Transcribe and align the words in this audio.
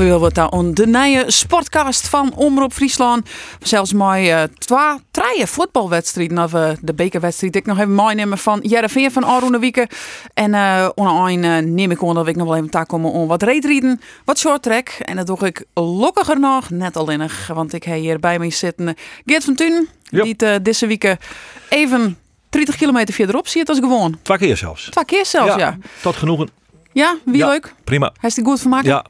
Ja, 0.00 0.20
het 0.20 0.34
daar 0.34 0.50
aan 0.50 0.74
de 0.74 0.86
nieuwe 0.86 1.30
sportcast 1.30 2.08
van 2.08 2.34
Omroep 2.34 2.72
Friesland. 2.72 3.28
Zelfs 3.62 3.92
maar 3.92 4.22
uh, 4.22 4.42
twee, 4.58 4.78
drie 5.10 5.46
voetbalwedstrijden 5.46 6.38
of 6.38 6.52
uh, 6.52 6.70
de 6.80 6.94
bekerwedstrijd. 6.94 7.56
Ik 7.56 7.66
nog 7.66 7.78
even 7.78 7.94
meenemen 7.94 8.38
van 8.38 8.60
Jereveen 8.62 9.10
van 9.12 9.24
Aroene 9.24 9.58
Wieken. 9.58 9.88
En 10.34 10.52
uh, 10.52 10.88
onder 10.94 11.12
een 11.14 11.42
uh, 11.42 11.58
neem 11.58 11.90
ik 11.90 12.02
aan 12.02 12.14
dat 12.14 12.26
ik 12.26 12.36
nog 12.36 12.46
wel 12.46 12.56
even 12.56 12.70
daar 12.70 12.86
komen 12.86 13.10
om 13.10 13.28
wat 13.28 13.42
reedrieden, 13.42 14.00
wat 14.24 14.38
short 14.38 14.62
track. 14.62 14.88
En 14.88 15.16
dat 15.16 15.26
doe 15.26 15.38
ik 15.46 15.64
lukkiger 15.74 16.40
nog, 16.40 16.70
net 16.70 16.96
alleenig. 16.96 17.46
Want 17.54 17.72
ik 17.72 17.84
heb 17.84 17.98
hier 17.98 18.18
bij 18.18 18.38
me 18.38 18.50
zitten 18.50 18.94
Geert 19.26 19.44
van 19.44 19.54
Thun. 19.54 19.88
Yep. 20.02 20.24
Die 20.24 20.34
het 20.36 20.64
deze 20.64 20.86
week 20.86 21.16
even 21.68 22.18
30 22.48 22.76
kilometer 22.76 23.14
verderop 23.14 23.48
ziet 23.48 23.68
als 23.68 23.78
gewoon. 23.78 24.18
Twee 24.22 24.38
keer 24.38 24.56
zelfs. 24.56 24.88
Twee 24.90 25.04
keer 25.04 25.26
zelfs, 25.26 25.54
ja. 25.54 25.78
Tot 26.02 26.16
genoegen. 26.16 26.48
Ja, 26.92 27.16
wie 27.24 27.36
Ja. 27.36 27.48
leuk. 27.48 27.74
Prima. 27.84 28.12
Hij 28.20 28.30
is 28.30 28.36
er 28.36 28.44
goed 28.44 28.60
van 28.60 28.70
maken. 28.70 28.88
Ja, 28.88 29.04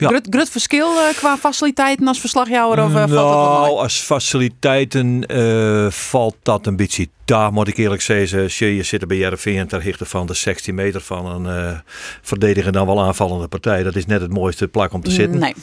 Ja. 0.00 0.08
Grut, 0.08 0.26
grut 0.30 0.50
verschil 0.50 0.98
eh, 0.98 1.16
qua 1.16 1.36
faciliteiten 1.36 2.08
als 2.08 2.20
verslagjouwer 2.20 2.84
of 2.84 2.90
eh, 2.90 2.96
valt 2.96 3.08
dat 3.08 3.18
wel 3.18 3.30
nou, 3.30 3.78
als 3.78 4.00
faciliteiten 4.00 5.26
eh, 5.26 5.90
valt 5.90 6.36
dat 6.42 6.66
een 6.66 6.76
beetje 6.76 7.08
daar, 7.24 7.52
moet 7.52 7.68
ik 7.68 7.76
eerlijk 7.76 8.02
zeggen. 8.02 8.48
Je, 8.48 8.76
je 8.76 8.82
zit 8.82 9.00
er 9.00 9.06
bij 9.06 9.16
Jereveen 9.16 9.66
ter 9.66 9.82
hichte 9.82 10.04
van 10.04 10.26
de 10.26 10.34
16 10.34 10.74
meter 10.74 11.00
van 11.00 11.26
een 11.26 11.46
eh 11.46 11.78
verdediger 12.22 12.72
dan 12.72 12.86
wel 12.86 13.02
aanvallende 13.02 13.48
partij. 13.48 13.82
Dat 13.82 13.96
is 13.96 14.06
net 14.06 14.20
het 14.20 14.32
mooiste 14.32 14.68
plak 14.68 14.92
om 14.92 15.02
te 15.02 15.10
zitten. 15.10 15.40
Nee. 15.40 15.54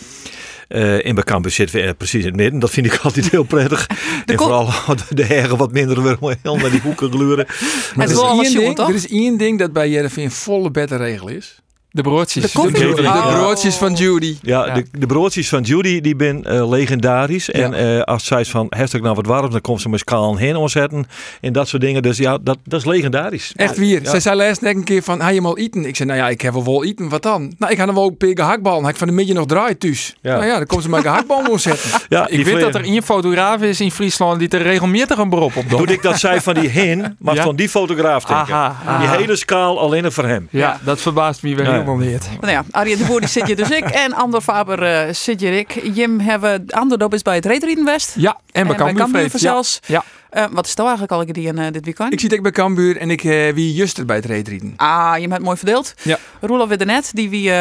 Eh, 0.67 1.05
in 1.05 1.16
Bekampen 1.16 1.51
zitten 1.51 1.85
we 1.85 1.94
precies 1.94 2.22
in 2.22 2.27
het 2.27 2.35
midden. 2.35 2.59
Dat 2.59 2.69
vind 2.69 2.85
ik 2.85 2.95
altijd 3.03 3.29
heel 3.31 3.44
prettig. 3.44 3.88
en 4.25 4.38
vooral 4.38 4.69
de 5.09 5.23
heren 5.23 5.57
wat 5.57 5.72
minder 5.72 6.03
weer 6.03 6.38
heel 6.41 6.55
naar 6.55 6.72
die 6.72 6.81
hoeken 6.81 7.11
gluren. 7.11 7.47
Wel 7.95 8.05
er, 8.05 8.41
is 8.41 8.53
één 8.53 8.75
ding, 8.75 8.79
er 8.79 8.95
is 8.95 9.07
één 9.07 9.38
ding 9.38 9.59
dat 9.59 9.73
bij 9.73 9.89
Jereveen 9.89 10.31
volle 10.31 10.72
beddenregel 10.72 11.27
is. 11.27 11.61
De 11.98 12.03
broodjes. 12.03 12.44
De 12.52 12.59
koffie? 12.59 12.73
De, 12.95 13.02
de 13.02 13.08
Oh. 13.08 13.34
broodjes 13.40 13.76
van 13.76 13.94
Judy. 13.94 14.38
Ja, 14.42 14.66
Ja. 14.66 14.73
De, 14.73 14.86
de 14.92 15.06
broodjes 15.06 15.50
van 15.50 15.62
Judy 15.62 16.02
die 16.02 16.16
zijn 16.17 16.44
eh, 16.45 16.70
legendarisch. 16.70 17.52
En 17.52 17.73
eh, 17.73 18.02
als 18.02 18.26
zij 18.26 18.40
is 18.40 18.50
van 18.50 18.66
heeft 18.70 19.02
nou 19.02 19.16
wat 19.16 19.26
warm, 19.26 19.52
dan 19.52 19.62
komt 19.62 19.81
ze 19.81 19.90
met 19.90 20.00
skaal 20.00 20.36
heen 20.36 20.56
omzetten. 20.56 21.06
En 21.42 21.53
dat 21.53 21.68
soort 21.68 21.81
dingen. 21.81 22.02
Dus 22.02 22.18
ja, 22.18 22.38
dat, 22.42 22.58
dat 22.64 22.80
is 22.80 22.86
legendarisch. 22.86 23.53
Echt 23.56 23.78
weer. 23.78 24.00
Zij 24.03 24.20
zei 24.20 24.36
laatst 24.36 24.62
net 24.62 24.75
een 24.75 24.84
keer 24.84 25.03
van, 25.03 25.20
ha 25.20 25.30
je 25.30 25.42
mal 25.42 25.58
eten? 25.58 25.86
Ik 25.86 25.95
zei, 25.95 26.09
nou 26.09 26.22
ja, 26.22 26.30
ik 26.30 26.42
heb 26.42 26.53
wel 26.53 26.64
wel 26.64 26.84
eten. 26.84 27.09
Wat 27.09 27.23
dan? 27.23 27.53
Nou, 27.58 27.72
ik 27.72 27.78
ga 27.78 27.86
nog 27.86 27.95
wel 27.95 28.08
een 28.08 28.18
paar 28.18 28.30
gehaktbal. 28.34 28.81
Had 28.81 28.90
ik 28.90 28.95
van 28.95 29.08
de 29.08 29.14
middag 29.14 29.36
nog 29.36 29.45
draai 29.45 29.78
thuis. 29.78 30.16
Ja. 30.22 30.34
Nou 30.36 30.45
ja, 30.45 30.58
dan 30.58 30.66
komt 30.66 30.84
ze 30.84 30.90
maar 30.90 31.02
gehaktbal 31.02 31.44
omzetten. 31.52 31.90
Ja, 32.09 32.28
Ik 32.28 32.45
weet 32.45 32.59
dat 32.59 32.75
er 32.75 32.84
één 32.84 33.03
fotograaf 33.03 33.62
is 33.62 33.81
in 33.81 33.92
Friesland 33.92 34.40
die 34.40 34.50
er 34.50 34.62
regelmatig 34.62 35.18
een 35.18 35.30
beroep 35.30 35.56
op 35.56 35.70
doet. 35.70 35.78
Doe 35.78 35.88
ik 35.95 36.02
dat 36.02 36.20
zij 36.20 36.42
van 36.42 36.53
die 36.53 36.70
heen, 36.70 37.16
maar 37.20 37.36
Ja. 37.36 37.44
van 37.44 37.56
die 37.56 37.70
fotograaf 37.70 38.23
denken. 38.25 38.53
Aha, 38.56 38.75
aha. 38.86 39.00
Die 39.00 39.08
hele 39.08 39.36
skaal 39.36 39.80
alleen 39.80 40.12
voor 40.12 40.25
hem. 40.25 40.48
Ja, 40.52 40.80
dat 40.84 41.02
verbaast 41.02 41.44
me 41.44 41.56
weer 41.56 41.66
Ja. 41.66 41.84
Helemaal 41.88 42.11
niet. 42.11 42.41
Nou 42.41 42.52
ja, 42.53 42.63
Arjen 42.71 42.97
de 42.97 43.05
Boer 43.05 43.19
die 43.19 43.30
zit 43.30 43.47
je 43.47 43.55
dus 43.55 43.69
ik 43.69 43.83
en 43.83 44.13
Andor 44.13 44.41
Faber 44.41 44.83
eh, 44.83 45.13
zit 45.13 45.39
je 45.39 45.59
ik. 45.59 45.95
Jim 45.95 46.19
hebben 46.19 46.66
Andor 46.69 47.13
is 47.13 47.21
bij 47.21 47.35
het 47.35 47.45
Reetrieden 47.45 47.85
West. 47.85 48.13
Ja, 48.17 48.38
en 48.52 48.67
bij 48.67 48.75
Cambuur 48.94 49.29
zelfs. 49.33 49.79
Ja. 49.85 50.03
Eh, 50.29 50.45
wat 50.52 50.66
is 50.66 50.75
nou 50.75 50.89
eigenlijk 50.89 51.19
al 51.19 51.33
die 51.33 51.47
in 51.47 51.57
eh, 51.57 51.71
dit 51.71 51.85
weekend? 51.85 52.13
Ik 52.13 52.19
zit 52.19 52.33
ook 52.33 52.41
bij 52.41 52.52
Cambuur 52.52 52.97
en 52.97 53.11
ik 53.11 53.21
wie 53.55 53.73
juster 53.73 54.05
bij 54.05 54.16
het 54.16 54.25
reetrieden. 54.25 54.73
Ah, 54.75 55.11
je 55.16 55.21
hebt 55.21 55.33
het 55.33 55.41
mooi 55.41 55.57
verdeeld. 55.57 55.94
Ja. 56.03 56.17
Roelof 56.41 56.67
weer 56.69 56.85
net, 56.85 57.11
die 57.13 57.29
wie 57.29 57.52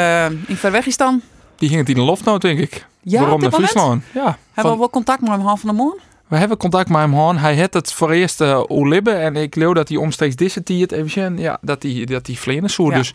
in 0.46 0.56
Verwegistan. 0.56 1.22
Die 1.56 1.68
ging 1.68 1.80
het 1.80 1.88
in 1.88 1.94
de 1.94 2.00
loftnoot, 2.00 2.40
denk 2.40 2.58
ik. 2.58 2.86
Ja, 3.00 3.20
Waarom 3.20 3.40
dit 3.40 3.50
naar? 3.50 3.60
Friesland? 3.60 4.02
Ja. 4.12 4.22
Hebben 4.22 4.38
Van- 4.54 4.70
we 4.70 4.78
wel 4.78 4.90
contact 4.90 5.20
met 5.20 5.30
hem 5.30 5.40
half 5.40 5.60
van 5.60 5.68
de 5.68 5.74
morgen? 5.74 6.00
we 6.26 6.36
hebben 6.36 6.56
contact 6.56 6.88
met 6.88 6.98
hem 6.98 7.12
gehad. 7.12 7.36
Hij 7.36 7.56
had 7.56 7.74
het 7.74 7.92
voor 7.92 8.10
eerst 8.10 8.40
uh, 8.40 8.62
Olibbe. 8.66 9.10
En 9.10 9.36
ik 9.36 9.54
leeuw 9.54 9.72
dat 9.72 9.88
hij 9.88 9.96
omstreeks 9.96 10.36
deze 10.36 10.62
tijd 10.62 10.92
even 10.92 11.38
ja, 11.38 11.58
dat 11.60 11.82
hij 11.82 12.04
dat 12.04 12.26
hij 12.26 12.36
vleenen 12.36 12.70
zoer. 12.70 12.90
Ja. 12.90 12.96
Dus 12.96 13.12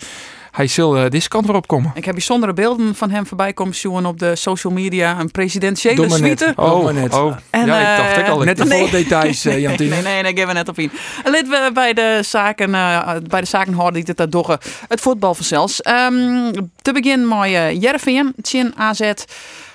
hij 0.51 0.67
zal 0.67 0.97
eh, 0.97 1.09
deze 1.09 1.27
kant 1.27 1.45
weer 1.45 1.55
opkomen. 1.55 1.91
Ik 1.95 2.05
heb 2.05 2.13
bijzondere 2.13 2.53
beelden 2.53 2.95
van 2.95 3.09
hem 3.09 3.25
voorbij 3.27 3.53
komen 3.53 3.75
zien 3.75 4.05
op 4.05 4.19
de 4.19 4.35
social 4.35 4.73
media. 4.73 5.19
Een 5.19 5.31
presidentiële 5.31 5.95
Doe 5.95 6.05
net. 6.07 6.17
suite. 6.17 6.53
Oh, 6.55 6.89
net. 6.93 7.13
oh. 7.13 7.35
En, 7.49 7.65
ja, 7.65 7.91
ik 7.91 7.97
dacht 7.97 8.17
ik 8.17 8.27
al. 8.33 8.39
eh, 8.39 8.45
Net 8.45 8.57
de 8.57 8.65
Nee. 8.71 8.77
volle 8.79 8.91
details, 8.91 9.45
eh, 9.45 9.51
Nee, 9.53 9.61
Jantine. 9.61 9.89
nee, 9.89 10.01
nee, 10.01 10.21
nee, 10.21 10.31
ik 10.31 10.37
heb 10.37 10.47
er 10.47 10.53
net 10.53 10.69
op 10.69 10.79
in. 10.79 10.91
Lid 11.23 11.47
we 11.47 11.69
bij 11.73 11.93
de 11.93 12.19
zaken, 12.25 12.75
eh, 12.75 13.15
bij 13.27 13.41
de 13.41 13.47
zaken 13.47 13.73
hoorde 13.73 13.99
ik 13.99 14.07
het 14.07 14.17
daar 14.17 14.29
doggen. 14.29 14.57
Het 14.87 15.01
voetbal 15.01 15.35
vanzelfs. 15.35 15.81
Ehm 15.81 16.51
te 16.81 16.91
beginnen 16.93 17.27
met 17.27 17.49
uh, 17.49 17.81
Jereveen, 17.81 18.33
Chin 18.41 18.73
AZ. 18.77 19.11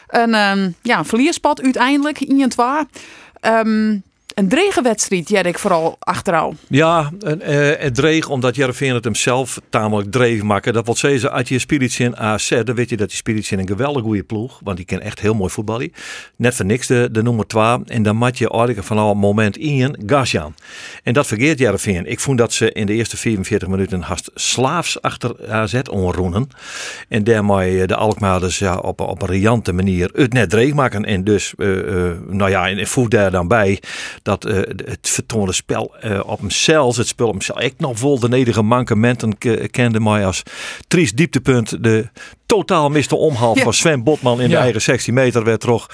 Een 0.07 0.35
ehm, 0.35 0.71
ja, 0.83 1.05
verlierspad 1.05 1.63
uiteindelijk, 1.63 2.21
in 2.21 2.41
en 2.43 2.49
twee. 2.49 2.67
Ehm, 3.41 3.97
een 4.37 4.49
dregenwedstrijd, 4.49 5.29
jij 5.29 5.43
ik 5.43 5.59
vooral 5.59 5.97
achterouw. 5.99 6.55
Ja, 6.69 7.11
en, 7.21 7.41
eh, 7.41 7.83
het 7.83 7.95
dreig 7.95 8.29
omdat 8.29 8.57
Jereveen 8.57 8.95
het 8.95 9.05
hem 9.05 9.15
zelf 9.15 9.61
tamelijk 9.71 10.13
dreef 10.13 10.43
maken. 10.43 10.73
Dat 10.73 10.85
wil 10.85 10.97
zeggen, 10.97 11.33
als 11.33 11.49
je 11.49 11.59
speelt 11.59 11.99
in 11.99 12.17
AZ, 12.17 12.63
dan 12.65 12.75
weet 12.75 12.89
je 12.89 12.97
dat 12.97 13.09
die 13.09 13.17
speelt 13.17 13.51
in 13.51 13.59
een 13.59 13.67
geweldig 13.67 14.03
goede 14.03 14.23
ploeg. 14.23 14.61
Want 14.65 14.77
die 14.77 14.87
kan 14.87 15.01
echt 15.01 15.21
heel 15.21 15.35
mooi 15.35 15.51
voetballen. 15.51 15.93
Net 16.37 16.55
voor 16.55 16.65
niks 16.65 16.87
de, 16.87 17.09
de 17.13 17.23
nummer 17.23 17.47
2. 17.47 17.79
En 17.85 18.03
dan 18.03 18.17
moet 18.17 18.39
je 18.39 18.51
eigenlijk 18.51 18.87
van 18.87 18.99
al 18.99 19.15
moment 19.15 19.57
in 19.57 19.99
Gasjan. 20.07 20.55
En 21.03 21.13
dat 21.13 21.27
vergeet 21.27 21.59
Jereveen. 21.59 22.07
Ik 22.07 22.21
vond 22.21 22.39
dat 22.39 22.53
ze 22.53 22.73
in 22.73 22.87
de 22.87 22.93
eerste 22.93 23.17
44 23.17 23.69
minuten 23.69 24.01
haast 24.01 24.31
slaafs 24.35 25.03
achter 25.03 25.51
AZ 25.51 25.81
onroenen. 25.91 26.49
En 27.09 27.25
daarmee 27.25 27.87
de 27.87 27.97
Alkmaarders 27.97 28.59
ja, 28.59 28.77
op, 28.77 29.01
op 29.01 29.23
een 29.23 29.29
riante 29.29 29.73
manier 29.73 30.11
het 30.13 30.33
net 30.33 30.51
dreig 30.51 30.75
maken. 30.75 31.05
En 31.05 31.25
dus, 31.25 31.55
eh, 31.57 32.09
eh, 32.09 32.17
nou 32.29 32.51
ja, 32.51 32.69
en 32.69 32.87
voeg 32.87 33.09
daar 33.09 33.31
dan 33.31 33.49
bij 33.49 33.81
dat 34.27 34.45
eh, 34.45 34.57
het 34.85 34.99
vertoonde 35.09 35.53
spel 35.53 35.95
eh, 36.01 36.21
op 36.27 36.41
hemzelf, 36.41 36.97
het 36.97 37.07
spel 37.09 37.27
op 37.27 37.33
hemzelf, 37.33 37.61
ik 37.61 37.75
nog 37.79 37.99
vol 37.99 38.19
de 38.19 38.29
nederige 38.29 38.63
mankementen 38.63 39.39
ke- 39.39 39.69
kende 39.71 40.01
mij 40.01 40.27
als 40.27 40.43
triest 40.89 41.17
dieptepunt. 41.17 41.83
De 41.83 42.09
totaal 42.47 42.89
miste 42.91 43.17
omhaal 43.17 43.57
Ja. 43.57 43.63
van 43.63 43.73
Sven 43.75 44.03
Botman 44.05 44.41
in 44.41 44.49
de 44.51 44.57
eigen 44.57 44.83
16 44.83 45.15
meter 45.15 45.45
werd 45.45 45.61
toch 45.61 45.87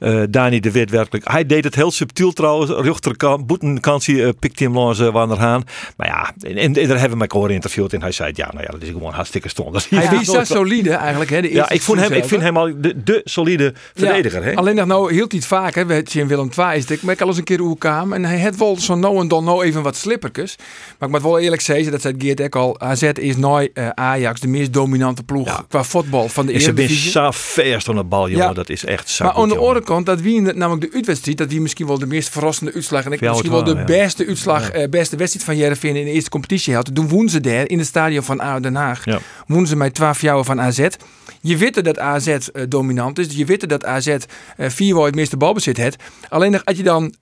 eh 0.00 0.22
Dani 0.30 0.60
de 0.60 0.70
Wit 0.70 0.90
werkelijk. 0.90 1.28
Hij 1.30 1.46
deed 1.46 1.64
het 1.64 1.74
heel 1.74 1.90
subtiel 1.90 2.32
trouwens. 2.32 2.70
Rechterkant, 2.70 3.46
boetenkansie 3.46 4.14
uh, 4.16 4.28
pikte 4.38 4.64
hem 4.64 4.74
langs 4.74 4.98
uh, 5.00 5.08
Wanderhaan. 5.12 5.62
Maar 5.96 6.06
ja, 6.06 6.32
en, 6.54 6.72
daar 6.72 6.98
hebben 6.98 7.18
we 7.18 7.26
elkaar 7.26 7.48
geïnterviewd 7.48 7.92
en 7.92 8.00
hij 8.00 8.12
zei 8.12 8.32
ja, 8.34 8.48
nou 8.52 8.62
ja, 8.64 8.70
dat 8.70 8.82
is 8.82 8.88
gewoon 8.88 9.12
hartstikke 9.12 9.48
stom. 9.48 9.72
Hij 9.72 9.82
ja, 10.02 10.20
is 10.20 10.26
zo 10.36 10.44
solide 10.44 10.92
eigenlijk. 10.94 11.30
Hè, 11.30 11.40
de 11.40 11.52
ja, 11.52 11.70
ik, 11.70 11.82
vond 11.82 12.00
hem, 12.00 12.12
ik 12.12 12.24
vind 12.24 12.42
hem 12.42 12.56
al 12.56 12.72
de, 12.76 13.02
de 13.04 13.20
solide 13.24 13.74
verdediger. 13.94 14.44
hè? 14.44 14.54
Alleen 14.54 14.74
nog 14.74 14.86
nou 14.86 15.12
hield 15.12 15.30
hij 15.30 15.40
het 15.40 15.48
vaak. 15.48 15.74
Hè. 15.74 15.86
We 15.86 16.02
in 16.12 16.26
Willem 16.26 16.50
II 16.58 16.76
is 16.76 16.88
het. 16.88 17.02
Maar 17.02 17.14
ik 17.14 17.20
al 17.20 17.28
eens 17.28 17.36
een 17.38 17.44
keer 17.44 17.58
hoe 17.58 17.78
kwam. 17.80 18.12
En 18.12 18.24
hij 18.24 18.40
had 18.40 18.56
wel 18.56 18.78
zo 18.78 18.94
nou 18.94 19.20
en 19.20 19.28
dan 19.28 19.44
nou 19.44 19.64
even 19.64 19.82
wat 19.82 19.96
slippertjes. 19.96 20.56
Maar 20.98 21.08
ik 21.08 21.14
moet 21.14 21.22
wel 21.22 21.38
eerlijk 21.38 21.62
zeggen, 21.62 21.90
dat 21.92 22.00
zei 22.00 22.14
Geert 22.18 22.42
ook 22.42 22.56
al. 22.56 22.80
AZ 22.80 23.02
is 23.02 23.36
nooit 23.36 23.70
eh, 23.74 23.88
Ajax 23.88 24.40
de 24.40 24.48
meest 24.48 24.72
dominante 24.72 25.22
ploeg 25.22 25.46
Ja. 25.46 25.64
qua 25.68 25.84
voetbal 25.84 26.28
van 26.28 26.46
de 26.46 26.52
En 26.52 26.60
ze 26.60 26.86
zijn 26.88 27.32
verst 27.32 27.88
aan 27.88 27.94
de 27.96 28.04
bal, 28.04 28.28
jongen. 28.28 28.46
Ja. 28.46 28.52
Dat 28.52 28.68
is 28.68 28.84
echt 28.84 29.08
zo 29.08 29.24
Maar 29.24 29.32
aan 29.32 29.48
de 29.48 29.58
andere 29.58 29.82
kant, 29.82 30.06
dat 30.06 30.20
wie 30.20 30.40
namelijk 30.40 30.90
de 30.90 30.96
uitwedstrijd, 30.96 31.38
dat 31.38 31.48
wie 31.48 31.60
misschien 31.60 31.86
wel 31.86 31.98
de 31.98 32.06
meest 32.06 32.28
verrassende 32.28 32.72
uitslag 32.72 33.04
en 33.04 33.12
ik 33.12 33.20
misschien 33.20 33.50
wel 33.50 33.64
de 33.64 33.84
beste 33.84 34.26
uitslag, 34.26 34.70
eh, 34.70 34.88
beste 34.88 35.16
wedstrijd 35.16 35.44
van 35.46 35.56
Jereveen 35.56 35.96
in 35.96 36.04
de 36.04 36.10
eerste 36.10 36.30
competitie 36.30 36.74
had. 36.74 36.94
Toen 36.94 37.08
wonnen 37.08 37.30
ze 37.30 37.40
daar 37.40 37.68
in 37.68 37.78
het 37.78 37.86
stadion 37.86 38.22
van 38.22 38.40
ADO 38.40 38.60
Den 38.60 38.74
Haag. 38.74 39.04
Ja. 39.04 39.18
Wonnen 39.46 39.68
ze 39.68 39.76
met 39.76 39.94
12 39.94 40.20
jouwen 40.20 40.44
van 40.44 40.60
AZ. 40.60 40.86
Je 41.40 41.56
weet 41.56 41.84
dat 41.84 41.98
AZ 41.98 42.26
eh, 42.26 42.38
dominant 42.68 43.18
is. 43.18 43.26
Je 43.34 43.44
weet 43.44 43.68
dat 43.68 43.84
AZ 43.84 44.06
eh 44.06 44.16
vier 44.68 45.04
het 45.04 45.14
meeste 45.14 45.36
balbezit 45.36 45.76
heeft. 45.76 46.02
Alleen 46.28 46.64
als 46.64 46.76
je 46.76 46.82
dan 46.82 47.14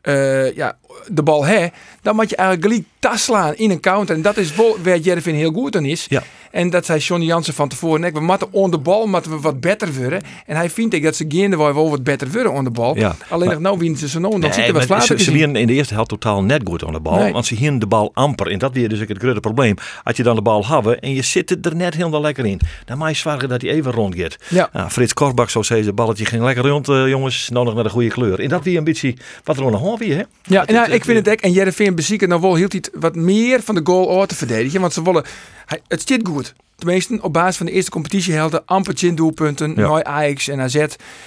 ja, 0.55 0.79
de 1.07 1.23
bal 1.23 1.47
hebt, 1.47 1.77
dan 2.09 2.17
moet 2.17 2.31
je 2.31 2.37
eigenlijk 2.37 2.69
gelijk 2.69 2.89
tas 2.99 3.25
slaan 3.25 3.55
in 3.57 3.71
een 3.71 3.81
counter. 3.81 4.15
En 4.15 4.23
dat 4.23 4.37
is 4.37 4.55
wel 4.55 4.77
waar 4.83 4.99
Jereveen 4.99 5.35
heel 5.35 5.53
goed 5.53 5.77
aan 5.77 5.85
is. 5.85 6.07
Ja. 6.09 6.23
En 6.51 6.71
dat 6.71 6.87
zei 6.87 6.99
Johnny 6.99 7.27
Jansen 7.27 7.55
van 7.55 7.69
tevoren. 7.69 8.01
Nee, 8.01 8.13
we 8.13 8.21
moeten 8.21 8.49
on 8.51 8.71
de 8.71 8.79
bal 8.79 9.07
moeten 9.07 9.31
we 9.31 9.41
wat 9.41 9.61
beter 9.61 9.95
worden. 9.95 10.23
En 10.47 10.57
hij 10.57 10.71
vindt 10.71 10.95
ik 10.95 11.03
dat 11.03 11.17
ze 11.17 11.25
gaande 11.29 11.57
wel 11.57 11.91
wat 11.91 12.03
beter 12.03 12.31
worden 12.31 12.53
on 12.53 12.65
de 12.65 12.71
bal. 12.71 12.97
Ja, 12.97 13.17
Alleen 13.29 13.49
nog 13.51 13.59
nou 13.59 13.79
winnen 13.79 13.99
ze 13.99 14.09
zo 14.09 14.19
nou. 14.19 14.33
Dan 14.33 14.41
Nee, 14.41 14.53
zit 14.53 14.65
wat 14.65 14.75
maar 14.75 14.83
flater 14.83 15.19
ze, 15.19 15.31
ze 15.31 15.39
in 15.39 15.67
de 15.67 15.73
eerste 15.73 15.95
helft 15.95 16.09
totaal 16.09 16.43
net 16.43 16.61
goed 16.65 16.85
aan 16.85 16.93
de 16.93 17.01
bal. 17.01 17.19
Nee. 17.19 17.33
Want 17.33 17.47
ze 17.47 17.55
hielden 17.55 17.79
de 17.79 17.87
bal 17.87 18.11
amper. 18.15 18.51
En 18.51 18.59
dat 18.59 18.73
weer 18.73 18.89
dus 18.89 18.99
het 18.99 19.19
grote 19.19 19.41
probleem. 19.41 19.75
Als 20.05 20.17
je 20.17 20.23
dan 20.23 20.35
de 20.35 20.43
bal 20.43 20.67
hebben 20.67 21.01
en 21.01 21.15
je 21.15 21.23
zit 21.23 21.67
er 21.67 21.77
net 21.77 21.95
helemaal 21.95 22.21
lekker 22.21 22.47
in. 22.47 22.61
Dan 22.85 22.99
moet 22.99 23.09
je 23.09 23.15
zorgen 23.15 23.49
dat 23.49 23.63
hij 23.63 23.71
even 23.71 23.93
rond 23.93 24.15
gaat. 24.17 24.37
Ja. 24.49 24.69
Nou, 24.73 24.91
Frits 24.91 25.13
Korbach, 25.13 25.51
zo 25.51 25.63
zei 25.63 25.83
ze, 25.83 25.93
balletje 25.93 26.25
ging 26.25 26.43
lekker 26.43 26.69
rond, 26.69 26.89
eh, 26.89 27.09
jongens. 27.09 27.49
Nou 27.49 27.65
nog 27.65 27.75
naar 27.75 27.85
de 27.85 27.91
goede 27.91 28.09
kleur. 28.09 28.41
En 28.41 28.49
dat 28.49 28.65
weer 28.65 28.79
een 28.79 28.85
beetje 28.85 29.15
wat 29.45 29.57
er 29.57 29.65
aan 29.65 29.71
de 29.71 29.77
hand 29.77 29.99
weer, 29.99 30.17
hè? 30.17 30.23
Ja, 30.43 30.59
Dat 30.59 30.69
en 30.69 30.75
nou, 30.75 30.91
ik 30.91 31.05
vind 31.05 31.19
het 31.19 31.29
ook. 31.29 31.41
En 31.41 31.53
Jereveen 31.53 31.95
bezieken 31.99 32.29
nou 32.29 32.41
wel 32.41 32.57
hield 32.57 32.73
hij 32.73 32.83
het 32.85 33.01
wat 33.01 33.15
meer 33.15 33.63
van 33.63 33.75
de 33.75 33.81
goal 33.85 34.21
uit 34.21 34.29
te 34.29 34.35
verdedigen. 34.35 34.81
Want 34.81 34.93
ze 34.93 35.03
willen... 35.03 35.25
Hij, 35.67 35.81
het 35.89 36.09
zit 36.09 36.29
goed. 36.29 36.55
Tenminste 36.79 37.19
op 37.23 37.33
basis 37.33 37.57
van 37.57 37.67
de 37.67 37.73
eerste 37.73 37.91
competitiehelden, 37.91 38.63
amper 38.67 38.95
10 38.95 39.15
doelpunten. 39.15 39.73
Ja. 39.77 39.87
Mooi 39.87 40.03
Ajax 40.03 40.49
en 40.49 40.61
AZ, 40.61 40.87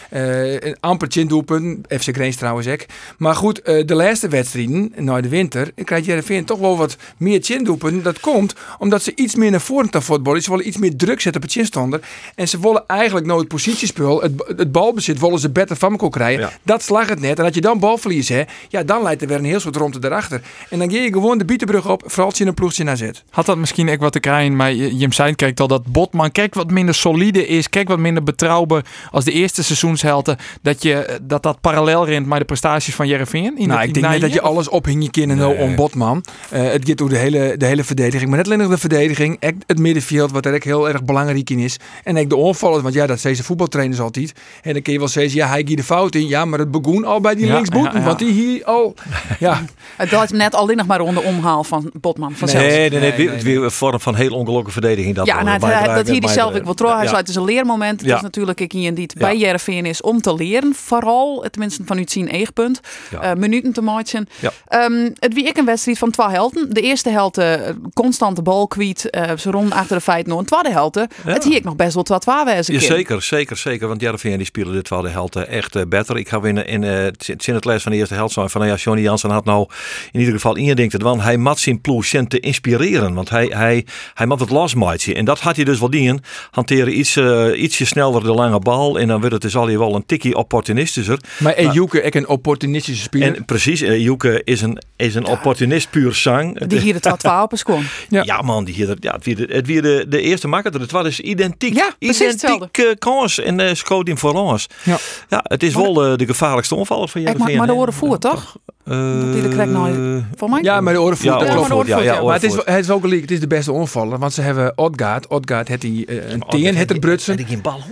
eh, 0.09 0.74
amper 0.80 1.09
10 1.09 1.27
doelpunten. 1.27 2.00
FC 2.00 2.09
Greens 2.15 2.36
trouwens 2.36 2.68
ook. 2.68 2.86
Maar 3.18 3.36
goed, 3.36 3.62
eh, 3.62 3.86
de 3.86 3.95
laatste 3.95 4.27
wedstrijden, 4.27 4.94
na 4.95 5.21
de 5.21 5.30
winter, 5.30 5.71
krijgt 5.83 6.06
Jereveen 6.06 6.45
toch 6.45 6.59
wel 6.59 6.77
wat 6.77 6.98
meer 7.18 7.42
10 7.42 7.63
doelpunten. 7.63 8.03
Dat 8.03 8.19
komt 8.19 8.56
omdat 8.80 9.03
ze 9.03 9.12
iets 9.15 9.36
meer 9.36 9.51
naar 9.51 9.62
voren 9.62 9.89
te 9.89 10.01
voetballen. 10.01 10.42
Ze 10.42 10.50
willen 10.50 10.68
iets 10.68 10.77
meer 10.77 10.95
druk 10.95 11.21
zetten 11.21 11.42
op 11.42 11.48
het 11.48 11.57
chinstander. 11.57 12.00
En 12.36 12.47
ze 12.47 12.59
willen 12.59 12.83
eigenlijk 12.88 13.25
nooit 13.25 13.47
positiespul, 13.47 14.21
het, 14.21 14.31
het 14.57 14.71
balbezit, 14.71 15.19
willen 15.19 15.39
ze 15.39 15.50
beter 15.50 15.75
van 15.75 15.92
elkaar 15.92 16.09
krijgen. 16.09 16.42
Ja. 16.42 16.51
Dat 16.63 16.83
slag 16.83 17.09
het 17.09 17.19
net. 17.19 17.39
En 17.39 17.45
als 17.45 17.56
je 17.56 17.62
dan 17.62 17.80
balverlies 17.80 18.30
hebt, 18.30 18.51
ja, 18.69 18.83
dan 18.83 19.04
leidt 19.04 19.21
er 19.21 19.27
weer 19.27 19.38
een 19.38 19.45
heel 19.45 19.59
soort 19.59 19.75
rondte 19.75 20.00
erachter. 20.01 20.42
En 20.69 20.80
dan 20.80 20.92
ga 20.92 20.97
je 20.97 21.12
gewoon 21.12 21.38
de 21.38 21.45
bietenbrug 21.45 21.89
op, 21.89 22.04
vooral 22.06 22.30
als 22.30 22.38
je 22.38 22.45
een 22.45 22.54
ploegje 22.54 22.83
naar 22.83 22.97
zet. 22.97 23.24
Had 23.30 23.45
dat 23.45 23.57
misschien 23.57 23.89
ook 23.89 24.00
wat 24.00 24.12
te 24.12 24.19
krijgen, 24.19 24.56
maar 24.56 24.74
Jim 24.74 25.12
Sein 25.12 25.36
kijkt 25.41 25.59
al 25.59 25.67
dat 25.67 25.85
Botman 25.85 26.31
kijk 26.31 26.53
wat 26.53 26.71
minder 26.71 26.95
solide 26.95 27.47
is, 27.47 27.69
kijk 27.69 27.88
wat 27.88 27.99
minder 27.99 28.23
betrouwbaar 28.23 28.85
als 29.11 29.23
de 29.25 29.31
eerste 29.31 29.63
seizoenshelte, 29.63 30.38
dat 30.61 30.83
je 30.83 31.19
dat, 31.21 31.43
dat 31.43 31.61
parallel 31.61 32.05
rent 32.05 32.25
met 32.27 32.39
de 32.39 32.45
prestaties 32.45 32.95
van 32.95 33.07
Jereveen. 33.07 33.53
nou, 33.57 33.71
het- 33.79 33.88
ik 33.88 33.93
denk 33.93 34.05
na 34.05 34.11
net 34.11 34.21
dat 34.21 34.33
je 34.33 34.41
alles 34.41 34.69
ophing 34.69 35.03
je 35.03 35.09
kinderen 35.09 35.47
Nee. 35.47 35.57
om 35.57 35.75
Botman. 35.75 36.23
Eh, 36.49 36.63
het 36.63 36.88
gaat 36.88 36.97
door 36.97 37.09
de 37.09 37.17
hele, 37.17 37.55
de 37.57 37.65
hele 37.65 37.83
verdediging. 37.83 38.29
Maar 38.29 38.38
net 38.38 38.45
alleen 38.47 38.59
nog 38.59 38.69
de 38.69 38.77
verdediging, 38.77 39.38
het 39.39 39.77
middenveld, 39.79 40.31
wat 40.31 40.45
er 40.45 40.53
ook 40.53 40.63
heel 40.63 40.89
erg 40.89 41.03
belangrijk 41.03 41.49
in 41.49 41.59
is. 41.59 41.77
En 42.03 42.17
ook 42.17 42.29
de 42.29 42.35
onvallen, 42.35 42.81
want 42.83 42.94
ja, 42.94 43.07
dat 43.07 43.19
zijn 43.19 43.35
ze 43.35 43.44
voetbaltrainers 43.44 43.99
altijd. 43.99 44.33
En 44.61 44.73
dan 44.73 44.81
kun 44.81 44.94
je 44.94 44.99
wel 44.99 45.07
zeggen, 45.07 45.35
ja, 45.35 45.47
hij 45.47 45.63
gaat 45.67 45.77
de 45.77 45.83
fout 45.83 46.15
in. 46.15 46.27
Ja, 46.27 46.45
maar 46.45 46.59
het 46.59 46.71
begon 46.71 47.05
al 47.05 47.21
bij 47.21 47.35
die 47.35 47.45
Ja, 47.45 47.53
linksboeten, 47.53 47.94
ja, 47.94 47.99
ja. 47.99 48.05
want 48.05 48.19
die 48.19 48.31
hier 48.31 48.63
al... 48.65 48.94
Ja, 49.39 49.61
Het 49.97 50.11
was 50.11 50.31
net 50.31 50.55
alleen 50.55 50.77
nog 50.77 50.85
maar 50.87 50.99
rond 50.99 51.15
de 51.17 51.23
omhaal 51.23 51.63
van 51.63 51.91
Botman 52.01 52.33
vanzelf. 52.35 52.63
Nee, 52.63 52.71
nee, 52.71 52.89
nee, 52.89 52.99
Nee, 52.99 53.07
het 53.09 53.17
weer- 53.17 53.25
nee, 53.25 53.35
het 53.35 53.44
weer 53.44 53.63
een 53.63 53.71
vorm 53.71 53.99
van 53.99 54.15
heel 54.15 54.31
ongelukkige 54.31 54.71
verdediging. 54.71 55.15
Dat 55.15 55.25
ja, 55.38 55.44
nou, 55.44 55.72
het- 55.74 55.95
dat 55.95 56.07
hier 56.07 56.22
die 56.22 56.30
zelf 56.30 56.56
ik 56.56 56.63
wel 56.63 56.74
trouw. 56.74 56.95
Hij 56.98 57.06
zei 57.07 57.18
het 57.19 57.30
is 57.30 57.36
een 57.36 57.44
leermoment. 57.45 58.00
Het 58.00 58.10
Ja. 58.10 58.16
is 58.16 58.22
natuurlijk 58.22 58.60
ik 58.60 58.74
in 58.74 58.94
die 58.94 59.04
het 59.04 59.16
bij 59.18 59.38
Jereveen 59.38 59.86
is 59.86 60.01
om 60.01 60.22
te 60.22 60.33
leren. 60.33 60.74
Vooral, 60.75 61.45
tenminste 61.51 61.83
vanuit 61.86 62.12
zijn 62.12 62.28
eegpunt. 62.28 62.80
Eh, 63.22 63.33
minuten 63.33 63.74
te 63.74 63.81
maken. 63.81 64.28
Ehm, 64.68 65.10
het 65.19 65.33
wie 65.33 65.45
ik 65.48 65.57
een 65.57 65.66
wedstrijd 65.66 65.98
van 65.98 66.12
twee 66.12 66.28
helden. 66.28 66.74
De 66.74 66.81
eerste 66.81 67.10
helte 67.10 67.44
eh, 67.44 67.74
constant 67.94 68.36
de 68.36 68.42
bal 68.42 68.68
kwijt. 68.68 69.10
eh, 69.10 69.38
ze 69.38 69.51
rond 69.51 69.72
achter 69.74 69.95
de 69.95 70.01
feit 70.01 70.28
nog. 70.28 70.39
Een 70.39 70.45
tweede 70.45 70.72
helte. 70.72 71.07
Het 71.24 71.44
hier 71.44 71.56
ik 71.56 71.63
nog 71.63 71.75
best 71.75 71.94
wel 71.94 72.04
twee 72.04 72.44
wezen. 72.45 72.74
Ja, 72.74 72.80
zeker, 72.80 73.22
zeker, 73.22 73.57
zeker. 73.57 73.88
Want 73.88 74.01
Jervin 74.01 74.38
die 74.38 74.45
spelen 74.45 74.74
dit 74.74 74.89
wel 74.89 75.01
de 75.01 75.10
helft 75.10 75.36
eh, 75.36 75.57
echt 75.57 75.89
beter. 75.89 76.18
Ik 76.18 76.30
ga 76.30 76.39
in, 76.44 76.66
in, 76.66 76.83
het 76.83 77.33
in 77.48 77.54
het 77.54 77.66
les 77.66 77.83
van 77.83 77.92
de 77.92 77.98
eerste 77.98 78.13
helft 78.13 78.33
zijn 78.33 78.50
van 78.50 78.62
nou 78.62 78.74
ja, 78.74 78.80
Johnny 78.80 79.04
Jansen 79.04 79.30
had 79.30 79.45
nou 79.45 79.68
in 80.12 80.19
ieder 80.19 80.33
geval 80.36 80.56
ingedenkt 80.56 80.94
het, 80.94 81.01
want 81.01 81.22
hij 81.22 81.38
mat 81.38 81.60
zijn 81.60 81.81
ploeg 81.81 82.06
te 82.28 82.39
inspireren. 82.39 83.13
Want 83.13 83.30
hij, 83.30 83.45
hij, 83.45 83.86
hij 84.13 84.25
moet 84.25 84.39
het 84.39 84.50
losmaatje. 84.50 85.13
En 85.21 85.27
dat 85.27 85.39
had 85.39 85.56
hij 85.56 85.65
dus 85.65 85.79
wel 85.79 85.89
dien. 85.89 86.23
Hanteren 86.51 87.00
iets, 87.00 87.15
eh, 87.15 87.62
ietsje 87.62 87.85
sneller 87.85 88.23
de 88.23 88.33
lange 88.33 88.59
bal. 88.59 89.00
En 89.00 89.07
dan 89.07 89.19
wordt 89.19 89.33
het 89.33 89.41
dus 89.41 89.56
al 89.56 89.77
wel 89.77 89.95
een 89.95 90.06
tikkie 90.06 90.35
opportunistischer. 90.35 91.19
maar 91.39 91.53
Ejuke, 91.53 92.01
ik 92.01 92.15
een 92.15 92.27
opportunistische 92.27 93.03
speler. 93.03 93.35
En 93.35 93.45
precies, 93.45 93.79
Joeke 93.79 94.41
is 94.44 94.62
een, 94.62 94.81
is 94.95 95.15
een 95.15 95.25
opportunist 95.25 95.89
puur 95.89 96.13
zang. 96.13 96.65
Die 96.65 96.79
hier 96.79 96.94
de 96.94 97.00
twee 97.00 97.18
twee 97.18 97.41
op 97.41 97.53
is 97.53 97.63
kon. 97.63 97.85
Ja. 98.09 98.23
Ja. 98.23 98.41
man, 98.41 98.63
die 98.63 98.73
hier, 98.73 98.95
ja, 99.00 99.12
het 99.12 99.25
weer 99.25 99.35
de, 99.35 99.47
het 99.50 99.68
weer 99.68 99.81
de, 99.81 100.06
de 100.09 100.21
eerste 100.21 100.47
makker. 100.47 100.73
Het 100.73 100.91
was 100.91 101.03
dus 101.03 101.19
identiek. 101.19 101.75
Ja. 101.75 101.89
Identiek 102.00 102.95
kans 103.00 103.39
en 103.39 103.59
uh, 103.59 103.73
schoot 103.73 104.07
in 104.07 104.18
voor 104.18 104.33
ons. 104.33 104.68
Ja. 104.83 104.97
ja, 105.29 105.39
het 105.44 105.63
is 105.63 105.75
wel 105.75 106.06
eh, 106.06 106.18
de 106.18 106.25
gevaarlijkste 106.25 106.75
onvaller 106.75 107.09
van 107.09 107.21
Ik 107.21 107.27
Jervin. 107.27 107.45
maar, 107.45 107.56
maar 107.56 107.68
de 107.68 107.73
oren 107.73 107.94
voer, 107.94 108.19
toch? 108.19 108.56
Dat 108.83 109.33
die 109.33 109.41
de 109.41 109.47
krijgt 109.50 109.71
nou, 109.71 110.23
voor 110.35 110.50
mij? 110.50 110.62
Ja, 110.62 110.81
maar 110.81 110.94
de 110.94 111.00
de 111.00 111.06
oorvoet, 111.06 111.25
ja, 111.25 111.57
oorvoet, 111.57 111.88
ja, 111.88 112.00
ja. 112.00 112.23
Maar 112.23 112.33
het 112.33 112.44
is, 112.44 112.53
het 112.53 112.68
is 112.68 112.89
ook 112.89 113.01
gelijk, 113.01 113.21
het 113.21 113.31
is 113.31 113.39
de 113.39 113.47
beste 113.47 113.71
onvaller. 113.71 114.19
Want 114.19 114.33
ze 114.33 114.41
hebben 114.41 114.77
Odgaard. 114.77 115.10
Odgaard 115.27 115.67
heeft 115.67 115.81
die, 115.81 116.05
eh, 116.05 116.29
een 116.29 116.43
Oh, 116.43 116.49
tien, 116.49 116.75
het 116.75 116.99
brutsen. 116.99 117.33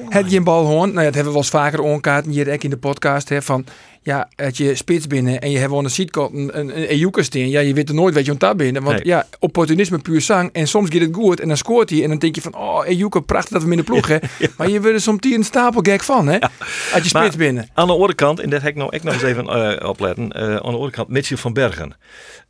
Had 0.10 0.24
ik 0.24 0.30
geen 0.30 0.44
bal 0.44 0.66
hoorn. 0.66 0.90
Nou 0.90 1.00
ja, 1.00 1.06
dat 1.06 1.16
hebben 1.16 1.24
we 1.24 1.30
wel 1.30 1.38
eens 1.38 1.50
vaker 1.50 1.80
onkaarten 1.80 2.32
hier 2.32 2.48
in 2.64 2.70
de 2.70 2.78
podcast. 2.78 3.30
Hè, 3.30 3.42
van 3.42 3.66
ja, 4.02 4.30
het 4.36 4.58
je 4.58 4.76
spits 4.76 5.08
binnen 5.08 5.42
en 5.42 5.52
je 5.52 5.58
hebt 5.58 5.72
wel 5.72 5.84
een 5.84 5.90
seatkant, 5.90 6.34
een, 6.34 6.58
een, 6.58 7.24
steen. 7.24 7.50
Ja, 7.50 7.60
je 7.60 7.74
weet 7.74 7.90
er 7.90 7.96
nooit 7.96 8.14
wat 8.16 8.26
je 8.26 8.32
ont 8.32 8.40
daar 8.40 8.56
binnen. 8.56 8.84
Want 8.84 8.96
Nee. 8.96 9.06
ja, 9.06 9.28
opportunisme 9.40 10.00
puur 10.00 10.22
zang. 10.22 10.50
En 10.54 10.68
soms 10.68 10.90
gaat 10.92 11.02
het 11.02 11.16
goed 11.16 11.40
en 11.40 11.48
dan 11.48 11.58
scoort 11.58 11.90
hij. 11.90 12.04
En 12.04 12.10
dan 12.10 12.18
denk 12.18 12.36
je 12.36 12.42
van, 12.42 12.56
oh 12.56 12.88
Ejuke, 12.88 13.22
prachtig 13.22 13.52
dat 13.52 13.62
we 13.64 13.70
hem 13.70 13.78
in 13.80 13.86
de 13.86 13.92
ploeg 13.92 14.08
hè. 14.08 14.18
Maar 14.58 14.70
je 14.70 14.80
wordt 14.82 14.96
er 14.96 15.02
soms 15.02 15.26
een 15.30 15.44
stapel 15.44 15.82
gek 15.82 16.04
van 16.04 16.28
hè. 16.28 16.40
Als 16.40 16.50
je 16.92 17.00
spits 17.00 17.12
Maar- 17.14 17.38
binnen. 17.38 17.70
Aan 17.74 17.88
de 17.88 17.94
andere 17.94 18.14
kant, 18.14 18.40
en 18.40 18.50
dat 18.50 18.62
heb 18.62 18.70
ik 18.72 18.76
nou, 18.78 18.96
ik 18.96 19.04
nog 19.04 19.14
eens 19.14 19.24
even 19.24 19.48
eh, 19.80 19.90
opletten. 19.90 20.32
eh, 20.32 20.42
aan 20.44 20.50
de 20.56 20.62
andere 20.62 20.92
kant, 20.92 21.08
Mitchell 21.10 21.38
van 21.38 21.54
Bergen. 21.54 21.94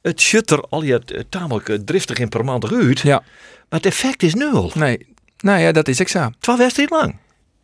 Het 0.02 0.22
shutter 0.22 0.60
al 0.69 0.84
je 0.84 1.02
eh, 1.06 1.19
tamelijk 1.30 1.78
driftig 1.86 2.18
in 2.19 2.30
per 2.30 2.44
maand 2.45 2.72
uit. 2.72 3.00
Ja, 3.00 3.24
Maar 3.69 3.80
het 3.80 3.86
effect 3.86 4.24
is 4.24 4.34
nul. 4.34 4.72
nee. 4.75 5.07
Nou 5.40 5.60
ja, 5.60 5.72
dat 5.72 5.88
is 5.88 6.00
examen. 6.00 6.36
Twee 6.40 6.57
wedstrijden 6.57 6.98
lang. 6.98 7.16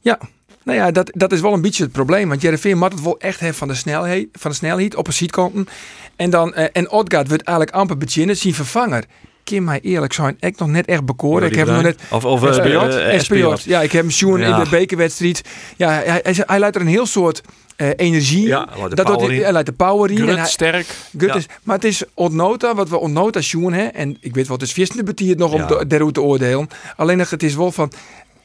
Ja. 0.01 0.19
Nou 0.65 0.77
ja, 0.77 0.91
dat, 0.91 1.11
dat 1.15 1.31
is 1.31 1.41
wel 1.41 1.53
een 1.53 1.61
beetje 1.61 1.83
het 1.83 1.91
probleem. 1.91 2.29
Want 2.29 2.41
Jereveen 2.41 2.77
moet 2.77 2.91
het 2.91 3.01
wel 3.03 3.19
echt 3.19 3.39
hebben 3.39 3.57
van 3.57 3.67
de 3.67 3.73
snelheid, 3.75 4.27
van 4.33 4.51
de 4.51 4.57
snelheid 4.57 4.95
op 4.95 5.07
een 5.07 5.13
seatkanten. 5.13 5.67
En 6.15 6.29
dan 6.29 6.53
eh, 6.53 6.65
en 6.73 6.91
Odgaard 6.91 7.27
wordt 7.27 7.43
eigenlijk 7.43 7.77
amper 7.77 7.97
beginnen, 7.97 8.37
zijn 8.37 8.53
vervanger. 8.53 9.03
Kim 9.43 9.63
mij 9.63 9.79
eerlijk 9.81 10.13
zijn, 10.13 10.37
ik 10.39 10.57
nog 10.59 10.67
net 10.67 10.85
echt 10.85 11.05
bekoren. 11.05 11.47
Ik 11.49 11.55
heb 11.55 11.65
hem 11.65 11.75
nog 11.75 11.83
net 11.83 11.99
Of, 12.11 12.25
of 12.25 12.43
Espiot? 12.43 12.95
eh, 12.95 13.13
Espiot. 13.13 13.63
Ja, 13.63 13.81
ik 13.81 13.91
heb 13.91 14.05
hem 14.17 14.37
Ja. 14.39 14.57
in 14.57 14.63
de 14.63 14.69
bekerwedstrijd. 14.69 15.41
Ja, 15.77 15.89
hij, 15.89 16.19
hij, 16.23 16.35
hij 16.45 16.59
laat 16.59 16.75
er 16.75 16.81
een 16.81 16.87
heel 16.87 17.05
soort 17.05 17.41
eh, 17.75 17.89
energie. 17.95 18.47
Ja, 18.47 18.67
hij 18.69 18.79
laat 18.81 18.89
de 18.89 18.95
dat 18.95 19.21
hij, 19.21 19.35
in. 19.35 19.41
hij 19.43 19.51
laat 19.51 19.65
de 19.65 19.71
power 19.71 20.11
in. 20.11 20.17
En 20.17 20.23
Grut, 20.23 20.37
hij, 20.37 20.47
sterk. 20.47 20.85
Gut 21.17 21.27
Ja. 21.29 21.35
is, 21.35 21.45
maar 21.63 21.75
het 21.75 21.85
is 21.85 22.03
ontnota, 22.13 22.75
wat 22.75 22.89
we 22.89 22.97
ontnota 22.97 23.41
zien. 23.41 23.73
Hè, 23.73 23.83
en 23.85 24.17
ik 24.19 24.35
weet 24.35 24.47
wat 24.47 24.59
het 24.59 24.69
is 24.69 24.75
vierste 24.75 25.03
betiert 25.03 25.37
nog 25.37 25.51
om 25.53 25.59
Ja. 25.59 25.65
de, 25.67 25.87
daarover 25.87 26.13
te 26.13 26.21
oordelen. 26.21 26.67
Alleen 26.95 27.17
nog, 27.17 27.29
het 27.29 27.43
is 27.43 27.55
wel 27.55 27.71
van... 27.71 27.91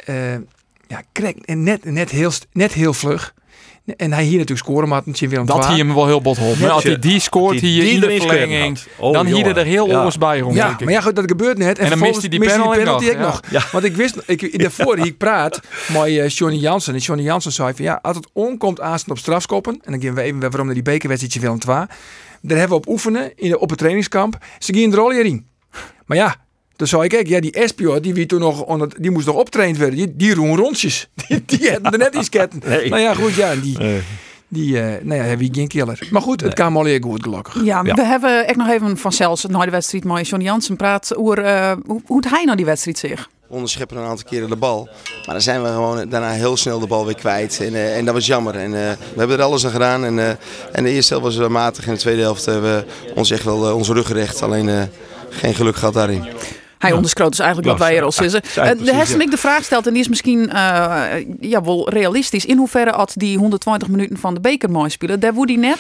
eh, 0.04 0.14
ja, 0.90 1.02
krek, 1.12 1.36
en 1.36 1.62
net, 1.62 1.84
net, 1.84 2.10
heel, 2.10 2.30
net 2.52 2.72
heel 2.72 2.94
vlug. 2.94 3.34
En 3.96 4.12
hij 4.12 4.24
hier 4.24 4.38
natuurlijk 4.38 4.66
scoren, 4.66 4.88
maar 4.88 5.02
het 5.04 5.18
Willem 5.18 5.46
Dat 5.46 5.64
II. 5.64 5.74
hier 5.74 5.84
hem 5.84 5.94
wel 5.94 6.06
heel 6.06 6.20
bot 6.22 6.38
holp. 6.38 6.58
Maar 6.58 6.70
als 6.70 6.82
hij 6.82 6.98
die 6.98 7.20
scoort 7.20 7.58
Die- 7.58 7.70
hier 7.70 7.82
die 7.82 7.92
in 7.92 8.00
de 8.00 8.16
verlenging, 8.26 8.78
had. 8.78 8.86
Oh, 9.06 9.12
dan 9.12 9.26
hier 9.26 9.56
er 9.56 9.64
heel 9.64 9.88
Ja. 9.88 10.10
bij 10.18 10.38
rond. 10.40 10.54
Ja, 10.54 10.76
maar 10.84 10.92
ja, 10.92 11.00
goed, 11.00 11.16
dat 11.16 11.24
gebeurt 11.26 11.58
net. 11.58 11.76
dan 11.76 11.86
vervolgens 11.86 12.10
mist 12.10 12.20
hij 12.20 12.38
die 12.38 12.48
penalty 12.48 12.78
nog, 12.78 12.94
ook 12.94 13.02
ja. 13.02 13.20
nog. 13.20 13.40
Ja. 13.50 13.62
Want 13.72 13.84
ik 13.84 13.96
wist, 13.96 14.16
ik, 14.26 14.62
daarvoor 14.62 14.96
hier 14.96 15.06
ik 15.06 15.18
praat 15.18 15.60
met 15.92 16.02
eh, 16.06 16.28
Johnny 16.28 16.58
Jansen. 16.58 16.94
En 16.94 17.00
Johnny 17.00 17.24
Jansen 17.24 17.52
zei 17.52 17.74
van 17.74 17.84
ja, 17.84 17.98
als 18.02 18.16
het 18.16 18.28
onkomt 18.32 18.80
aanstaan 18.80 19.10
op 19.14 19.18
strafskoppen. 19.18 19.80
En 19.84 19.92
dan 19.92 20.02
gaan 20.02 20.14
we 20.14 20.22
even 20.22 20.40
waarom 20.40 20.64
naar 20.64 20.74
die 20.74 20.82
bekerwedstrijdje 20.82 21.40
Willem 21.40 21.58
II. 21.68 21.86
Daar 22.42 22.58
hebben 22.58 22.68
we 22.68 22.74
op 22.84 22.88
oefenen 22.88 23.32
in 23.36 23.50
de, 23.50 23.58
op 23.58 23.68
het 23.68 23.78
trainingskamp. 23.78 24.38
Ze 24.58 24.72
gingen 24.74 24.92
er 24.92 25.00
al 25.00 25.10
hierin. 25.10 25.46
Maar 26.06 26.16
ja, 26.16 26.36
toen 26.80 26.88
zei 26.88 27.02
ik, 27.02 27.08
kijk, 27.10 27.28
ja, 27.28 27.40
die 27.40 27.52
Espio, 27.52 28.00
die, 28.00 28.14
wie 28.14 28.26
toen 28.26 28.40
nog 28.40 28.62
onder, 28.62 28.88
die 29.00 29.10
moest 29.10 29.26
nog 29.26 29.36
optraind 29.36 29.76
worden. 29.78 29.96
Die, 29.96 30.16
die 30.16 30.34
roen 30.34 30.56
rondjes. 30.56 31.08
Die, 31.28 31.42
die 31.46 31.70
hadden 31.70 31.92
er 31.92 31.98
net 31.98 32.14
iets 32.14 32.28
ketten. 32.28 32.62
Nee. 32.68 32.88
Nou 32.88 33.02
ja, 33.02 33.14
goed, 33.14 33.34
ja, 33.34 33.54
die, 33.54 33.76
die 34.48 34.80
eh, 34.82 35.04
nou 35.04 35.24
ja, 35.28 35.36
wie 35.36 35.48
geen 35.52 35.68
killer. 35.68 36.08
Maar 36.10 36.22
goed, 36.22 36.40
het 36.40 36.54
kwam 36.54 36.76
al 36.76 36.84
heel 36.84 37.00
goed, 37.00 37.22
gelukkig. 37.22 37.54
Ja, 37.64 37.80
Ja. 37.84 37.94
we 37.94 38.04
hebben 38.04 38.46
echt 38.46 38.56
nog 38.56 38.68
even 38.68 38.96
van 38.96 39.12
zelfs 39.12 39.44
na 39.46 39.64
de 39.64 39.70
wedstrijd 39.70 40.04
met 40.04 40.28
Johnny 40.28 40.46
Jansen 40.48 40.76
praat 40.76 41.16
over 41.16 41.38
eh, 41.44 41.72
hoe, 41.86 42.00
hoe 42.06 42.16
het 42.16 42.30
hij 42.30 42.44
nou 42.44 42.56
die 42.56 42.66
wedstrijd 42.66 42.98
zich. 42.98 43.28
onderscheppen 43.48 43.96
een 43.96 44.04
aantal 44.04 44.26
keren 44.30 44.48
de 44.48 44.56
bal. 44.56 44.88
Maar 45.26 45.34
dan 45.34 45.40
zijn 45.40 45.62
we 45.62 45.68
gewoon 45.68 46.08
daarna 46.08 46.30
heel 46.30 46.56
snel 46.56 46.78
de 46.78 46.86
bal 46.86 47.04
weer 47.04 47.14
kwijt. 47.14 47.60
En, 47.60 47.74
eh, 47.74 47.96
en 47.96 48.04
dat 48.04 48.14
was 48.14 48.26
jammer. 48.26 48.54
En, 48.54 48.74
eh, 48.74 48.90
we 49.14 49.18
hebben 49.18 49.38
er 49.38 49.44
alles 49.44 49.64
aan 49.64 49.70
gedaan. 49.72 50.04
En, 50.04 50.18
eh, 50.18 50.28
en 50.72 50.84
de 50.84 50.90
eerste 50.90 51.14
helft 51.18 51.36
was 51.36 51.48
matig. 51.48 51.86
En 51.86 51.92
de 51.94 51.98
tweede 52.00 52.22
helft 52.22 52.44
hebben 52.44 52.76
we 52.76 52.84
ons 53.14 53.30
echt 53.30 53.44
wel 53.44 53.74
onze 53.74 53.92
rug 53.92 54.06
gerecht. 54.06 54.42
Alleen 54.42 54.68
eh, 54.68 54.82
geen 55.30 55.54
geluk 55.54 55.76
gehad 55.76 55.94
daarin. 55.94 56.24
Hij 56.80 56.92
onderschroot 56.92 57.30
dus 57.30 57.38
eigenlijk 57.38 57.70
wat 57.70 57.78
Ja, 57.78 57.84
wij 57.86 57.96
er 57.98 58.04
al 58.04 58.12
zitten. 58.12 58.42
zei 58.44 58.70
Eh, 58.70 58.78
de 58.78 58.84
ja. 58.84 59.22
ik 59.24 59.30
de 59.30 59.36
vraag 59.36 59.64
stelt, 59.64 59.86
en 59.86 59.92
die 59.92 60.02
is 60.02 60.08
misschien 60.08 60.50
eh, 60.50 61.02
ja, 61.40 61.62
wel 61.62 61.90
realistisch. 61.90 62.44
In 62.46 62.56
hoeverre 62.56 62.90
had 62.90 63.12
die 63.16 63.38
120 63.38 63.88
minuten 63.88 64.16
van 64.16 64.34
de 64.34 64.40
beker 64.40 64.70
mooi 64.70 64.90
spelen, 64.90 65.20
daar 65.20 65.34
wordt 65.34 65.50
hij 65.50 65.60
net 65.60 65.78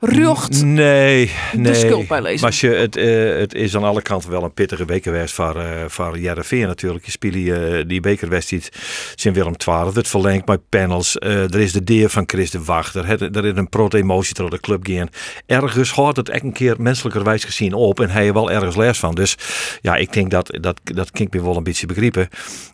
rucht. 0.00 0.64
Nee, 0.64 1.30
nee. 1.52 1.74
schuld 1.74 2.08
bij 2.08 2.22
lezen. 2.22 2.40
Maar 2.40 2.50
als 2.50 2.60
je, 2.60 2.68
het, 2.68 2.96
eh, 2.96 3.38
het 3.38 3.54
is 3.54 3.76
aan 3.76 3.84
alle 3.84 4.02
kanten 4.02 4.30
wel 4.30 4.42
een 4.42 4.52
pittige 4.52 4.84
week 4.84 5.02
geweest 5.02 5.34
voor, 5.34 5.56
eh 5.56 5.84
voor 5.86 6.18
natuurlijk. 6.20 7.04
Je 7.04 7.10
speelt 7.10 7.32
die, 7.32 7.54
eh, 7.54 7.84
die 7.86 8.00
bekerwedstrijd 8.00 8.70
zijn 9.14 9.34
Willem 9.34 9.56
XII. 9.56 9.74
Het 9.94 10.08
verlengt 10.08 10.46
met 10.46 10.68
panels. 10.68 11.16
Er 11.16 11.60
is 11.60 11.72
de 11.72 11.84
deer 11.84 12.08
van 12.08 12.22
Chris 12.26 12.50
de 12.50 12.64
Wachter. 12.64 13.06
Het, 13.06 13.36
er 13.36 13.44
is 13.44 13.56
een 13.56 13.68
proto 13.68 13.98
emotie 13.98 14.34
door 14.34 14.50
de 14.50 14.60
club 14.60 14.86
gaan. 14.86 15.08
Ergens 15.46 15.92
houdt 15.92 16.16
het 16.16 16.28
echt 16.28 16.42
een 16.42 16.52
keer 16.52 16.74
menselijkerwijs 16.78 17.44
gezien 17.44 17.72
op. 17.72 18.00
En 18.00 18.10
hij 18.10 18.22
heeft 18.22 18.34
wel 18.34 18.50
ergens 18.50 18.76
les 18.76 18.98
van. 18.98 19.14
Dus 19.14 19.36
ja, 19.80 19.96
ik 19.96 20.12
denk 20.12 20.30
dat, 20.30 20.58
dat, 20.60 20.80
dat 20.84 21.10
ik 21.12 21.34
me 21.34 21.42
wel 21.42 21.56
een 21.56 21.62
beetje 21.62 21.86
begrijpen. 21.86 22.28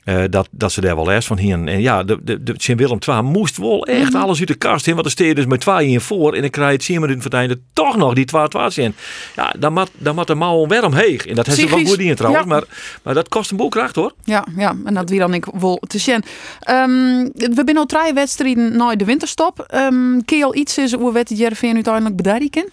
eh, 0.04 0.22
dat, 0.30 0.48
dat 0.50 0.72
ze 0.72 0.80
daar 0.80 0.96
wel 0.96 1.06
les 1.06 1.26
van 1.26 1.38
hier. 1.38 1.64
En 1.64 1.80
ja, 1.80 2.02
de, 2.02 2.18
de, 2.22 2.42
de 2.42 2.54
Sint 2.56 2.78
Willem 2.78 2.98
II 3.08 3.20
moest 3.22 3.56
wel 3.56 3.86
echt 3.86 4.14
alles 4.14 4.38
uit 4.38 4.48
de 4.48 4.54
kast 4.54 4.86
in. 4.86 4.94
Want 4.94 5.06
er 5.06 5.12
steed 5.12 5.36
dus 5.36 5.46
met 5.46 5.60
twee 5.60 5.88
in 5.88 6.00
voor. 6.00 6.34
En 6.34 6.40
dan 6.40 6.50
krijg 6.50 6.68
je 6.68 6.76
het 6.76 6.84
10 6.84 7.00
minuten 7.16 7.30
voor 7.30 7.40
het 7.40 7.50
einde 7.50 7.60
toch 7.72 7.96
nog 7.96 8.14
die 8.14 8.24
12 8.24 8.48
12 8.48 8.76
in. 8.76 8.94
Ja, 9.36 9.54
dan 9.58 9.72
moet, 9.72 9.90
dan 9.98 10.14
moet 10.14 10.26
de 10.26 10.34
mouw 10.34 10.66
weer 10.66 10.84
omheen. 10.84 11.18
En 11.18 11.34
dat 11.34 11.46
heeft 11.46 11.58
ze 11.58 11.68
wel 11.68 11.84
goed 11.84 11.98
in 11.98 12.14
trouwens. 12.14 12.44
ja. 12.44 12.50
Maar, 12.50 12.64
maar 13.02 13.14
dat 13.14 13.28
kost 13.28 13.50
een 13.50 13.56
boel 13.56 13.68
kracht 13.68 13.94
hoor. 13.94 14.12
Ja, 14.24 14.46
ja, 14.56 14.76
en 14.84 14.94
dat 14.94 15.10
wie 15.10 15.18
dan 15.18 15.34
ik 15.34 15.44
wel 15.44 15.82
te 15.86 15.98
zien. 15.98 16.24
Ehm, 16.60 16.90
we 17.34 17.62
zijn 17.64 17.78
al 17.78 17.86
drie 17.86 18.12
wedstrijden 18.12 18.76
na 18.76 18.96
de 18.96 19.04
winterstop. 19.04 19.58
Ehm 19.60 20.20
kun 20.24 20.38
je 20.38 20.44
al 20.44 20.54
iets 20.54 20.74
zeggen 20.74 20.98
hoe 20.98 21.12
werd 21.12 21.38
Jervin 21.38 21.74
uiteindelijk 21.74 22.16
bedrijven? 22.16 22.32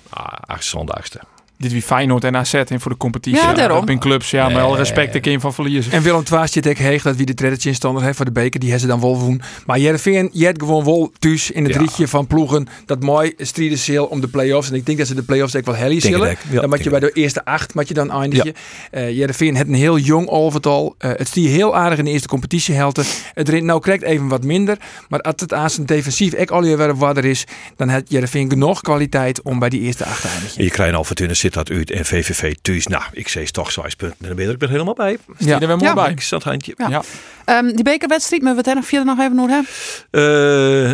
Ah, 0.09 0.33
ach, 0.45 0.63
zondagste. 0.63 1.19
Dit 1.61 1.71
wie 1.71 1.81
Feyenoord 1.81 2.23
en 2.23 2.35
AZ 2.37 2.53
in 2.53 2.79
voor 2.79 2.91
de 2.91 2.97
competitie. 2.97 3.41
Ja, 3.41 3.53
daarom. 3.53 3.85
Zijn 3.85 3.99
clubs, 3.99 4.29
ja, 4.29 4.49
met 4.49 4.57
alle 4.61 4.77
respect, 4.77 5.15
ik 5.15 5.25
een 5.25 5.39
van 5.39 5.53
verliezen. 5.53 5.91
En 5.91 6.01
Willem 6.01 6.23
II 6.33 6.47
zit 6.47 6.65
ik 6.65 6.77
heeg 6.77 7.03
dat 7.03 7.15
wie 7.15 7.25
de 7.25 7.33
treddertje 7.33 7.69
in 7.69 7.75
standaard 7.75 8.05
heeft 8.05 8.17
voor 8.17 8.25
de 8.25 8.31
beker, 8.31 8.59
die 8.59 8.69
hebben 8.69 8.89
ze 8.89 8.93
dan 8.99 9.09
wel 9.09 9.19
woen. 9.19 9.41
Maar 9.65 9.79
Jereveen, 9.79 10.29
je 10.33 10.45
hebt 10.45 10.59
gewoon 10.61 10.83
wel 10.85 11.11
thuis 11.19 11.51
in 11.51 11.63
het 11.63 11.73
Ja. 11.73 11.79
rietje 11.79 12.07
van 12.07 12.27
ploegen 12.27 12.67
dat 12.85 12.99
mooi 13.03 13.33
strijden 13.37 13.77
zal 13.77 14.05
om 14.05 14.21
de 14.21 14.27
play-offs. 14.27 14.69
En 14.69 14.75
ik 14.75 14.85
denk 14.85 14.97
dat 14.97 15.07
ze 15.07 15.15
de 15.15 15.23
play-offs 15.23 15.55
ook 15.55 15.65
wel 15.65 15.75
helly 15.75 15.99
Denk 15.99 16.13
zullen. 16.13 16.29
het 16.29 16.37
ja, 16.51 16.59
dan 16.61 16.69
moet 16.69 16.83
je 16.83 16.89
bij 16.89 16.99
de 16.99 17.11
eerste 17.11 17.45
acht 17.45 17.73
moet 17.73 17.87
je 17.87 17.93
dan 17.93 18.11
eindigen. 18.11 18.53
Eh 18.91 19.17
Jereveen 19.17 19.55
heeft 19.55 19.67
een 19.67 19.73
heel 19.73 19.97
jong 19.97 20.27
overtal. 20.27 20.95
Eh 20.97 21.09
het 21.15 21.27
stier 21.27 21.49
heel 21.49 21.75
aardig 21.75 21.99
in 21.99 22.05
de 22.05 22.11
eerste 22.11 22.27
competitiehelte. 22.27 23.03
Het 23.33 23.49
rent 23.49 23.63
nou 23.63 23.79
krijgt 23.79 24.03
even 24.03 24.27
wat 24.27 24.43
minder. 24.43 24.77
Maar 25.09 25.19
als 25.19 25.33
het 25.37 25.53
aan 25.53 25.69
zijn 25.69 25.85
defensief 25.85 26.35
ook 26.35 26.51
al 26.51 26.61
weer 26.61 26.95
wat 26.95 27.17
er 27.17 27.25
is, 27.25 27.43
dan 27.75 27.89
heeft 27.89 28.05
Jereveen 28.07 28.49
genoeg 28.49 28.81
kwaliteit 28.81 29.41
om 29.41 29.59
bij 29.59 29.69
die 29.69 29.81
eerste 29.81 30.05
acht 30.05 30.21
te 30.21 30.27
eindigen. 30.27 30.63
Je 30.63 30.69
krijgt 30.69 30.95
al 30.95 31.03
Fortuna 31.03 31.33
zit 31.51 31.67
dat 31.67 31.77
uit 31.77 31.91
en 31.91 32.05
VVV 32.05 32.55
thuis. 32.61 32.87
Nou, 32.87 33.03
ik 33.11 33.27
zeg 33.27 33.51
toch 33.51 33.71
zes 33.71 33.95
punten. 33.95 34.17
Dan 34.27 34.35
ben 34.35 34.47
je 34.49 34.55
er 34.59 34.69
helemaal 34.69 34.93
bij. 34.93 35.17
Ja. 35.37 35.59
weer 35.59 35.67
mooi 35.67 35.83
Ja. 35.83 35.93
bij. 35.93 36.09
Ik 36.09 36.21
zat 36.21 36.43
handje. 36.43 36.73
Ja. 36.77 36.89
Ja. 36.89 37.01
Ehm, 37.45 37.65
die 37.75 37.83
bekerwedstrijd, 37.83 38.41
maar 38.41 38.51
we 38.51 38.57
het 38.57 38.67
er 38.67 38.75
nog 38.75 38.85
verder 38.85 39.05
nog 39.05 39.19
even 39.19 39.39
over 39.39 39.49
hebben. 39.51 39.69
Eh, 40.11 40.21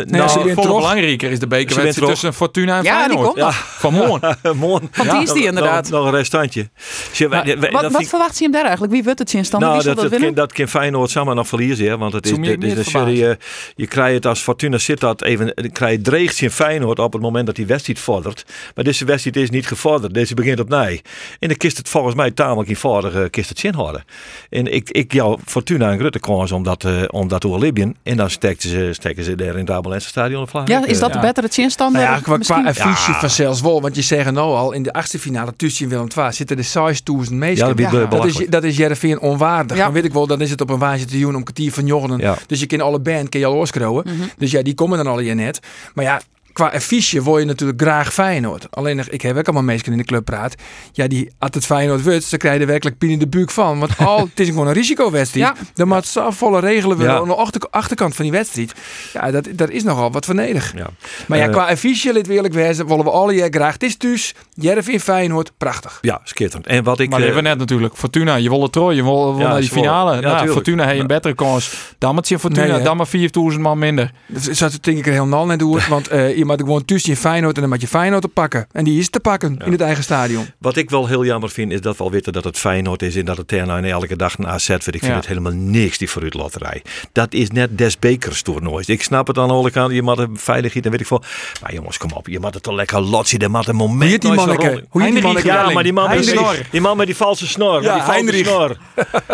Nee, 0.06 0.20
nou, 0.20 0.30
terug. 0.40 0.54
belangrijker 0.54 1.30
is 1.30 1.38
de 1.38 1.46
bekerwedstrijd 1.46 2.10
tussen 2.10 2.34
Fortuna 2.34 2.78
en 2.78 2.82
Ja, 2.84 2.98
die 2.98 3.02
Feyenoord. 3.02 3.26
komt 3.26 3.36
nog. 3.44 3.54
Van 3.78 3.92
morgen. 3.94 4.38
Morgen. 4.56 4.88
Van 4.92 5.08
die 5.08 5.22
is 5.22 5.32
die 5.32 5.44
inderdaad. 5.44 5.90
Nog, 5.90 6.00
nog 6.00 6.08
een 6.12 6.16
restantje. 6.18 6.68
Zie, 7.12 7.28
wij- 7.28 7.56
wij- 7.58 7.70
Wat, 7.70 7.92
wat 7.92 8.00
ik- 8.00 8.08
verwacht 8.08 8.36
je 8.38 8.42
hem 8.42 8.52
daar 8.52 8.62
eigenlijk? 8.62 8.92
Wie 8.92 9.02
wordt 9.04 9.18
het 9.18 9.32
in 9.32 9.44
stand? 9.44 9.62
Nou, 9.62 9.74
Wie 9.74 9.82
zal 9.82 9.94
dat, 9.94 10.02
dat, 10.02 10.10
dat, 10.10 10.20
winnen? 10.20 10.36
kan, 10.38 10.46
dat 10.46 10.56
kan 10.56 10.68
Feyenoord 10.68 11.10
samen 11.10 11.36
nog 11.36 11.48
verliezen. 11.48 11.86
Hè? 11.86 11.98
Want 11.98 12.12
het 12.12 12.26
is, 12.26 12.32
dit 12.32 12.40
is 12.62 12.68
niet 12.68 12.76
een 12.78 12.84
serie. 12.84 13.28
eh, 13.28 13.34
je 13.76 13.86
krijgt 13.86 14.14
het 14.14 14.26
als 14.26 14.40
Fortuna 14.40 14.78
zit 14.78 15.00
dat 15.00 15.22
even. 15.22 15.52
Je 15.54 15.68
krijgt 15.70 16.04
dreigt 16.04 16.40
in 16.40 16.50
Feyenoord 16.50 16.98
op 16.98 17.12
het 17.12 17.22
moment 17.22 17.46
dat 17.46 17.56
die 17.56 17.66
wedstrijd 17.66 17.98
vordert. 17.98 18.44
Maar 18.74 18.84
deze 18.84 19.04
wedstrijd 19.04 19.36
is 19.36 19.50
niet 19.50 19.66
gevorderd. 19.66 20.14
Deze 20.14 20.34
begint 20.34 20.47
op 20.56 20.68
nij. 20.68 21.02
En 21.38 21.48
dan 21.48 21.56
kist 21.56 21.76
het 21.76 21.88
volgens 21.88 22.14
mij 22.14 22.30
tamelijk 22.30 22.68
eenvoudig 22.68 23.14
uh, 23.14 23.24
kist 23.30 23.48
het 23.48 23.58
zin 23.58 23.74
houden. 23.74 24.04
En 24.50 24.72
ik, 24.74 24.90
ik 24.90 25.12
jou 25.12 25.38
Fortuna 25.44 25.90
en 25.90 25.98
Grutte 25.98 26.18
kans 26.20 26.52
om 26.52 26.62
dat, 26.62 26.84
eh, 26.84 27.02
om 27.10 27.28
dat 27.28 27.40
te 27.40 27.46
overleven. 27.48 27.96
En 28.02 28.16
dan 28.16 28.30
steken 28.30 28.68
ze, 28.68 28.88
steken 28.92 29.24
ze 29.24 29.34
daar 29.34 29.52
in 29.52 29.58
het 29.58 29.70
Abelense 29.70 30.30
vlag. 30.46 30.68
ja, 30.68 30.86
is 30.86 30.98
dat 30.98 31.08
Eh, 31.10 31.14
de 31.20 31.26
betere 31.26 31.48
chinstander? 31.48 32.00
Nou 32.02 32.14
ja, 32.14 32.20
qua, 32.20 32.38
qua 32.38 32.56
misschien? 32.58 32.66
affiche 32.86 33.12
Ja. 33.12 33.18
van 33.18 33.30
zelfs 33.30 33.60
wel. 33.60 33.80
Want 33.80 33.96
je 33.96 34.02
zegt 34.02 34.30
nou 34.30 34.56
al, 34.56 34.72
in 34.72 34.82
de 34.82 34.92
achtste 34.92 35.18
finale 35.18 35.56
tussen 35.56 35.88
Willem 35.88 36.06
II 36.16 36.32
zitten 36.32 36.56
er 36.56 36.64
6000 36.64 37.36
meesten. 37.38 37.68
Ja, 37.68 37.74
dat 37.74 37.92
Ja. 37.92 38.02
is 38.02 38.08
Dat 38.10 38.24
is, 38.24 38.46
dat 38.48 38.64
is 38.64 38.76
Jereveen 38.76 39.20
onwaardig. 39.20 39.76
Ja. 39.76 39.84
Dan 39.84 39.92
weet 39.92 40.04
ik 40.04 40.12
wel, 40.12 40.26
dan 40.26 40.40
is 40.40 40.50
het 40.50 40.60
op 40.60 40.70
een 40.70 40.78
waasje 40.78 41.04
te 41.04 41.18
doen 41.18 41.34
om 41.36 41.42
kwartier 41.42 41.72
van 41.72 41.86
joggenen. 41.86 42.18
Ja. 42.18 42.36
Dus 42.46 42.60
je 42.60 42.66
kan 42.66 42.80
alle 42.80 43.00
band 43.00 43.28
kan 43.28 43.40
je 43.40 43.46
al 43.46 43.54
oorskrowen. 43.54 44.04
Dus 44.38 44.50
ja, 44.50 44.62
die 44.62 44.74
komen 44.74 44.96
dan 44.98 45.06
al 45.06 45.18
in 45.18 45.26
je 45.26 45.34
net. 45.34 45.60
Maar 45.94 46.04
ja, 46.04 46.20
qua 46.58 46.68
affiche 46.74 47.22
word 47.22 47.40
je 47.40 47.46
natuurlijk 47.46 47.80
graag 47.80 48.12
Feyenoord. 48.12 48.66
Alleen 48.70 49.02
ik 49.10 49.22
heb 49.22 49.36
ook 49.36 49.44
allemaal 49.44 49.62
mensen 49.62 49.92
in 49.92 49.98
de 49.98 50.04
club 50.04 50.24
praat. 50.24 50.54
Ja, 50.92 51.06
die 51.06 51.30
als 51.38 51.50
het 51.54 51.66
Feyenoord 51.66 52.02
wordt, 52.02 52.24
ze 52.24 52.36
krijgen 52.36 52.60
er 52.60 52.66
werkelijk 52.66 52.98
pijn 52.98 53.10
in 53.12 53.18
de 53.18 53.26
buik 53.26 53.50
van. 53.50 53.78
Want 53.78 53.98
al, 54.06 54.18
het 54.20 54.40
is 54.40 54.46
gewoon 54.48 54.66
een 54.66 54.72
risicowedstrijd. 54.72 55.56
Ja. 55.74 56.02
Zo 56.02 56.30
volle 56.30 56.60
regelen 56.60 56.96
we 56.96 57.04
Ja. 57.04 57.16
aan 57.16 57.28
de 57.28 57.34
achter- 57.34 57.66
achterkant 57.70 58.14
van 58.14 58.24
die 58.24 58.32
wedstrijd. 58.32 58.72
Ja, 59.12 59.30
dat, 59.30 59.48
dat 59.52 59.70
is 59.70 59.82
nogal 59.82 60.10
wat 60.12 60.24
vernedig. 60.24 60.72
Ja. 60.76 60.86
Maar 61.26 61.38
ja, 61.38 61.44
Eh, 61.46 61.50
qua 61.52 61.66
affiche, 61.66 62.12
lid 62.12 62.28
eerlijk 62.28 62.54
wezen, 62.54 62.86
willen 62.86 63.04
we 63.04 63.10
alle 63.10 63.34
jaar 63.34 63.48
graag. 63.50 63.72
Het 63.72 63.82
is 63.82 63.98
dus 63.98 64.34
Jereveen 64.54 65.00
Feyenoord, 65.00 65.52
prachtig. 65.58 65.98
Ja, 66.00 66.20
schitterend. 66.24 66.66
En 66.66 66.84
wat 66.84 67.00
ik. 67.00 67.08
Maar 67.10 67.18
dat 67.20 67.28
eh, 67.28 67.34
hebben 67.34 67.42
we 67.42 67.48
net 67.48 67.58
natuurlijk. 67.58 67.96
Fortuna, 67.96 68.34
je 68.34 68.48
wil 68.48 68.62
het 68.62 68.72
trooi, 68.72 68.96
je 68.96 69.02
wil, 69.02 69.14
wil 69.34 69.42
Ja, 69.44 69.48
naar 69.50 69.60
die 69.60 69.68
willen- 69.68 69.84
finale. 69.84 70.14
ja, 70.14 70.20
nou. 70.20 70.48
Fortuna 70.50 70.86
heeft 70.86 71.00
een 71.00 71.06
betere 71.06 71.34
kans. 71.34 71.94
Dan 71.98 72.14
moet 72.14 72.28
je 72.28 72.38
Fortuna, 72.38 72.66
Nee, 72.74 72.82
dan 72.82 72.96
maar 72.96 73.06
4000 73.06 73.62
man 73.62 73.78
minder. 73.78 74.12
Dat 74.26 74.48
zou 74.56 74.70
denk 74.80 74.98
ik 74.98 75.06
er 75.06 75.12
heel 75.12 75.26
nal 75.26 75.46
net 75.46 75.58
doen. 75.58 75.78
Want 75.88 76.08
eh 76.08 76.36
je 76.36 76.44
moet 76.48 76.60
gewoon 76.60 76.84
tussen 76.84 77.10
je 77.12 77.16
Feyenoord 77.18 77.54
en 77.54 77.60
dan 77.60 77.70
moet 77.70 77.80
je 77.80 77.86
Feyenoord 77.88 78.22
te 78.22 78.28
pakken. 78.28 78.66
En 78.72 78.84
die 78.84 78.98
is 78.98 79.10
te 79.10 79.20
pakken 79.20 79.56
in 79.64 79.72
het 79.72 79.80
eigen 79.80 80.04
stadion. 80.04 80.46
Wat 80.58 80.76
ik 80.76 80.90
wel 80.90 81.06
heel 81.06 81.24
jammer 81.24 81.50
vind, 81.50 81.72
is 81.72 81.80
dat 81.80 81.96
we 81.96 82.02
al 82.02 82.10
weten 82.10 82.32
dat 82.32 82.44
het 82.44 82.58
Feyenoord 82.58 83.02
is 83.02 83.16
en 83.16 83.24
dat 83.24 83.36
het 83.36 83.48
terna 83.48 83.76
en 83.76 83.84
elke 83.84 84.16
dag 84.16 84.38
een 84.38 84.46
AZ 84.46 84.68
wordt. 84.68 84.86
Ik 84.86 84.92
vind 84.92 85.04
Ja. 85.12 85.14
het 85.16 85.26
helemaal 85.26 85.52
niks, 85.52 85.98
die 85.98 86.10
vooruit 86.10 86.34
lotterij. 86.34 86.82
Dat 87.12 87.32
is 87.32 87.50
net 87.50 87.78
des 87.78 87.98
bekers 87.98 88.42
toernoois. 88.42 88.86
Ik 88.86 89.02
snap 89.02 89.26
het 89.26 89.38
aan 89.38 89.48
de 89.48 89.54
andere 89.54 89.74
kant, 89.74 89.92
je 89.92 90.02
moet 90.02 90.18
een 90.18 90.36
veiligheid 90.38 90.84
en 90.84 90.90
weet 90.90 91.00
ik 91.00 91.06
veel. 91.06 91.22
Maar 91.62 91.74
jongens, 91.74 91.98
kom 91.98 92.10
op, 92.12 92.26
je 92.28 92.40
moet 92.40 92.54
het 92.54 92.62
toch 92.62 92.74
lekker 92.74 93.00
lotzien. 93.00 93.40
Er 93.40 93.50
moet 93.50 93.68
een 93.68 93.76
moment 93.76 94.00
Hoe 94.00 94.10
heet 94.10 94.20
die 94.20 94.32
manneke? 94.34 94.84
Hoe 94.88 95.02
heet 95.02 95.12
die 95.12 95.22
manneke? 95.22 95.46
Ja, 95.46 95.70
maar 95.70 95.82
die 95.82 95.92
man, 95.92 96.08
met 96.08 96.24
die, 96.24 96.38
die 96.70 96.80
man 96.80 96.96
met 96.96 97.06
die 97.06 97.16
valse 97.16 97.46
snor. 97.46 97.82
Ja, 97.82 97.94
die 97.94 98.02
valse 98.02 98.44
snor. 98.44 98.76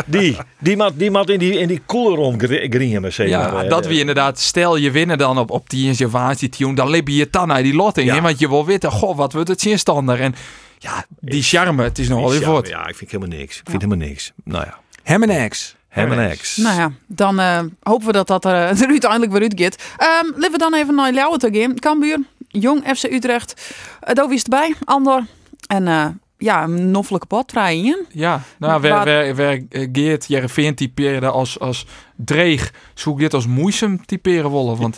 Die, 0.07 0.37
die 0.59 0.77
moet 0.77 0.93
die 0.95 1.11
moet 1.11 1.31
in 1.31 1.39
die, 1.39 1.59
in 1.59 1.69
die 1.69 1.81
koeler 1.87 2.19
omgriemen. 2.19 3.13
zeg 3.13 3.29
Ja, 3.29 3.51
maar. 3.51 3.69
dat 3.69 3.87
wie 3.87 3.99
inderdaad, 4.01 4.39
stel 4.41 4.77
je 4.77 4.91
winnen 4.91 5.19
dan 5.19 5.39
op, 5.39 5.51
op 5.51 5.71
die 5.71 5.87
innovatie 5.97 6.49
tune, 6.49 6.75
dan 6.75 6.89
je 7.09 7.15
je 7.15 7.29
dan 7.31 7.49
naar 7.49 7.63
die 7.63 7.75
lot 7.75 7.99
in. 7.99 8.05
Ja. 8.05 8.21
Want 8.21 8.39
je 8.39 8.49
wil 8.49 8.65
weten, 8.67 8.91
goh, 8.91 9.17
wat 9.17 9.33
wordt 9.33 9.49
het 9.49 9.61
zinstander? 9.61 10.21
En 10.21 10.35
ja, 10.79 11.05
die 11.21 11.43
charme, 11.43 11.83
het 11.83 11.99
is 11.99 12.09
nogal 12.09 12.33
ja, 12.33 12.39
je 12.39 12.45
voort. 12.45 12.69
Ja, 12.69 12.89
ik 12.89 12.97
vind 12.97 13.11
helemaal 13.11 13.39
niks. 13.39 13.59
Ik 13.59 13.71
vind 13.71 13.83
helemaal 13.83 14.07
niks. 14.09 14.33
Nou 14.45 14.65
ja, 14.65 14.79
Hem 15.03 15.23
en 15.23 15.49
X. 15.49 15.77
hem 15.89 16.13
en 16.13 16.31
ex. 16.31 16.57
Nou 16.57 16.81
ja, 16.81 16.93
dan 17.07 17.41
eh, 17.41 17.61
hopen 17.83 18.07
we 18.07 18.13
dat 18.13 18.27
dat 18.27 18.45
er, 18.45 18.53
er 18.83 18.89
uiteindelijk 18.89 19.33
weer 19.33 19.41
uitgaat. 19.41 19.83
Ehm 19.97 20.27
laten 20.35 20.51
we 20.53 20.59
dan 20.59 20.75
even 20.75 20.95
naar 20.95 21.13
Leeuwen 21.13 21.39
te 21.39 21.49
gaan. 21.53 21.79
Cambuur, 21.79 22.19
Jong 22.49 22.97
FC 22.97 23.05
Utrecht. 23.05 23.75
Uh, 24.09 24.15
Dovi 24.15 24.35
is 24.35 24.43
erbij, 24.43 24.75
Andor. 24.85 25.27
En 25.67 25.89
eh, 25.89 26.07
ja, 26.45 26.63
een 26.63 26.91
noffelijke 26.91 27.45
draaien. 27.47 28.07
Ja, 28.13 28.43
nou, 28.59 28.81
waar, 28.81 29.35
waar 29.35 29.61
eh, 29.69 29.89
Geert 29.93 30.27
Jereveen 30.29 30.75
typeerde 30.75 31.27
als, 31.27 31.59
als 31.59 31.87
dreig, 32.17 32.73
zoek 32.95 33.19
dit 33.19 33.35
als 33.35 33.47
moeisem 33.47 34.07
typeren 34.07 34.51
willen. 34.51 34.77
Want 34.77 34.97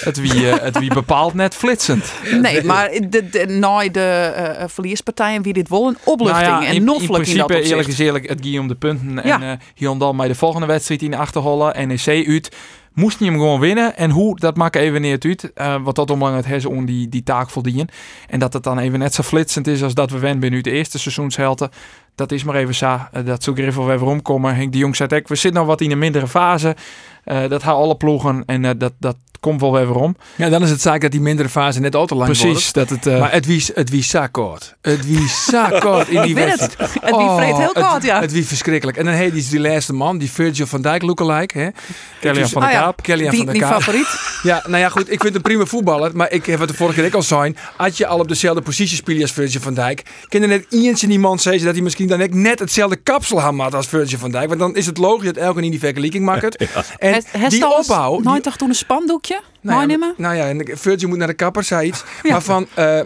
het, 0.00 0.20
wie, 0.20 0.50
eh, 0.50 0.62
het 0.62 0.78
wie 0.78 0.94
bepaalt 0.94 1.34
net 1.34 1.54
flitsend. 1.54 2.12
Nee, 2.40 2.64
maar 2.64 2.90
de, 3.08 3.28
de, 3.28 3.46
na 3.46 3.88
de 3.88 4.00
eh, 4.00 4.68
verlierspartijen 4.68 5.42
wie 5.42 5.52
dit 5.52 5.68
wel 5.68 5.88
een 5.88 5.98
opluchting 6.04 6.48
Nou 6.48 6.62
ja, 6.62 6.68
en 6.68 6.74
in, 6.74 6.80
in 6.80 6.84
noffelijk 6.84 7.26
in, 7.26 7.32
principe, 7.32 7.62
eerlijk 7.62 7.88
is 7.88 7.98
eerlijk, 7.98 8.28
het 8.28 8.38
ging 8.42 8.58
om 8.58 8.68
de 8.68 8.74
punten. 8.74 9.20
Ja. 9.24 9.40
En 9.40 9.42
eh 9.42 9.66
hier 9.74 9.98
dan 9.98 10.16
bij 10.16 10.28
de 10.28 10.34
volgende 10.34 10.66
wedstrijd 10.66 11.02
in 11.02 11.10
de 11.10 11.16
achterhollen, 11.16 11.88
NEC 11.88 12.26
uit. 12.28 12.56
Moest 12.94 13.18
hij 13.18 13.28
hem 13.28 13.36
gewoon 13.36 13.60
winnen. 13.60 13.96
En 13.96 14.10
hoe, 14.10 14.38
dat 14.38 14.56
maakt 14.56 14.76
even 14.76 15.00
niet 15.00 15.24
uit. 15.24 15.52
eh 15.52 15.82
wat 15.82 15.94
dat 15.94 16.10
omlang 16.10 16.36
het 16.36 16.46
hersen 16.46 16.70
om 16.70 16.84
die, 16.84 17.08
die 17.08 17.22
taak 17.22 17.50
voldienen. 17.50 17.88
En 18.28 18.38
dat 18.38 18.52
het 18.52 18.62
dan 18.62 18.78
even 18.78 18.98
net 18.98 19.14
zo 19.14 19.22
flitsend 19.22 19.66
is 19.66 19.82
als 19.82 19.94
dat 19.94 20.10
we 20.10 20.18
wen 20.18 20.38
binnen 20.40 20.62
de 20.62 20.70
eerste 20.70 20.98
seizoenshelte. 20.98 21.70
Dat 22.14 22.32
is 22.32 22.44
maar 22.44 22.54
even 22.54 22.74
zo. 22.74 23.08
Eh, 23.12 23.24
dat 23.24 23.42
zoek 23.42 23.58
er 23.58 23.66
even 23.66 24.06
omkomen. 24.06 24.54
Henk 24.54 24.72
de 24.72 24.78
Jong 24.78 24.96
zei, 24.96 25.08
we 25.08 25.34
zitten 25.34 25.60
nog 25.60 25.66
wat 25.66 25.80
in 25.80 25.90
een 25.90 25.98
mindere 25.98 26.28
fase. 26.28 26.76
Eh, 27.24 27.48
dat 27.48 27.62
gaan 27.62 27.74
alle 27.74 27.96
ploegen. 27.96 28.42
En 28.46 28.78
dat, 28.78 28.92
dat 28.98 29.16
komt 29.40 29.60
wel 29.60 29.72
weer 29.72 29.94
om. 29.94 30.16
Ja, 30.36 30.48
dan 30.48 30.62
is 30.62 30.70
het 30.70 30.80
zaak 30.80 31.00
dat 31.00 31.10
die 31.10 31.20
mindere 31.20 31.48
fase 31.48 31.80
net 31.80 31.94
al 31.94 32.06
te 32.06 32.14
lang 32.14 32.26
Precies. 32.38 32.72
Dat 32.72 32.90
het, 32.90 33.06
eh. 33.06 33.18
Maar 33.20 33.32
het 33.32 33.46
wie, 33.46 33.64
het 33.74 33.90
wie 33.90 34.02
sakkoord. 34.02 34.74
Het 34.80 35.06
wie 35.06 35.18
in 36.08 36.22
die 36.26 36.36
het. 36.38 36.44
wedstrijd. 36.58 36.90
Het 37.00 37.16
wie 37.16 37.28
vreet 37.36 37.56
heel 37.56 37.98
ja. 38.02 38.20
Het 38.20 38.32
wie 38.32 38.46
verschrikkelijk. 38.46 38.96
En 38.98 39.04
dan 39.04 39.14
heet 39.14 39.32
die, 39.32 39.46
die 39.50 39.60
laatste 39.60 39.92
man, 39.92 40.18
die 40.18 40.30
Virgil 40.30 40.66
van 40.66 40.82
Dijk 40.82 41.02
lookalike. 41.02 41.58
Hè? 41.58 41.68
Kellyan 42.20 42.48
van 42.48 42.62
Ah 42.62 42.68
der 42.68 42.76
ja, 42.78 42.84
Kaap. 42.84 43.02
Kellyan 43.02 43.34
van 43.34 43.44
der 43.44 43.54
die 43.54 43.62
Kaap. 43.62 43.72
favoriet. 43.72 44.08
Ja, 44.42 44.62
nou 44.66 44.78
ja, 44.78 44.88
goed. 44.88 45.12
Ik 45.12 45.20
vind 45.22 45.34
een 45.34 45.42
prima 45.42 45.64
voetballer. 45.64 46.10
Maar 46.16 46.32
ik 46.32 46.46
heb 46.46 46.58
het 46.60 46.68
de 46.68 46.74
vorige 46.74 46.96
keer 46.96 47.06
ook 47.06 47.14
al 47.14 47.22
zijn. 47.22 47.56
Had 47.76 47.96
je 47.96 48.06
al 48.06 48.18
op 48.18 48.28
dezelfde 48.28 48.62
positie 48.62 48.96
spelen 48.96 49.22
als 49.22 49.32
Virgil 49.32 49.60
van 49.60 49.74
Dijk. 49.74 50.02
Kan 50.28 50.42
er 50.42 50.48
net 50.48 50.66
eens 50.70 51.02
in 51.02 51.08
die 51.08 51.18
man 51.18 51.38
zeggen 51.38 51.64
dat 51.64 51.74
hij 51.74 51.82
misschien 51.82 52.08
dan 52.08 52.28
net 52.30 52.58
hetzelfde 52.58 52.96
kapsel 52.96 53.40
had 53.40 53.74
als 53.74 53.86
Virgil 53.86 54.18
van 54.18 54.30
Dijk. 54.30 54.48
Want 54.48 54.60
dan 54.60 54.74
is 54.76 54.86
het 54.86 54.98
logisch 54.98 55.26
dat 55.26 55.36
elke 55.36 55.62
in 55.62 55.70
die 55.70 55.80
vergelijking 55.80 56.24
maakt. 56.24 56.56
En 56.98 57.22
die 57.48 57.76
opbouw... 57.78 58.16
die- 58.16 58.24
Nooit 58.24 58.42
toch 58.42 58.56
toen 58.56 58.68
een 58.68 58.74
spandoekje? 58.74 59.29
Nou 59.60 59.90
ja, 59.90 60.14
nou 60.16 60.36
ja, 60.36 60.48
en 60.48 60.78
Virgil 60.78 61.08
moet 61.08 61.18
naar 61.18 61.26
de 61.26 61.34
kapper, 61.34 61.64
zei 61.64 61.88
iets. 61.88 62.04
Maar 62.30 62.42
van, 62.42 62.66
eh, 62.74 63.00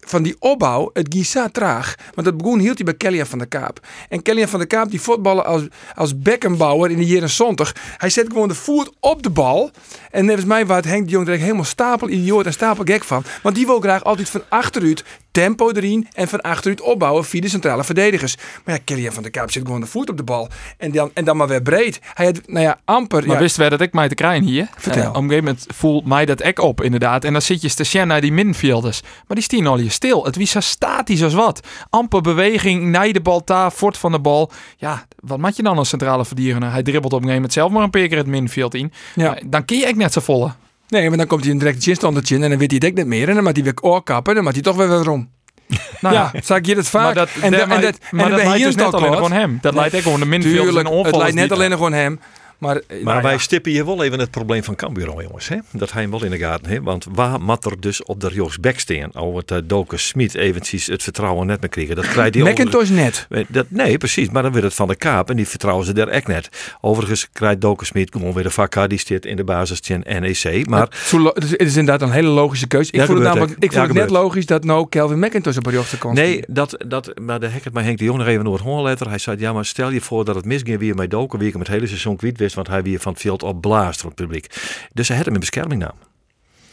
van 0.00 0.22
die 0.22 0.36
opbouw, 0.38 0.90
het 0.92 1.06
ging 1.10 1.26
zo 1.26 1.48
traag. 1.48 1.94
Want 2.14 2.26
dat 2.26 2.36
begon 2.36 2.58
hield 2.58 2.76
hij 2.76 2.84
bij 2.84 2.94
Kellyan 2.94 3.26
van 3.26 3.38
der 3.38 3.48
Kaap. 3.48 3.80
En 4.08 4.22
Kellyan 4.22 4.48
van 4.48 4.58
der 4.58 4.68
Kaap, 4.68 4.90
die 4.90 5.00
voetballen 5.00 5.44
als, 5.44 5.62
als 5.94 6.18
bekkenbouwer 6.18 6.90
in 6.90 6.98
de 6.98 7.06
jaren 7.06 7.30
70. 7.30 7.74
Hij 7.96 8.10
zet 8.10 8.26
gewoon 8.26 8.48
de 8.48 8.54
voet 8.54 8.90
op 9.00 9.22
de 9.22 9.30
bal. 9.30 9.70
En 10.10 10.24
nevens 10.24 10.46
mij 10.46 10.66
waar 10.66 10.76
het 10.76 10.84
Henk 10.84 11.04
de 11.04 11.10
Jong 11.10 11.28
er 11.28 11.38
helemaal 11.38 11.64
stapel 11.64 12.08
idioot 12.08 12.46
en 12.46 12.52
stapel 12.52 12.84
gek 12.84 13.04
van. 13.04 13.24
Want 13.42 13.54
die 13.54 13.66
wil 13.66 13.80
graag 13.80 14.04
altijd 14.04 14.30
van 14.30 14.42
achteruit 14.48 15.04
tempo 15.38 15.70
erin 15.70 16.08
en 16.12 16.28
van 16.28 16.40
achteruit 16.40 16.80
opbouwen 16.80 17.24
via 17.24 17.40
de 17.40 17.48
centrale 17.48 17.84
verdedigers. 17.84 18.36
Maar 18.64 18.74
ja, 18.74 18.80
Kellyan 18.84 19.12
van 19.12 19.22
der 19.22 19.32
Kaap 19.32 19.50
zet 19.50 19.62
gewoon 19.64 19.80
de 19.80 19.86
voet 19.86 20.10
op 20.10 20.16
de 20.16 20.22
bal. 20.22 20.48
En 20.78 20.90
dan, 20.90 21.10
en 21.14 21.24
dan 21.24 21.36
maar 21.36 21.48
weer 21.48 21.62
breed. 21.62 22.00
Hij 22.14 22.26
had, 22.26 22.40
nou 22.46 22.64
ja, 22.64 22.80
amper... 22.84 23.26
Maar 23.26 23.36
ja, 23.36 23.42
wist 23.42 23.56
wij 23.56 23.68
dat 23.68 23.80
ik 23.80 23.92
mij 23.92 24.08
te 24.08 24.14
krijgen 24.14 24.44
hier? 24.46 24.68
Vertel. 24.76 25.02
Eh, 25.02 25.08
op 25.08 25.14
een 25.14 25.22
gegeven 25.22 25.44
moment 25.44 25.66
voelt 25.74 26.06
mij 26.06 26.24
dat 26.24 26.40
ek 26.40 26.60
op, 26.60 26.82
inderdaad. 26.82 27.24
En 27.24 27.32
dan 27.32 27.42
zit 27.42 27.62
je 27.62 27.68
station 27.68 28.06
naar 28.06 28.20
die 28.20 28.32
middenvelders. 28.32 29.00
Maar 29.02 29.36
die 29.36 29.42
stien 29.42 29.66
al 29.66 29.76
hier 29.76 29.90
stil. 29.90 30.24
Het 30.24 30.36
wie 30.36 30.46
zo 30.46 30.60
statisch 30.60 31.22
als 31.22 31.34
wat. 31.34 31.66
Amper 31.90 32.20
beweging, 32.20 32.82
naar 32.84 33.12
de 33.12 33.20
bal 33.20 33.42
daar, 33.44 33.70
fort 33.70 33.96
van 33.96 34.12
de 34.12 34.20
bal. 34.20 34.50
Ja, 34.76 35.06
wat 35.20 35.38
maak 35.38 35.54
je 35.54 35.62
dan 35.62 35.78
als 35.78 35.88
centrale 35.88 36.24
verdediger? 36.24 36.70
Hij 36.70 36.82
dribbelt 36.82 37.12
op 37.12 37.22
een 37.22 37.28
gegeven 37.28 37.34
moment 37.34 37.52
zelf 37.52 37.70
maar 37.70 37.82
een 37.82 37.90
paar 37.90 38.06
keer 38.06 38.16
het 38.16 38.26
middenveld 38.26 38.74
in. 38.74 38.92
Ja. 39.14 39.24
Maar 39.24 39.42
Dan 39.46 39.64
kun 39.64 39.76
je 39.76 39.86
echt 39.86 39.96
net 39.96 40.12
zo 40.12 40.20
volle. 40.20 40.52
Nee, 40.88 41.08
maar 41.08 41.18
dan 41.18 41.26
komt 41.26 41.42
hij 41.42 41.52
een 41.52 41.58
direct 41.58 41.82
chinstandertje 41.82 42.34
in 42.34 42.42
en 42.42 42.50
dan 42.50 42.58
weet 42.58 42.70
hij 42.70 42.80
het 42.82 42.90
ook 42.90 42.96
niet 42.96 43.06
meer. 43.06 43.28
En 43.28 43.34
dan 43.34 43.44
moet 43.44 43.54
hij 43.54 43.64
weer 43.64 43.74
oorkappen 43.80 44.28
en 44.28 44.34
dan 44.34 44.44
moet 44.44 44.54
hij 44.54 44.62
toch 44.62 44.76
weer 44.76 44.88
weer 44.88 45.10
om. 45.10 45.28
Nou, 46.00 46.14
ja, 46.14 46.32
zag 46.42 46.58
je 46.62 46.74
dat 46.74 46.86
vaak? 46.88 47.02
Maar 47.04 47.14
dat, 47.14 47.28
en, 47.40 47.50
daar 47.52 47.60
en 47.60 47.68
mij- 47.68 47.80
dat, 47.80 47.98
maar 48.10 48.24
en 48.24 48.30
dat 48.30 48.38
ben 48.38 48.48
leidt 48.48 48.64
dus 48.64 48.74
net 48.74 48.94
alleen 48.94 49.14
gewoon 49.14 49.32
hem. 49.32 49.58
Dat 49.60 49.74
leidt 49.74 49.94
ook 49.94 50.02
gewoon 50.02 50.20
de 50.20 50.26
en 50.26 50.40
Tuurlijk, 50.40 50.88
de 50.88 50.94
het 50.94 51.16
lijkt 51.16 51.34
net 51.34 51.52
alleen 51.52 51.72
gewoon 51.72 51.92
hem. 51.92 52.20
Maar, 52.58 52.76
eh, 52.76 52.82
Maar 52.88 53.12
nou 53.12 53.22
wij 53.22 53.32
ja. 53.32 53.38
stippen 53.38 53.72
hier 53.72 53.84
wel 53.86 54.02
even 54.04 54.18
het 54.18 54.30
probleem 54.30 54.62
van 54.64 54.74
Cambuur 54.74 55.06
jongens. 55.22 55.48
Hè? 55.48 55.56
Dat 55.72 55.92
hij 55.92 56.02
hem 56.02 56.10
wel 56.10 56.24
in 56.24 56.30
de 56.30 56.38
gaten 56.38 56.66
heeft. 56.70 56.82
Want 56.82 57.06
waar 57.12 57.40
mat 57.40 57.64
er 57.64 57.80
dus 57.80 58.02
op 58.02 58.20
de 58.20 58.30
Joost 58.34 58.58
staan? 58.76 59.14
Over 59.14 59.38
het 59.40 59.50
uh, 59.50 59.58
Doken 59.64 59.98
Smit 59.98 60.34
eventjes 60.34 60.86
het 60.86 61.02
vertrouwen 61.02 61.46
net 61.46 61.60
meer 61.60 61.68
krijgen. 61.68 61.96
Dat 61.96 62.08
krijgt 62.08 62.36
overigens- 62.36 62.64
Macintosh 62.64 62.88
net. 62.90 63.26
Eh, 63.30 63.44
Dat, 63.48 63.66
nee, 63.68 63.98
precies. 63.98 64.30
Maar 64.30 64.42
dan 64.42 64.50
wordt 64.50 64.66
het 64.66 64.74
van 64.76 64.88
de 64.88 64.94
kaap 64.96 65.30
en 65.30 65.36
die 65.36 65.48
vertrouwen 65.48 65.86
ze 65.86 65.92
daar 65.92 66.08
echt 66.08 66.26
net. 66.26 66.48
Overigens 66.80 67.28
krijgt 67.32 67.60
Doken 67.60 67.86
Smit 67.86 68.10
gewoon 68.12 68.32
weer 68.32 68.42
de 68.42 68.50
vakker. 68.50 68.88
Die 68.88 68.98
zit 68.98 69.26
in 69.26 69.36
de 69.36 69.44
basis 69.44 69.80
in 69.80 70.04
NEC. 70.20 70.66
Maar 70.68 70.88
Het 71.34 71.44
is, 71.44 71.50
het 71.50 71.62
is 71.62 71.76
inderdaad 71.76 72.08
een 72.08 72.14
hele 72.14 72.28
logische 72.28 72.66
keuze. 72.66 72.92
Ik 72.92 72.98
Ja, 73.00 73.06
vond 73.06 73.18
het, 73.18 73.26
namelijk, 73.26 73.50
ik 73.52 73.58
vond 73.60 73.74
Ja, 73.74 73.82
het 73.82 73.92
net 73.92 74.10
logisch 74.10 74.46
dat 74.46 74.64
nou 74.64 74.88
Kelvin 74.88 75.18
McIntosh 75.18 75.56
op 75.56 75.64
de 75.64 75.82
kan 75.98 76.14
nee, 76.14 76.42
dat, 76.48 76.84
dat, 76.86 77.12
maar 77.20 77.40
de 77.40 77.46
hek 77.46 77.64
het 77.64 77.72
maar 77.72 77.84
Henk 77.84 77.98
de 77.98 78.04
Jong 78.04 78.18
nog 78.18 78.26
even 78.26 78.44
door 78.44 78.54
het 78.54 78.62
hoorletter. 78.62 79.08
Hij 79.08 79.18
zei, 79.18 79.36
ja, 79.38 79.52
maar 79.52 79.64
stel 79.64 79.90
je 79.90 80.00
voor 80.00 80.24
dat 80.24 80.34
het 80.34 80.44
misging 80.44 80.78
weer 80.78 80.94
met 80.94 81.10
Doken. 81.10 81.38
Wie 81.38 81.46
ik 81.46 81.52
hem 81.52 81.62
het 81.62 81.70
hele 81.70 81.86
seizoen 81.86 82.16
kwijt 82.16 82.38
Want 82.54 82.68
hij 82.68 82.82
weer 82.82 83.00
van 83.00 83.12
het 83.12 83.20
veld 83.20 83.42
op 83.42 83.60
blaast 83.60 84.00
voor 84.00 84.10
het 84.10 84.20
publiek. 84.20 84.46
Dus 84.92 85.08
hij 85.08 85.16
had 85.16 85.26
hem 85.26 85.34
in 85.34 85.40
bescherming 85.40 85.80
nam. 85.80 86.07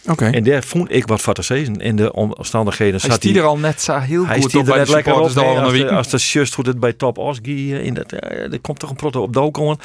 Oké. 0.07 0.25
En 0.25 0.43
daar 0.43 0.63
vond 0.63 0.91
ik 0.91 1.07
wat 1.07 1.38
zeggen. 1.39 1.75
In 1.75 1.95
de 1.95 2.13
omstandigheden 2.13 3.00
Hij 3.00 3.09
zat 3.09 3.17
stiet 3.19 3.35
er 3.35 3.43
al 3.43 3.57
net 3.57 3.81
zo 3.81 3.97
heel 3.97 4.25
Hij 4.25 4.41
goed 4.41 4.55
op 4.55 4.65
bij 4.65 4.83
de 4.85 4.91
lekker 4.91 5.13
op. 5.13 5.33
nee, 5.35 5.45
als, 5.45 5.71
de, 5.71 5.77
week. 5.83 5.91
als 5.91 6.07
de 6.09 6.17
just 6.17 6.53
goed 6.53 6.65
het 6.65 6.79
bij 6.79 6.93
Top 6.93 7.17
Osgi 7.17 7.75
in 7.75 7.93
dat, 7.93 8.12
eh, 8.12 8.53
er 8.53 8.59
komt 8.62 8.79
toch 8.79 8.89
een 8.89 8.95
proto 8.95 9.21
op 9.21 9.33
Dokomen. 9.33 9.77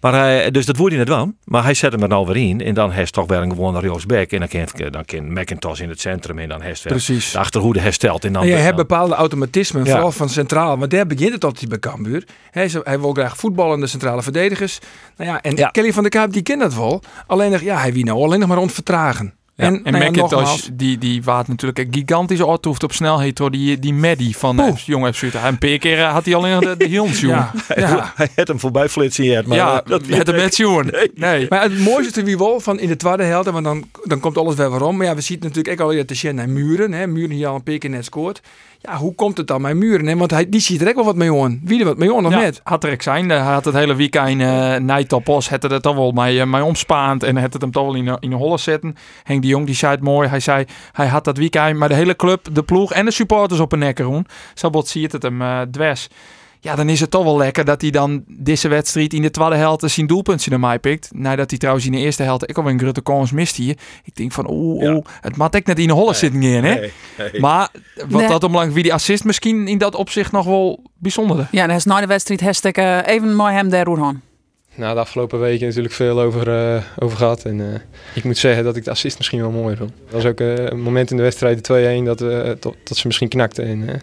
Maar 0.00 0.12
hij, 0.12 0.50
dus 0.50 0.66
dat 0.66 0.76
wordt 0.76 0.94
hij 0.94 1.04
net 1.04 1.14
wel. 1.14 1.32
Maar 1.44 1.62
hij 1.62 1.74
zet 1.74 1.92
hem 1.92 2.02
er 2.02 2.08
nou 2.08 2.26
weer 2.26 2.36
in. 2.36 2.60
En 2.60 2.74
dan 2.74 2.90
heeft 2.90 3.12
toch 3.12 3.26
weer 3.26 3.38
een 3.38 3.50
gewoon 3.50 3.72
naar 3.72 3.84
Joost 3.84 4.06
Beck. 4.06 4.32
En 4.32 4.38
dan 4.38 4.48
kan, 4.48 4.90
dan 4.90 5.04
kan 5.04 5.32
McIntosh 5.32 5.80
in 5.80 5.88
het 5.88 6.00
centrum. 6.00 6.38
En 6.38 6.48
dan 6.48 6.60
heeft 6.60 6.82
Precies. 6.82 7.30
de 7.32 7.38
achterhoede 7.38 7.80
hersteld. 7.80 8.24
En 8.24 8.32
dan, 8.32 8.42
En 8.42 8.50
dan- 8.50 8.58
hebt 8.60 8.76
bepaalde 8.76 9.14
automatismen, 9.14 9.84
Ja. 9.84 9.90
vooral 9.90 10.12
van 10.12 10.28
centraal. 10.28 10.76
Maar 10.76 10.88
daar 10.88 11.06
begint 11.06 11.32
het 11.32 11.44
altijd 11.44 11.68
bij 11.68 11.78
Cambuur. 11.78 12.24
Hij, 12.50 12.70
hij 12.82 13.00
wil 13.00 13.12
graag 13.12 13.36
voetballende 13.36 13.86
centrale 13.86 14.22
verdedigers. 14.22 14.78
Nou 15.16 15.30
ja, 15.30 15.40
en 15.42 15.56
Ja. 15.56 15.68
Kelly 15.68 15.92
van 15.92 16.02
der 16.02 16.10
Kaap, 16.12 16.32
die 16.32 16.42
kent 16.42 16.60
dat 16.60 16.74
wel. 16.74 17.02
Alleen 17.26 17.50
nog, 17.50 17.60
ja, 17.60 17.78
hij 17.78 17.92
wie 17.92 18.04
nou 18.04 18.22
alleen 18.22 18.38
nog 18.38 18.48
maar 18.48 18.58
ontvertragen. 18.58 19.34
Ja, 19.54 19.64
en 19.64 19.82
nou 19.82 20.28
ja, 20.30 20.56
die, 20.72 20.98
die 20.98 21.22
waard 21.22 21.48
natuurlijk 21.48 21.78
een 21.78 21.88
gigantische 21.90 22.44
auto 22.44 22.68
hoeft 22.68 22.82
op 22.82 22.92
snelheid 22.92 23.36
door 23.36 23.50
die, 23.50 23.78
die 23.78 23.94
Maddie 23.94 24.36
van 24.36 24.76
Jong 24.86 25.14
FC 25.14 25.22
Utrecht. 25.22 25.46
Een 25.46 25.58
paar 25.58 25.78
keer 25.78 25.98
eh, 25.98 26.12
had 26.12 26.24
hij 26.24 26.34
alleen 26.34 26.52
nog 26.52 26.76
de, 26.76 26.76
de 26.76 26.88
ja, 27.28 27.52
ja. 27.74 28.12
Hij 28.16 28.28
had 28.36 28.48
hem 28.48 28.60
voorbij 28.60 28.88
flitsen. 28.88 29.48
Maar 29.48 29.56
Ja, 29.56 29.82
dat 29.86 30.06
met 30.06 30.26
de 30.26 30.32
met 30.32 30.56
jongen. 30.56 31.10
Nee. 31.14 31.46
Maar 31.48 31.62
het 31.62 31.78
mooiste 31.78 32.20
is 32.20 32.26
wie 32.26 32.38
wel 32.38 32.60
van 32.60 32.78
in 32.78 32.88
de 32.88 32.96
tweede 32.96 33.22
helft, 33.22 33.50
want 33.50 33.64
dan, 33.64 33.84
dan 34.04 34.20
komt 34.20 34.38
alles 34.38 34.54
weer 34.54 34.70
waarom. 34.70 34.96
Maar 34.96 35.06
ja, 35.06 35.14
we 35.14 35.20
zien 35.20 35.38
natuurlijk 35.40 35.80
ook 35.80 35.98
al 35.98 36.04
te 36.04 36.14
zien 36.14 36.34
naar 36.34 36.48
Muren. 36.48 36.92
Hè. 36.92 37.06
Muren 37.06 37.36
hier 37.36 37.46
al 37.46 37.54
een 37.54 37.62
paar 37.62 37.78
keer 37.78 37.90
net 37.90 38.04
scoort. 38.04 38.40
Ja, 38.82 38.96
hoe 38.96 39.14
komt 39.14 39.36
het 39.36 39.46
dan 39.46 39.60
met 39.60 39.76
Muren? 39.76 40.06
Hè? 40.06 40.16
Want 40.16 40.30
hij, 40.30 40.48
die 40.48 40.60
ziet 40.60 40.80
er 40.82 40.88
ook 40.88 40.94
wel 40.94 41.04
wat 41.04 41.16
mee 41.16 41.32
aan. 41.42 41.60
Wie 41.64 41.78
er 41.80 41.84
wat 41.84 41.96
mee 41.98 42.14
aan 42.14 42.26
of 42.26 42.32
Ja, 42.32 42.38
net? 42.38 42.60
had 42.64 42.84
er 42.84 42.92
ook 42.92 43.02
zijn. 43.02 43.28
Hij 43.28 43.38
had 43.38 43.64
het 43.64 43.74
hele 43.74 43.94
weekend 43.94 44.40
uh, 44.40 44.76
Nijtopos 44.76 45.48
had 45.48 45.62
het 45.62 45.82
toch 45.82 45.94
wel 45.94 46.10
mee, 46.12 46.36
uh, 46.36 46.44
mee 46.44 46.64
omspaand 46.64 47.22
en 47.22 47.36
had 47.36 47.52
het 47.52 47.62
hem 47.62 47.70
toch 47.70 47.84
wel 47.84 47.94
in 47.94 48.04
de, 48.04 48.16
in 48.20 48.30
de 48.30 48.36
holle 48.36 48.58
zetten. 48.58 48.96
Henk 49.22 49.42
de 49.42 49.48
Jong 49.48 49.66
die 49.66 49.74
zei 49.74 49.92
het 49.92 50.02
mooi. 50.02 50.28
Hij 50.28 50.40
zei 50.40 50.64
hij 50.92 51.06
had 51.06 51.24
dat 51.24 51.36
weekend 51.36 51.76
maar 51.78 51.88
de 51.88 51.94
hele 51.94 52.16
club, 52.16 52.48
de 52.52 52.62
ploeg 52.62 52.92
en 52.92 53.04
de 53.04 53.10
supporters 53.10 53.60
op 53.60 53.72
een 53.72 53.78
nekker 53.78 54.04
doen. 54.04 54.26
Zo 54.54 54.70
bot 54.70 54.88
ziet 54.88 55.12
het 55.12 55.22
hem 55.22 55.42
uh, 55.42 55.60
dwars. 55.60 56.08
Ja, 56.64 56.74
dan 56.74 56.88
is 56.88 57.00
het 57.00 57.10
toch 57.10 57.24
wel 57.24 57.36
lekker 57.36 57.64
dat 57.64 57.80
hij 57.80 57.90
dan 57.90 58.24
deze 58.26 58.68
wedstrijd 58.68 59.12
in 59.14 59.22
de 59.22 59.30
tweede 59.30 59.54
helft 59.56 59.90
zijn 59.90 60.06
doelpuntje 60.06 60.50
naar 60.50 60.60
mij 60.60 60.78
pikt. 60.78 61.08
Nadat 61.14 61.50
hij 61.50 61.58
trouwens 61.58 61.86
in 61.86 61.92
de 61.92 61.98
eerste 61.98 62.22
helft 62.22 62.50
ik 62.50 62.56
alweer 62.56 62.72
een 62.72 62.78
grote 62.78 63.02
kans 63.02 63.32
mist 63.32 63.56
hier. 63.56 63.76
Ik 64.04 64.16
denk 64.16 64.32
van, 64.32 64.50
oeh, 64.50 64.82
Ja. 64.82 64.92
oeh, 64.92 65.04
het 65.20 65.36
mag 65.36 65.50
ik 65.50 65.66
net 65.66 65.78
in 65.78 65.86
de 65.86 65.92
holle 65.92 66.14
zitten 66.14 66.42
gaan, 66.42 66.50
hè? 66.64 66.74
Nee, 66.74 66.92
nee. 67.18 67.40
Maar 67.40 67.68
wat 68.08 68.20
Nee. 68.20 68.28
dat 68.28 68.44
omlang 68.44 68.72
wie 68.72 68.82
die 68.82 68.92
assist 68.92 69.24
misschien 69.24 69.68
in 69.68 69.78
dat 69.78 69.94
opzicht 69.94 70.32
nog 70.32 70.44
wel 70.46 70.82
bijzonder. 70.98 71.48
Ja, 71.50 71.62
en 71.62 71.68
hij 71.68 71.76
is 71.76 71.84
na 71.84 72.00
de 72.00 72.06
wedstrijd 72.06 72.40
hashtag 72.40 72.72
eh, 72.72 72.98
even 73.06 73.34
mooi 73.34 73.54
hem 73.54 73.68
daar 73.68 73.86
gaan. 73.86 74.22
Nou, 74.74 74.94
de 74.94 75.00
afgelopen 75.00 75.40
weken 75.40 75.66
natuurlijk 75.66 75.94
veel 75.94 76.20
over, 76.20 76.74
eh, 76.74 76.82
over 76.98 77.16
gehad. 77.16 77.42
En 77.44 77.60
eh, 77.74 77.80
ik 78.14 78.24
moet 78.24 78.38
zeggen 78.38 78.64
dat 78.64 78.76
ik 78.76 78.84
de 78.84 78.90
assist 78.90 79.18
misschien 79.18 79.40
wel 79.40 79.50
mooi 79.50 79.76
vond. 79.76 79.90
Er 79.90 80.14
was 80.14 80.24
ook 80.24 80.40
een 80.40 80.80
moment 80.80 81.10
in 81.10 81.16
de 81.16 81.22
wedstrijd, 81.22 81.56
de 81.56 81.62
2-1, 81.62 82.04
dat, 82.04 82.18
tot, 82.60 82.76
dat 82.84 82.96
ze 82.96 83.06
misschien 83.06 83.28
knakten. 83.28 83.64
En, 83.66 83.88
eh, 83.88 83.94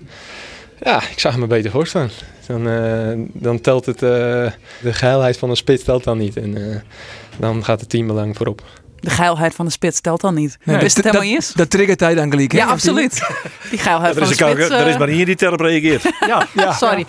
ja, 0.84 1.02
ik 1.12 1.20
zag 1.20 1.38
me 1.38 1.48
beter 1.48 1.72
voorstaan. 1.72 2.10
Dan, 2.50 2.68
eh, 2.68 3.12
dan 3.34 3.62
telt 3.62 3.86
het, 3.86 4.04
eh, 4.04 4.52
de 4.82 4.94
geheilheid 4.94 5.38
van 5.38 5.50
een 5.50 5.56
spits 5.56 5.84
telt 5.84 6.04
dan 6.04 6.18
niet. 6.18 6.38
En 6.38 6.72
eh, 6.72 6.80
dan 7.40 7.64
gaat 7.64 7.80
het 7.80 7.90
teambelang 7.90 8.38
voorop. 8.38 8.64
De 9.00 9.10
geilheid 9.10 9.56
van 9.56 9.66
de 9.66 9.72
spits 9.72 10.02
telt 10.02 10.22
dan 10.22 10.34
niet. 10.34 10.58
Nee, 10.64 10.78
Wist 10.78 10.96
het 10.96 11.04
dat- 11.06 11.14
helemaal 11.14 11.36
eens? 11.36 11.54
Dat 11.54 11.70
triggert 11.70 12.00
hij 12.00 12.16
dan 12.16 12.30
gelijk. 12.32 12.52
hè? 12.52 12.58
Ja, 12.58 12.66
absoluut. 12.66 13.28
Die 13.70 13.80
geilheid 13.80 14.16
Er 14.16 14.22
van 14.22 14.32
is, 14.32 14.38
de 14.38 14.44
spits. 14.46 14.70
er 14.70 14.88
is 14.88 14.94
eh, 14.94 15.00
maar 15.00 15.08
hier 15.08 15.26
die 15.26 15.36
terp 15.36 15.60
reageert. 15.60 16.04
Ja, 16.28 16.48
Ja. 16.54 16.74
Sorry. 16.74 17.06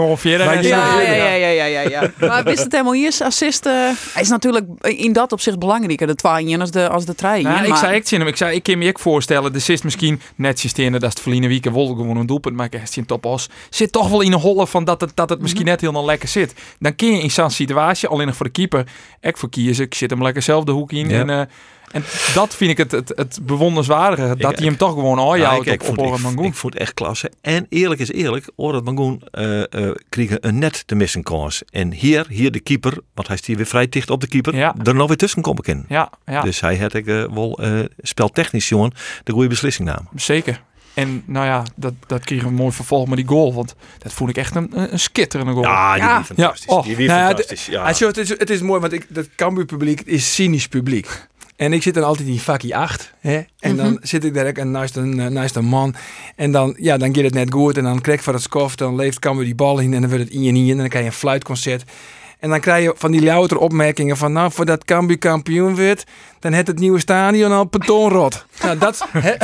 Ongeveer. 0.00 0.38
Wij 0.38 0.56
en- 0.56 0.62
gingen 0.62 0.68
Ja, 0.78 1.00
ja, 1.00 1.12
ja, 1.12 1.34
ja, 1.34 1.48
ja, 1.48 1.64
ja, 1.64 1.80
ja. 1.88 2.10
Maar 2.28 2.44
wist 2.44 2.62
het 2.62 2.72
helemaal 2.72 2.94
eens? 2.94 3.20
Assist 3.22 3.66
eh, 3.66 3.72
hij 4.12 4.22
is 4.22 4.28
natuurlijk 4.28 4.66
in 4.80 5.12
dat 5.12 5.32
opzicht 5.32 5.58
belangrijker, 5.58 6.06
de 6.06 6.14
twee 6.14 6.58
als 6.60 6.70
de, 6.70 6.88
als 6.88 7.04
de 7.04 7.14
drie. 7.14 7.42
Nou, 7.42 7.66
ik 7.66 7.74
zei 7.74 7.94
echt 7.94 8.12
in 8.12 8.18
hem. 8.18 8.28
Ik 8.28 8.36
zei, 8.36 8.54
ik 8.54 8.62
kan 8.62 8.78
me 8.78 8.88
ook 8.88 8.98
voorstellen, 8.98 9.52
de 9.52 9.58
zit 9.58 9.84
misschien 9.84 10.20
net 10.34 10.58
stenen 10.60 11.00
dat 11.00 11.10
het 11.10 11.20
verliezen 11.20 11.48
week 11.48 11.64
wel 11.64 11.86
gewoon 11.86 12.16
een 12.16 12.26
doelpunt 12.26 12.56
maken. 12.56 12.78
Hij 12.80 12.88
in 12.94 13.06
topos. 13.06 13.48
Zit 13.70 13.92
toch 13.92 14.08
wel 14.08 14.20
in 14.20 14.32
een 14.32 14.38
holle 14.40 14.66
van 14.66 14.84
dat 14.84 15.00
het, 15.00 15.10
dat 15.14 15.28
het 15.30 15.40
misschien 15.40 15.64
net 15.64 15.80
heel 15.80 16.04
lekker 16.04 16.28
zit. 16.28 16.54
Dan 16.78 16.96
kun 16.96 17.12
je 17.14 17.22
in 17.22 17.30
zo'n 17.30 17.50
situatie, 17.50 18.08
alleen 18.08 18.26
nog 18.26 18.36
voor 18.36 18.46
de 18.46 18.52
keeper, 18.52 18.84
ik 19.20 19.36
voor 19.36 19.48
kiezen. 19.50 19.84
Ik 19.84 19.94
zit 19.94 20.10
hem 20.10 20.22
lekker 20.22 20.42
zelf 20.42 20.64
de 20.64 20.72
hoek 20.72 20.92
in. 20.92 21.09
Ja. 21.10 21.18
En, 21.20 21.30
eh, 21.30 21.40
en 21.92 22.02
dat 22.34 22.54
vind 22.54 22.70
ik 22.70 22.76
het, 22.76 22.90
het, 22.90 23.12
het 23.16 23.38
bewonderenswaardige. 23.42 24.36
Dat 24.36 24.52
Ik- 24.52 24.58
hij 24.58 24.66
hem 24.66 24.76
toch 24.76 24.92
gewoon 24.92 25.18
ik, 25.66 25.66
ik, 25.66 25.82
op, 25.82 25.88
op 25.88 25.98
Orad 25.98 26.16
ik, 26.18 26.22
Mangoen. 26.24 26.44
ik 26.44 26.54
vond 26.54 26.72
het 26.72 26.82
echt 26.82 26.94
klasse. 26.94 27.30
En 27.40 27.66
eerlijk 27.68 28.00
is 28.00 28.10
eerlijk, 28.12 28.50
Orad 28.56 28.84
Mangoen 28.84 29.22
eh 29.30 29.60
eh 29.74 29.94
kregen 30.08 30.46
een 30.46 30.58
net 30.58 30.86
te 30.86 30.94
missen 30.94 31.22
kans. 31.22 31.62
En 31.70 31.92
hier, 31.92 32.26
hier 32.28 32.50
de 32.50 32.60
keeper, 32.60 32.98
want 33.14 33.28
hij 33.28 33.36
stier 33.36 33.56
weer 33.56 33.66
vrij 33.66 33.88
dicht 33.88 34.10
op 34.10 34.20
de 34.20 34.28
keeper, 34.28 34.56
Ja. 34.56 34.74
er 34.82 34.94
nog 34.94 35.08
weer 35.08 35.16
tussen 35.16 35.42
komen 35.42 35.64
in. 35.64 35.84
Ja, 35.88 36.10
ja 36.26 36.40
Dus 36.42 36.60
hij 36.60 36.78
had 36.78 36.94
ik 36.94 37.04
wel 37.04 37.58
speltechnisch, 37.98 38.68
jongen, 38.68 38.92
de 39.24 39.32
goede 39.32 39.48
beslissing 39.48 39.88
namen. 39.88 40.08
zeker. 40.14 40.62
En 40.94 41.22
nou 41.26 41.46
ja, 41.46 41.62
dat, 41.76 41.92
dat 42.06 42.24
kreeg 42.24 42.42
een 42.42 42.54
mooi 42.54 42.72
vervolg 42.72 43.08
met 43.08 43.16
die 43.16 43.26
goal. 43.26 43.54
Want 43.54 43.74
dat 43.98 44.12
vond 44.12 44.30
ik 44.30 44.36
echt 44.36 44.54
een, 44.54 44.70
een, 44.74 44.92
een 44.92 45.00
skitterende 45.00 45.52
goal. 45.52 45.64
Ja, 45.64 45.94
die 45.94 46.02
Ja. 46.02 46.16
wie 46.16 46.24
fantastisch. 46.24 46.64
Ja, 46.66 46.76
oh. 46.76 46.84
Die 46.84 46.96
Nou 46.96 47.18
ja, 47.18 47.26
fantastisch. 47.26 47.66
Ja. 47.66 47.92
Zo, 47.92 48.06
het, 48.06 48.16
is, 48.16 48.28
het 48.28 48.50
is 48.50 48.60
mooi, 48.60 48.80
want 48.80 48.92
ik, 48.92 49.06
dat 49.08 49.28
Cambuur 49.36 49.64
publiek 49.64 50.00
is 50.00 50.34
cynisch 50.34 50.68
publiek. 50.68 51.28
En 51.56 51.72
ik 51.72 51.82
zit 51.82 51.94
dan 51.94 52.04
altijd 52.04 52.28
in 52.28 52.38
vakkie 52.38 52.76
8. 52.76 53.12
Hè? 53.20 53.40
En 53.58 53.76
dan 53.76 53.98
zit 54.02 54.24
ik 54.24 54.34
daar 54.34 54.46
en 54.46 54.70
naast 54.70 54.96
een, 54.96 55.20
eh, 55.20 55.26
naast 55.26 55.56
een 55.56 55.64
man. 55.64 55.94
En 56.36 56.52
dan, 56.52 56.74
ja, 56.78 56.96
dan 56.96 57.14
gaat 57.14 57.24
het 57.24 57.34
net 57.34 57.52
goed. 57.52 57.76
En 57.76 57.84
dan 57.84 58.00
krijg 58.00 58.18
ik 58.18 58.24
van 58.24 58.34
het 58.34 58.42
skof. 58.42 58.76
Dan 58.76 58.96
leeft 58.96 59.18
Cambuur 59.18 59.44
die 59.44 59.54
bal 59.54 59.78
in. 59.78 59.94
En 59.94 60.00
dan 60.00 60.10
wordt 60.10 60.24
het 60.24 60.32
in 60.32 60.46
en 60.46 60.56
in. 60.56 60.70
En 60.70 60.76
dan 60.76 60.88
krijg 60.88 61.04
je 61.04 61.10
een 61.10 61.16
fluitconcert. 61.16 61.84
En 62.38 62.50
dan 62.50 62.60
krijg 62.60 62.84
je 62.84 62.94
van 62.96 63.10
die 63.10 63.22
louter 63.22 63.56
opmerkingen 63.56 64.16
van... 64.16 64.32
Nou, 64.32 64.52
voordat 64.52 64.84
Cambuur 64.84 65.18
kampioen 65.18 65.76
wordt... 65.76 66.04
Dan 66.38 66.52
het 66.52 66.66
het 66.66 66.78
nieuwe 66.78 66.98
stadion 66.98 67.52
al 67.52 67.66
betonrot. 67.66 68.44
nou, 68.62 68.78
dat... 68.78 69.06
hè, 69.12 69.34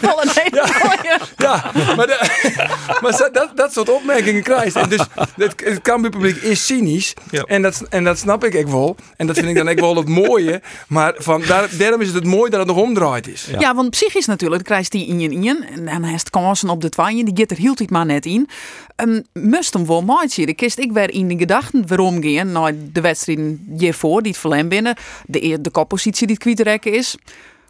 Wel 0.00 0.22
een 0.22 0.30
hele 0.32 0.66
mooie. 0.82 1.18
ja, 1.36 1.70
maar, 1.96 2.06
de- 2.06 2.46
maar 3.02 3.28
dat, 3.32 3.50
dat 3.54 3.72
soort 3.72 3.88
opmerkingen 3.88 4.42
krijg 4.42 4.72
je. 4.72 4.78
En 4.80 4.88
dus 4.88 5.06
het, 5.36 5.62
het 5.64 5.82
Cambuur-publiek 5.82 6.36
is 6.36 6.66
cynisch. 6.66 7.14
Ja. 7.30 7.42
En, 7.42 7.62
dat, 7.62 7.82
en 7.88 8.04
dat 8.04 8.18
snap 8.18 8.44
ik 8.44 8.54
ook 8.56 8.68
wel. 8.68 8.96
En 9.16 9.26
dat 9.26 9.36
vind 9.36 9.48
ik 9.48 9.54
dan 9.54 9.68
ook 9.68 9.80
wel 9.80 9.96
het 9.96 10.08
mooie. 10.08 10.62
Maar 10.88 11.14
van, 11.18 11.42
daar, 11.46 11.68
daarom 11.78 12.00
is 12.00 12.06
het 12.06 12.16
het 12.16 12.24
mooi 12.24 12.50
dat 12.50 12.58
het 12.58 12.68
nog 12.68 12.76
omdraaid 12.76 13.26
is. 13.28 13.46
Ja. 13.58 13.74
want 13.74 13.90
psychisch 13.90 14.26
natuurlijk, 14.26 14.64
dan 14.64 14.74
krijgt 14.76 14.92
hij 14.92 15.02
in 15.06 15.20
je 15.20 15.30
in. 15.30 15.64
En 15.74 15.84
dan 15.84 16.02
heeft 16.02 16.30
kansen 16.30 16.68
op 16.68 16.80
de 16.80 16.88
twaaien. 16.88 17.24
Die 17.24 17.36
get 17.36 17.50
er 17.50 17.56
hield 17.56 17.78
het 17.78 17.90
maar 17.90 18.06
net 18.06 18.26
in. 18.26 18.48
Um, 18.96 19.24
must 19.32 19.72
hem 19.72 19.86
wel 19.86 20.02
mooi 20.02 20.28
zien. 20.28 20.46
De 20.46 20.54
kist 20.54 20.78
ik 20.78 20.92
weer 20.92 21.10
in 21.10 21.28
de 21.28 21.36
gedachten 21.38 21.86
waarom 21.86 22.22
gaan. 22.22 22.52
Nou, 22.52 22.90
de 22.92 23.00
wedstrijden 23.00 23.66
hiervoor, 23.78 24.22
die 24.22 24.30
het 24.32 24.40
verlem 24.40 24.68
binnen. 24.68 24.96
De, 25.26 25.60
de 25.60 25.70
koppositie 25.70 26.26
die 26.26 26.34
het 26.34 26.44
kwijtrekken 26.44 26.92
is. 26.92 27.16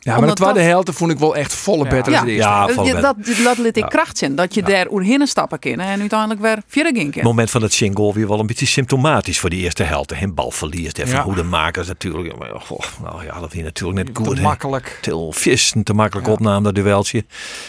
Ja, 0.08 0.18
maar 0.18 0.28
de 0.28 0.34
tweede 0.34 0.60
helft 0.60 0.90
vond 0.92 1.10
ik 1.10 1.18
wel 1.18 1.36
echt 1.36 1.54
volle 1.54 1.84
Ja. 1.84 1.90
beter 1.90 2.12
Ja. 2.12 2.20
de 2.24 2.30
eerste. 2.30 2.48
Ja, 2.48 2.68
volle 2.68 2.92
bed. 2.92 3.02
dat, 3.02 3.16
dat 3.44 3.58
liet 3.58 3.76
ik 3.76 3.82
Ja. 3.82 3.88
kracht 3.88 4.18
zijn. 4.18 4.34
Dat 4.34 4.54
je 4.54 4.62
daar 4.62 4.86
oerheen 4.90 5.26
stappen 5.26 5.58
kan. 5.58 5.78
En 5.78 6.00
uiteindelijk 6.00 6.40
weer 6.40 6.58
verder 6.66 6.96
gaan 6.96 7.04
Het 7.06 7.14
kan. 7.14 7.24
moment 7.24 7.50
van 7.50 7.62
het 7.62 7.72
single 7.72 8.12
weer 8.14 8.28
wel 8.28 8.40
een 8.40 8.46
beetje 8.46 8.66
symptomatisch 8.66 9.38
voor 9.38 9.50
die 9.50 9.60
eerste 9.62 9.82
helft. 9.82 10.12
Een 10.22 10.34
balverlies, 10.34 10.92
der 10.92 11.06
Ja. 11.06 11.12
van 11.14 11.22
goede 11.22 11.42
makers 11.42 11.86
natuurlijk. 11.86 12.32
Ja, 12.32 12.38
maar, 12.38 12.60
goh, 12.60 12.80
nou 13.02 13.24
ja, 13.24 13.40
dat 13.40 13.54
is 13.54 13.62
natuurlijk 13.62 13.98
net 14.06 14.14
Te 14.14 14.24
goed. 14.24 14.36
hè. 14.36 14.42
makkelijk. 14.42 14.98
Til 15.02 15.32
vis, 15.32 15.72
een 15.74 15.82
te 15.82 15.94
makkelijk 15.94 16.26
Ja. 16.26 16.32
opname, 16.32 16.62
dat 16.72 16.74
dueltje. 16.74 17.24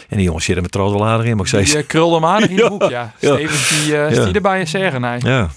En 0.10 0.18
die 0.18 0.26
jongens 0.26 0.46
zitten 0.46 0.64
met 0.64 0.72
trouwens 0.72 1.00
wel 1.00 1.08
aardig 1.10 1.26
in, 1.26 1.36
maar 1.36 1.46
ik 1.46 1.52
Die 1.52 1.66
zei. 1.66 1.82
eh, 1.82 1.88
krulde 1.88 2.16
hem 2.16 2.26
aardig 2.26 2.50
in 2.50 2.56
de 2.56 2.62
Ja. 2.62 2.70
hoek, 2.70 2.82
ja. 2.90 3.14
Ja. 3.20 3.34
Steven, 3.36 3.84
die, 3.84 3.98
eh 3.98 4.16
Ja. 4.16 4.24
die 4.26 4.34
erbij 4.34 4.66
zeggen, 4.66 5.02
nee. 5.02 5.18
Ja, 5.24 5.50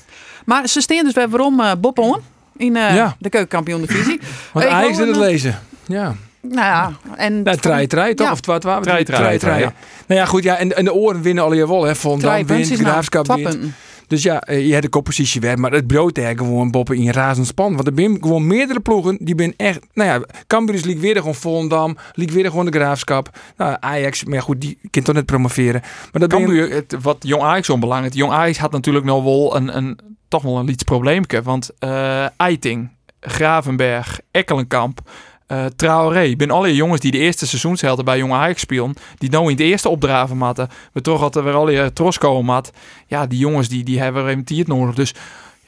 Maar 0.45 0.68
ze 0.68 0.81
staan 0.81 1.05
dus 1.05 1.14
weer 1.14 1.29
waarom 1.29 1.61
eh 1.61 1.73
Bob 1.79 1.99
on 1.99 2.16
in 2.57 2.77
eh, 2.77 2.95
Ja. 2.95 3.16
de 3.18 3.29
keukenkampioen 3.29 3.81
divisie. 3.81 4.21
Want 4.53 4.68
wil 4.68 4.95
zit 4.95 5.07
het 5.07 5.16
lezen. 5.16 5.59
Ja. 5.87 6.14
Nou 6.42 6.66
ja, 6.66 6.92
en... 7.16 7.42
Nou, 7.42 7.57
trein, 7.57 7.88
trein, 7.88 8.16
toch? 8.16 8.26
Ja. 8.26 8.33
Of 8.33 8.40
twa, 8.40 8.59
twa, 8.59 8.81
Trein, 8.81 9.05
trein, 9.05 9.20
trein, 9.20 9.38
trein, 9.38 9.59
trein. 9.59 9.74
Nou 10.07 10.20
ja, 10.20 10.26
goed. 10.26 10.42
Ja, 10.42 10.57
en, 10.57 10.76
en 10.76 10.85
de 10.85 10.94
oren 10.94 11.22
winnen 11.22 11.44
al 11.44 11.52
je 11.52 11.66
wel. 11.66 11.85
Hè. 11.85 11.94
Van 11.94 12.18
dan 12.18 12.46
wint, 12.46 12.68
nou, 12.68 12.85
Graafschap 12.85 13.26
wint. 13.26 13.59
Dus 14.07 14.22
ja, 14.22 14.40
eh, 14.40 14.66
je 14.66 14.70
hebt 14.70 14.83
de 14.83 14.88
koppositie 14.88 15.40
weg. 15.40 15.57
Maar 15.57 15.72
het 15.72 15.87
brood 15.87 16.14
daar 16.14 16.37
gewoon 16.37 16.70
boppen 16.70 16.96
in 16.96 17.11
razendspan. 17.11 17.74
Want 17.74 17.87
er 17.87 17.92
zijn 17.96 18.16
gewoon 18.20 18.46
meerdere 18.46 18.81
ploegen. 18.81 19.16
Die 19.20 19.35
ben 19.35 19.55
echt... 19.57 19.81
Nou 19.92 20.09
ja, 20.09 20.42
Cambuur 20.46 20.74
is 20.74 20.85
weer 20.85 21.16
gewoon 21.16 21.35
Volendam. 21.35 21.96
Liek 22.14 22.31
weer 22.31 22.44
gewoon 22.50 22.64
de 22.64 22.72
Graafschap. 22.72 23.38
Nou, 23.57 23.76
Ajax, 23.81 24.24
maar 24.24 24.35
ja, 24.35 24.40
goed, 24.40 24.61
die 24.61 24.78
kan 24.90 25.02
toch 25.02 25.14
net 25.14 25.26
promoveren. 25.26 25.81
Maar 25.81 26.20
dat 26.20 26.28
ben 26.28 26.38
Cambuur, 26.38 26.70
het, 26.70 26.96
wat 27.02 27.16
Jong 27.20 27.42
Ajax 27.42 27.70
onbelangrijk. 27.70 28.14
Jong 28.14 28.33
Ajax 28.33 28.59
had 28.59 28.72
natuurlijk 28.72 29.05
nog 29.05 29.24
wel 29.24 29.57
een, 29.57 29.76
een 29.76 29.98
toch 30.28 30.42
wel 30.42 30.59
een 30.59 30.68
iets 30.68 30.83
probleemke. 30.83 31.42
Want 31.42 31.70
eh 31.78 32.26
Eiting, 32.37 32.90
Gravenberg, 33.20 34.20
Ekkelenkamp, 34.31 35.00
eh 35.46 35.64
Traoré. 35.76 36.37
Ben 36.37 36.50
alle 36.50 36.74
jongens 36.74 37.00
die 37.00 37.11
de 37.11 37.18
eerste 37.18 37.46
seizoenshelden 37.46 38.05
bij 38.05 38.18
Jonge 38.18 38.35
Ajax 38.35 38.61
spelen. 38.61 38.94
Die 39.18 39.31
nou 39.31 39.44
in 39.44 39.50
het 39.50 39.61
eerste 39.61 39.88
opdraven 39.88 40.37
matten. 40.37 40.68
We 40.92 41.00
toch 41.00 41.20
hadden 41.20 41.44
weer 41.44 41.55
alle 41.55 41.92
tros 41.92 42.18
komen 42.18 42.44
mat. 42.44 42.72
Ja, 43.07 43.26
die 43.26 43.38
jongens 43.38 43.68
die, 43.68 43.85
die 43.85 44.00
hebben 44.00 44.28
even 44.28 44.44
tijd 44.44 44.66
nodig. 44.66 44.94
Dus 44.94 45.14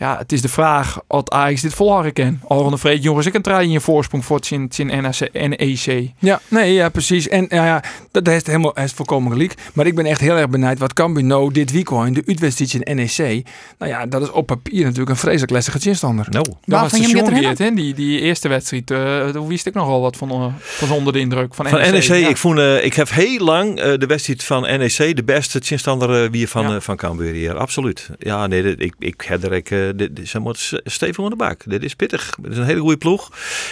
ja, 0.04 0.18
het 0.18 0.32
is 0.32 0.40
de 0.42 0.48
vraag 0.48 1.00
of 1.08 1.28
Ajax 1.28 1.60
dit 1.60 1.74
volhouden 1.74 2.12
kan. 2.12 2.40
Al 2.48 2.70
de 2.70 2.78
vreed 2.78 3.02
jongens, 3.02 3.26
ik 3.26 3.34
een 3.34 3.42
trein 3.42 3.62
in 3.62 3.70
je 3.70 3.80
voorsprong 3.80 4.24
voor 4.24 4.36
het 4.36 4.46
Chin, 4.46 4.66
Chin 4.72 4.86
NAC 4.86 5.32
NEC. 5.32 6.10
Ja, 6.18 6.40
nee, 6.48 6.72
ja, 6.72 6.88
precies. 6.88 7.28
En 7.28 7.46
ja, 7.48 7.66
ja, 7.66 7.82
dat 8.10 8.28
is 8.28 8.46
helemaal 8.46 8.70
hij 8.74 8.84
is 8.84 8.92
volkomen 8.92 9.32
gelijk. 9.32 9.54
Maar 9.74 9.86
ik 9.86 9.94
ben 9.94 10.06
echt 10.06 10.20
heel 10.20 10.36
erg 10.36 10.48
benieuwd 10.48 10.78
wat 10.78 10.92
Cambuur 10.92 11.24
nou 11.24 11.52
dit 11.52 11.72
weekend, 11.72 12.14
de 12.14 12.22
uitwedstrijd 12.26 12.74
in 12.74 12.96
NEC. 12.96 13.46
Nou 13.78 13.90
ja, 13.92 14.06
dat 14.06 14.22
is 14.22 14.30
op 14.30 14.46
papier 14.46 14.82
natuurlijk 14.82 15.10
een 15.10 15.16
vreselijk 15.16 15.52
lastige 15.52 15.78
tegenstander. 15.78 16.26
Nou, 16.30 16.44
Dat 16.64 16.80
was 16.80 16.92
die, 16.92 17.46
het, 17.46 17.58
hè? 17.58 17.70
die, 17.70 17.94
die 17.94 18.20
eerste 18.20 18.48
wedstrijd, 18.48 18.90
eh 18.90 19.28
toen 19.28 19.46
wist 19.48 19.66
ik 19.66 19.74
nogal 19.74 20.00
wat 20.00 20.16
van, 20.16 20.54
van 20.60 20.90
onder 20.90 21.12
de 21.12 21.18
indruk 21.18 21.54
van, 21.54 21.68
Van 21.68 21.78
NEC, 21.78 22.02
ja. 22.02 22.28
ik, 22.28 22.36
vond, 22.36 22.58
eh, 22.58 22.84
ik 22.84 22.94
heb 22.94 23.10
heel 23.10 23.44
lang 23.44 23.80
eh, 23.80 23.98
de 23.98 24.06
wedstrijd 24.06 24.44
van 24.44 24.62
NEC 24.62 25.16
de 25.16 25.24
beste 25.24 25.60
tegenstander 25.60 26.30
wie 26.30 26.48
van, 26.48 26.70
Ja. 26.70 26.80
van 26.80 26.96
Cambuur 26.96 27.32
hier. 27.32 27.56
Absoluut. 27.56 28.10
Ja, 28.18 28.46
nee, 28.46 28.76
ik, 28.76 28.94
ik 28.98 29.20
heb 29.26 29.44
er 29.44 29.52
ik, 29.52 29.70
dit, 29.96 30.16
dit, 30.16 30.28
ze 30.28 30.80
stevig 30.84 31.24
aan 31.24 31.30
de 31.30 31.36
bak. 31.36 31.60
Dit 31.64 31.82
is 31.84 31.94
pittig. 31.94 32.34
Dit 32.42 32.52
is 32.52 32.58
een 32.58 32.64
hele 32.64 32.80
goede 32.80 32.96
ploeg. 32.96 33.30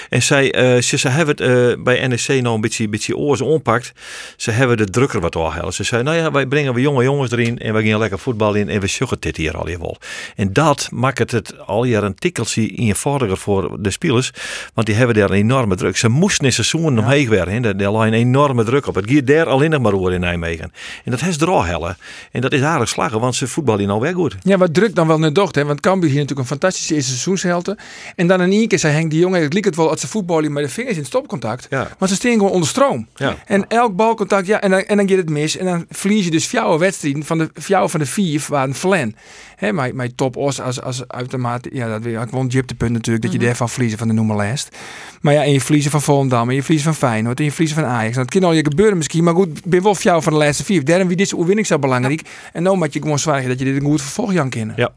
En 0.08 0.22
zij, 0.22 0.52
eh, 0.52 0.82
ze, 0.82 0.98
ze 0.98 1.08
hebben 1.08 1.36
het 1.36 1.76
eh, 1.76 1.82
bij 1.82 2.06
NEC 2.06 2.26
nou 2.42 2.54
een 2.54 2.60
beetje, 2.60 2.88
beetje 2.88 3.16
oors 3.16 3.40
ompakt. 3.40 3.92
Ze 4.36 4.50
hebben 4.50 4.76
de 4.76 4.84
drukker 4.90 5.20
wat 5.20 5.32
doorhalen. 5.32 5.72
Ze 5.72 5.82
zei, 5.82 6.02
nou 6.02 6.16
ja, 6.16 6.30
wij 6.30 6.46
brengen 6.46 6.74
we 6.74 6.80
jonge 6.80 7.02
jongens 7.02 7.30
erin 7.32 7.58
en 7.58 7.74
we 7.74 7.88
gaan 7.88 7.98
lekker 7.98 8.18
voetbal 8.18 8.54
in 8.54 8.68
en 8.68 8.80
we 8.80 8.86
zoeken 8.86 9.16
dit 9.20 9.36
hier 9.36 9.56
al 9.56 9.68
je 9.68 9.78
wel. 9.78 9.96
En 10.36 10.52
dat 10.52 10.88
maakt 10.92 11.18
het, 11.18 11.30
het 11.30 11.58
al 11.66 11.84
jaar 11.84 12.02
een 12.02 12.14
tikkeltje 12.14 12.68
eenvoudiger 12.68 13.36
voor 13.36 13.82
de 13.82 13.90
spelers. 13.90 14.30
Want 14.74 14.86
die 14.86 14.96
hebben 14.96 15.16
daar 15.16 15.30
een 15.30 15.36
enorme 15.36 15.74
druk. 15.76 15.96
Ze 15.96 16.08
moesten 16.08 16.44
in 16.44 16.52
seizoen 16.52 16.98
omheen 16.98 17.28
werken. 17.28 17.62
Daar- 17.62 17.76
Daar 17.76 17.90
lag 17.90 18.06
een 18.06 18.12
enorme 18.12 18.64
druk 18.64 18.86
op. 18.86 18.94
Het 18.94 19.10
gaat 19.10 19.26
daar 19.26 19.46
alleen 19.46 19.70
nog 19.70 19.80
maar 19.80 19.92
over 19.92 20.12
in 20.12 20.20
Nijmegen. 20.20 20.72
En 21.04 21.10
dat 21.10 21.20
heeft 21.20 21.40
hellen. 21.40 21.96
En 22.32 22.40
dat 22.40 22.52
is 22.52 22.62
aardig 22.62 22.88
slagen, 22.88 23.20
want 23.20 23.34
ze 23.34 23.46
voetballen 23.46 23.86
nou 23.86 24.00
weer 24.00 24.14
goed. 24.14 24.36
Ja, 24.42 24.56
wat 24.58 24.74
druk 24.74 24.94
dan 24.94 25.06
wel 25.06 25.18
net 25.18 25.34
docht, 25.34 25.54
hè? 25.54 25.64
Want 25.64 25.80
Cambuur 26.02 26.20
hier 26.20 26.28
natuurlijk 26.28 26.50
een 26.50 26.58
fantastische 26.58 26.94
eerste 26.94 27.10
seizoenshelte. 27.10 27.78
En 28.16 28.26
dan 28.26 28.40
in 28.40 28.52
één 28.52 28.68
keer 28.68 28.78
zei 28.78 28.92
Henk 28.92 29.10
die 29.10 29.20
jongen, 29.20 29.42
het 29.42 29.52
liep 29.52 29.64
het 29.64 29.76
wel 29.76 29.90
als 29.90 30.00
ze 30.00 30.08
voetballen 30.08 30.52
met 30.52 30.64
de 30.64 30.70
vingers 30.70 30.94
in 30.94 30.98
het 30.98 31.08
stopcontact. 31.08 31.66
Ja. 31.70 31.88
Want 31.98 32.10
ze 32.10 32.16
staan 32.16 32.32
gewoon 32.32 32.50
onder 32.50 32.68
stroom. 32.68 33.08
Ja. 33.16 33.36
En 33.46 33.68
elk 33.68 33.96
balcontact, 33.96 34.46
ja, 34.46 34.60
en 34.60 34.70
dan, 34.70 34.80
en 34.80 34.96
dan 34.96 35.08
gaat 35.08 35.18
het 35.18 35.30
mis. 35.30 35.56
En 35.56 35.64
dan 35.64 35.86
verlies 35.90 36.24
je 36.24 36.30
dus 36.30 36.46
vier 36.46 36.78
wedstrijden 36.78 37.24
van 37.24 37.38
de 37.38 37.50
vier 37.54 37.88
van 37.88 38.00
de 38.00 38.06
vier 38.06 38.44
waren 38.48 38.74
flan. 38.74 39.14
Hè, 39.56 39.72
mijn, 39.72 39.96
mijn 39.96 40.14
top 40.14 40.36
os 40.36 40.60
als, 40.60 40.82
als 40.82 41.08
uitermate, 41.08 41.70
ja, 41.72 41.88
dat 41.88 42.02
weer 42.02 42.20
gewoon 42.30 42.50
punt 42.76 42.92
natuurlijk, 42.92 43.22
dat 43.22 43.32
je 43.32 43.38
daarvan 43.38 43.68
verliezen 43.68 43.98
van 43.98 44.08
de 44.08 44.14
noemerlijst. 44.14 44.76
Maar 45.20 45.34
ja, 45.34 45.44
en 45.44 45.52
je 45.52 45.60
verliezen 45.60 45.90
van 45.90 46.02
Volendam, 46.02 46.48
en 46.48 46.54
je 46.54 46.62
verliezen 46.62 46.94
van 46.94 47.08
Feyenoord, 47.08 47.38
en 47.38 47.44
je 47.44 47.50
verliezen 47.50 47.78
van 47.78 47.88
Ajax. 47.88 48.16
Dat 48.16 48.30
kan 48.30 48.44
al 48.44 48.52
je 48.52 48.64
gebeuren 48.64 48.96
misschien, 48.96 49.24
maar 49.24 49.34
goed, 49.34 49.64
ben 49.64 49.82
wel 49.82 49.96
jou 49.98 50.22
van 50.22 50.32
de 50.32 50.38
laatste 50.38 50.64
vier. 50.64 50.84
Daarom 50.84 51.08
wie 51.08 51.16
deze 51.16 51.34
overwinning 51.34 51.66
zo 51.66 51.78
belangrijk. 51.78 52.22
En 52.52 52.62
nou 52.62 52.76
moet 52.76 52.92
je 52.92 53.00
gewoon 53.00 53.18
zwaar 53.18 53.48
dat 53.48 53.58
je 53.58 53.64
dit 53.64 53.76
een 53.76 53.82
goed 53.82 54.02
vervolg 54.02 54.32
Jan 54.32 54.50
kennen. 54.50 54.76
Ja. 54.76 54.92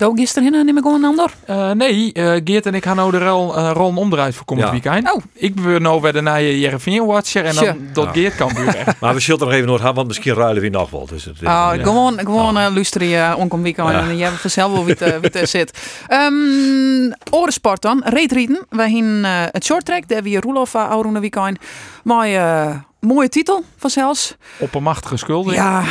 Doe 0.00 0.16
gisteren 0.16 0.54
in, 0.54 0.64
neem 0.66 0.76
ik 0.76 0.82
gewoon 0.82 1.02
een 1.04 1.08
ander. 1.08 1.30
Eh, 1.44 1.70
nee, 1.70 2.12
eh, 2.12 2.40
Geert 2.44 2.66
en 2.66 2.74
ik 2.74 2.84
gaan 2.84 2.96
nou 2.96 3.10
de 3.10 3.18
rol, 3.18 3.56
eh 3.56 3.70
rollen 3.74 3.96
omdraaid 3.96 4.34
voor 4.34 4.44
komend 4.44 4.66
Ja. 4.66 4.72
weekend. 4.72 5.12
Oh. 5.12 5.22
Ik 5.32 5.54
ben 5.62 5.82
nou 5.82 6.00
weer 6.00 6.22
naar 6.22 6.40
je 6.42 6.60
Jereveen 6.60 7.06
Watcher 7.06 7.44
en 7.44 7.54
dan 7.54 7.64
Tja. 7.64 7.74
dat 7.92 8.04
Ja. 8.04 8.10
Geert 8.12 8.34
kan 8.36 8.52
buren. 8.54 8.84
Maar 9.00 9.14
we 9.14 9.20
zullen 9.20 9.40
er 9.40 9.46
nog 9.46 9.54
even 9.54 9.66
door 9.66 9.78
gaan, 9.78 9.94
want 9.94 10.06
misschien 10.06 10.34
ruilen 10.34 10.62
we 10.62 10.68
nog 10.68 10.90
wel. 10.90 11.06
Dus 11.06 11.24
het, 11.24 11.36
Oh, 11.38 11.42
ja. 11.44 11.76
Gewoon, 11.82 12.18
gewoon 12.18 12.58
eh, 12.58 12.66
luisteren 12.74 13.08
je 13.08 13.34
onkom 13.36 13.62
weekend 13.62 13.88
Ja. 13.88 14.00
en 14.00 14.16
je 14.16 14.24
hebt 14.24 14.40
vanzelf 14.40 14.72
wel 14.72 14.84
wie 14.84 14.96
er 15.30 15.46
zit. 15.46 15.78
Um, 16.08 17.12
Orensport 17.30 17.82
dan, 17.82 18.02
reetrieden. 18.04 18.66
We 18.68 18.82
hebben 18.82 19.24
eh, 19.24 19.30
het 19.52 19.64
short 19.64 19.84
track, 19.84 20.08
daar 20.08 20.22
wie 20.22 20.40
Roelof 20.40 20.74
uh, 20.74 21.18
weekend. 21.20 21.58
Mooie, 22.04 22.36
eh, 22.38 22.74
mooie 23.00 23.28
titel 23.28 23.64
vanzelfs. 23.76 24.36
Oppermachtige 24.58 25.16
schulden. 25.16 25.54
Ja, 25.54 25.84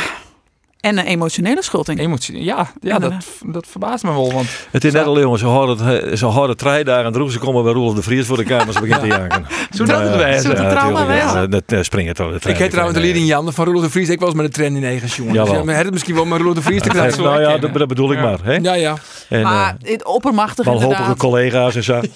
en 0.80 0.98
een 0.98 1.04
emotionele 1.06 1.62
schulding. 1.62 1.98
Emotie. 2.00 2.44
Ja, 2.44 2.70
ja 2.80 2.98
dat, 2.98 3.10
eh, 3.10 3.18
dat 3.52 3.66
verbaast 3.66 4.04
me 4.04 4.10
wel. 4.10 4.32
Want 4.32 4.48
Het 4.70 4.84
is 4.84 4.92
net 4.92 5.04
al, 5.04 5.20
jongens, 5.20 5.40
ze 5.40 5.46
hadden, 5.46 6.18
hadden 6.20 6.56
drie 6.56 6.84
dagen 6.84 7.04
en 7.04 7.12
droeg 7.12 7.32
ze 7.32 7.38
komen 7.38 7.62
bij 7.62 7.72
Roelof 7.72 7.94
de 7.94 8.02
Vries 8.02 8.26
voor 8.26 8.36
de 8.36 8.44
kamer. 8.44 8.72
Ze 8.74 8.80
begint 8.80 9.00
te 9.00 9.06
janken. 9.06 9.46
Zo 9.76 9.84
dat 9.84 10.00
het 10.00 10.16
wezen. 10.16 10.56
Zo 10.56 10.68
trauma 10.68 11.14
ja. 11.14 11.46
Dat 11.46 11.62
eh, 11.66 11.82
springen 11.82 12.14
toch. 12.14 12.34
Ik 12.34 12.56
heet 12.56 12.70
trouwens 12.70 12.98
de 12.98 13.04
leading 13.04 13.26
Jan 13.26 13.52
van 13.52 13.64
Roelof 13.64 13.82
de 13.82 13.90
Vries. 13.90 14.08
Ik 14.08 14.20
was 14.20 14.34
met 14.34 14.46
de 14.46 14.52
trend 14.52 14.76
in 14.76 14.84
eigen 14.84 15.08
jongen. 15.08 15.34
Dus 15.34 15.50
ja, 15.50 15.64
maar 15.64 15.76
het 15.76 15.90
misschien 15.90 16.14
wel 16.14 16.24
met 16.24 16.38
Roelof 16.38 16.54
de 16.54 16.62
Vries 16.62 16.82
te 16.82 16.88
krijgen. 16.88 17.22
Nou 17.22 17.40
ja, 17.40 17.58
dat, 17.58 17.74
dat 17.74 17.88
bedoel 17.88 18.12
ik 18.12 18.18
Ja. 18.18 18.24
maar. 18.24 18.38
Hè? 18.42 18.54
Ja, 18.54 18.74
ja. 18.74 18.96
En, 19.28 19.42
maar 19.42 19.76
eh, 19.82 19.90
het 19.92 20.04
oppermachtig 20.04 20.64
wanhopige 20.64 20.92
inderdaad. 20.92 21.18
collega's 21.18 21.74
en 21.74 21.84
zo. 21.84 22.00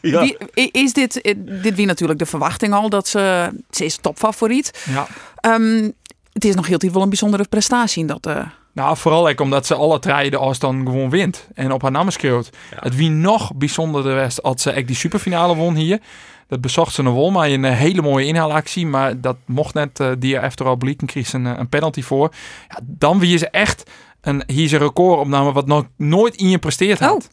Ja. 0.00 0.28
Is 0.72 0.92
dit, 0.92 1.20
eh, 1.20 1.34
dit 1.38 1.74
wie 1.74 1.86
natuurlijk 1.86 2.18
de 2.18 2.26
verwachting 2.26 2.72
al 2.74 2.88
dat 2.88 3.08
ze, 3.08 3.50
ze 3.70 3.84
is 3.84 3.96
topfavoriet. 3.96 4.70
Ja. 4.90 5.06
Ehm, 5.40 5.90
het 6.36 6.44
is 6.44 6.54
nog 6.54 6.66
heel 6.66 6.78
tijd 6.78 6.92
wel 6.92 7.02
een 7.02 7.08
bijzondere 7.08 7.46
prestatie 7.48 8.00
in 8.00 8.06
dat. 8.06 8.26
eh, 8.26 8.46
Nou, 8.72 8.96
vooral 8.96 9.28
ook 9.28 9.40
omdat 9.40 9.66
ze 9.66 9.74
alle 9.74 9.98
drie 9.98 10.30
de 10.30 10.36
As 10.36 10.58
dan 10.58 10.86
gewoon 10.86 11.10
wint. 11.10 11.48
En 11.54 11.72
op 11.72 11.82
haar 11.82 11.90
naam 11.90 12.10
schreeuwt. 12.10 12.50
Het 12.80 12.96
wie 12.96 13.10
nog 13.10 13.54
bijzonderder 13.54 14.14
was 14.14 14.42
als 14.42 14.62
ze 14.62 14.70
echt 14.70 14.86
die 14.86 14.96
superfinale 14.96 15.54
won 15.54 15.74
hier. 15.74 16.00
Dat 16.48 16.60
bezocht 16.60 16.94
ze 16.94 17.02
een 17.02 17.08
wol, 17.08 17.30
maar 17.30 17.50
een 17.50 17.64
hele 17.64 18.02
mooie 18.02 18.26
inhaalactie. 18.26 18.86
Maar 18.86 19.20
dat 19.20 19.36
mocht 19.44 19.74
net 19.74 20.00
eh, 20.00 20.10
die 20.18 20.38
efter 20.38 20.66
al 20.66 20.76
blieken, 20.76 21.06
kreeg 21.06 21.32
een, 21.32 21.46
eh, 21.46 21.52
een 21.56 21.68
penalty 21.68 22.02
voor. 22.02 22.32
Ja, 22.68 22.78
dan 22.82 23.18
wie 23.18 23.38
ze 23.38 23.48
echt 23.48 23.90
een, 24.20 24.42
hier 24.46 24.68
zijn 24.68 24.80
recordopname 24.82 25.52
wat 25.52 25.66
nog 25.66 25.84
nooit 25.96 26.36
in 26.36 26.48
je 26.48 26.58
presteerd 26.58 26.98
had. 26.98 27.28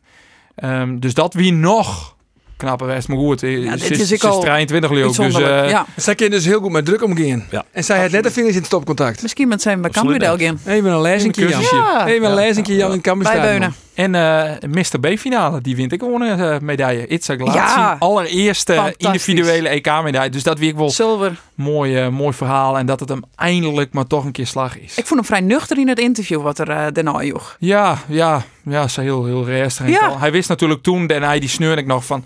Ehm, 0.56 1.00
dus 1.00 1.14
dat 1.14 1.34
wie 1.34 1.54
nog 1.54 2.16
knapper 2.64 2.88
was, 2.88 3.08
maar 3.08 3.18
goed. 3.18 3.42
Ja, 3.42 3.48
Ja, 3.48 3.72
dit 3.72 3.82
is 3.82 3.90
is, 3.90 4.12
ik 4.12 4.20
ze 4.22 4.28
is 4.28 4.34
al 4.34 4.40
23 4.40 4.92
leeuw, 4.92 5.12
dus 5.14 5.36
eh, 5.40 5.70
ja. 5.70 5.86
Zij 5.96 6.16
kan 6.16 6.30
dus 6.30 6.46
heel 6.46 6.60
goed 6.60 6.72
met 6.72 6.86
druk 6.86 7.04
omgaan. 7.04 7.46
Ja. 7.52 7.64
En 7.72 7.84
zij 7.84 8.02
had 8.02 8.12
net 8.12 8.24
de 8.24 8.32
vingers 8.32 8.54
in 8.54 8.58
het 8.58 8.66
stopcontact. 8.68 9.22
Misschien 9.22 9.48
met 9.48 9.62
zijn. 9.62 9.92
Cambuur. 9.92 10.22
Even 10.66 10.92
een 10.92 11.02
lezingje, 11.02 11.48
Jan. 11.48 11.62
Ja. 11.62 12.08
Even 12.08 12.30
een 12.30 12.36
lezingje, 12.36 12.76
Jan, 12.76 12.94
in 12.94 13.02
Cambuur. 13.02 13.72
En 13.94 14.16
eh 14.16 14.70
Mr. 14.70 15.00
B-finale, 15.00 15.62
die 15.62 15.76
wint 15.76 15.92
ik 15.92 16.00
gewoon 16.00 16.22
een 16.22 16.40
eh, 16.40 16.60
medaille. 16.60 17.08
Itza 17.08 17.36
Glatzi, 17.36 17.58
Ja. 17.58 17.96
allereerste 18.00 18.94
individuele 18.98 19.70
EK-medaille. 19.70 20.30
Dus 20.30 20.44
dat 20.44 20.60
weer 20.60 20.70
ik 20.70 20.76
wel 20.76 20.90
Zilver. 20.90 21.40
mooi, 21.56 22.10
mooi 22.10 22.34
verhaal. 22.34 22.78
En 22.78 22.86
dat 22.86 23.00
het 23.00 23.10
hem 23.10 23.22
eindelijk 23.36 23.94
maar 23.94 24.08
toch 24.08 24.26
een 24.26 24.32
keer 24.32 24.48
slag 24.48 24.80
is. 24.80 24.98
Ik 24.98 25.06
vond 25.06 25.20
hem 25.20 25.26
vrij 25.26 25.40
nuchter 25.42 25.78
in 25.78 25.88
het 25.88 26.00
interview 26.00 26.42
wat 26.42 26.60
er 26.60 26.70
uh, 26.70 26.86
daarna 26.94 27.24
joeg. 27.24 27.56
Ja, 27.60 27.98
ja, 28.08 28.44
ja, 28.64 28.88
ze 28.88 29.02
heel, 29.02 29.26
heel 29.26 29.46
rustig. 29.46 29.86
en 29.86 29.92
Ja. 29.92 30.18
Hij 30.20 30.32
wist 30.32 30.50
natuurlijk 30.50 30.84
toen, 30.84 31.08
en 31.08 31.24
hij 31.24 31.40
die 31.40 31.50
sneurde 31.50 31.82
ik 31.82 31.88
nog 31.88 32.06
van... 32.06 32.26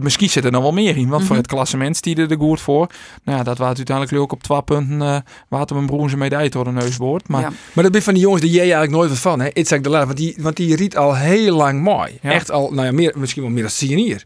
Misschien 0.00 0.30
zit 0.30 0.44
er 0.44 0.50
nog 0.50 0.62
wel 0.62 0.72
meer 0.72 0.96
in, 0.96 1.08
want 1.08 1.20
voor 1.22 1.30
Mhm. 1.30 1.38
het 1.38 1.46
klassement 1.46 1.96
stierde 1.96 2.26
er 2.26 2.36
goed 2.36 2.60
voor. 2.60 2.86
Nou 3.24 3.38
ja, 3.38 3.44
dat 3.44 3.58
was 3.58 3.66
uiteindelijk 3.76 4.16
leuk 4.16 4.32
op 4.32 4.42
12 4.42 4.64
punten. 4.64 5.02
eh 5.02 5.16
water 5.48 5.76
een 5.76 5.86
bronze 5.86 6.16
medaille 6.16 6.50
door 6.50 6.64
de 6.64 6.70
neusboord. 6.70 7.28
Maar 7.28 7.40
Ja. 7.40 7.52
Maar 7.72 7.84
dat 7.84 7.92
ben 7.92 8.02
van 8.02 8.14
die 8.14 8.22
jongens 8.22 8.42
die 8.42 8.50
jij 8.50 8.60
eigenlijk 8.60 8.92
nooit 8.92 9.08
wat 9.10 9.18
van, 9.18 9.40
hè? 9.40 9.48
Itzak 9.52 9.82
de 9.82 9.88
Laat. 9.90 10.04
Want 10.06 10.16
die, 10.18 10.36
want 10.40 10.56
die 10.56 10.76
riet 10.76 10.96
al 10.96 11.16
heel 11.16 11.56
lang 11.56 11.82
mooi. 11.82 12.18
Ja. 12.22 12.30
Echt 12.32 12.50
al, 12.50 12.70
nou 12.72 12.86
ja, 12.86 12.92
meer, 12.92 13.12
misschien 13.16 13.42
wel 13.42 13.50
meer 13.50 13.62
dan 13.62 13.70
hier. 13.98 14.24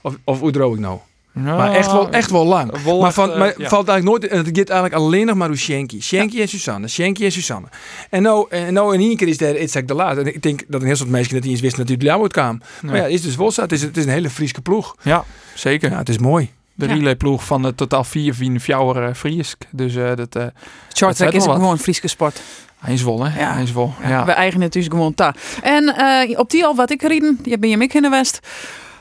Of, 0.00 0.16
of 0.24 0.40
hoe 0.40 0.50
droog 0.50 0.74
ik 0.74 0.80
nou? 0.80 0.98
Ja, 1.34 1.40
Maar 1.56 1.72
echt 1.72 1.92
wel, 1.92 2.10
echt 2.10 2.30
wel 2.30 2.46
lang. 2.46 2.72
maar 3.00 3.12
van, 3.12 3.30
eh, 3.32 3.38
maar 3.38 3.54
ja. 3.56 3.68
valt 3.68 3.88
eigenlijk 3.88 4.20
nooit. 4.20 4.32
Het 4.46 4.58
gaat 4.58 4.68
eigenlijk 4.68 4.94
alleen 5.02 5.26
nog 5.26 5.36
maar 5.36 5.54
Shanky. 5.54 6.00
Shanky 6.00 6.40
en 6.40 6.48
Susanne. 6.48 6.88
Shanky 6.88 7.24
en 7.24 7.32
Susanne. 7.32 7.66
En 8.10 8.22
nou, 8.22 8.46
en 8.50 8.72
nou 8.72 8.94
in 8.94 9.00
één 9.00 9.16
keer 9.16 9.28
is 9.28 9.38
daar 9.38 9.56
Itzak 9.56 9.88
de 9.88 9.94
Laat. 9.94 10.16
En 10.16 10.26
ik 10.26 10.42
denk 10.42 10.62
dat 10.68 10.80
een 10.80 10.86
heel 10.86 10.96
soort 10.96 11.08
mensen 11.10 11.34
dat 11.34 11.42
niet 11.42 11.52
eens 11.52 11.60
wisten 11.60 11.86
dat 11.86 12.02
hij 12.02 12.20
uit 12.20 12.32
kwam. 12.32 12.60
Maar 12.82 12.96
ja, 12.96 13.02
het 13.02 13.12
is 13.12 13.22
dus 13.22 13.36
wel 13.36 13.50
zo. 13.50 13.62
Het 13.62 13.72
is, 13.72 13.82
het 13.82 13.96
is 13.96 14.04
een 14.04 14.10
hele 14.10 14.30
Frieske 14.30 14.60
ploeg. 14.60 14.96
Ja, 15.02 15.24
zeker. 15.54 15.90
Ja, 15.90 15.98
het 15.98 16.08
is 16.08 16.18
mooi. 16.18 16.50
De 16.74 16.86
Ja. 16.86 16.94
relayploeg 16.94 17.44
van 17.44 17.62
de 17.62 17.74
totaal 17.74 18.04
vier 18.04 18.34
van 18.34 18.60
Fjouwer 18.60 19.08
uh, 19.08 19.14
Friesk. 19.14 19.62
Dus 19.70 19.94
eh, 19.94 20.14
dat, 20.14 20.36
eh 20.36 20.44
track 20.88 21.16
zei 21.16 21.30
is 21.30 21.46
ook 21.46 21.54
gewoon 21.54 21.70
een 21.70 21.78
Frieske 21.78 22.08
sport. 22.08 22.40
hij 22.78 22.92
is 22.94 23.02
wel, 23.02 23.24
hè? 23.24 23.40
Ja. 23.40 23.52
Hij 23.52 23.62
is 23.62 23.72
wel. 23.72 23.94
Ja. 24.02 24.08
Ja. 24.08 24.24
We 24.24 24.32
eigen 24.32 24.60
het 24.60 24.72
dus 24.72 24.86
gewoon 24.86 25.14
ta. 25.14 25.34
En 25.62 25.96
eh, 25.96 26.38
op 26.38 26.50
die 26.50 26.64
al 26.64 26.74
wat 26.74 26.90
ik 26.90 27.02
rieden, 27.02 27.38
die 27.42 27.58
ben 27.58 27.68
je 27.70 27.76
Mick 27.76 27.94
in 27.94 28.02
de 28.02 28.08
West. 28.08 28.40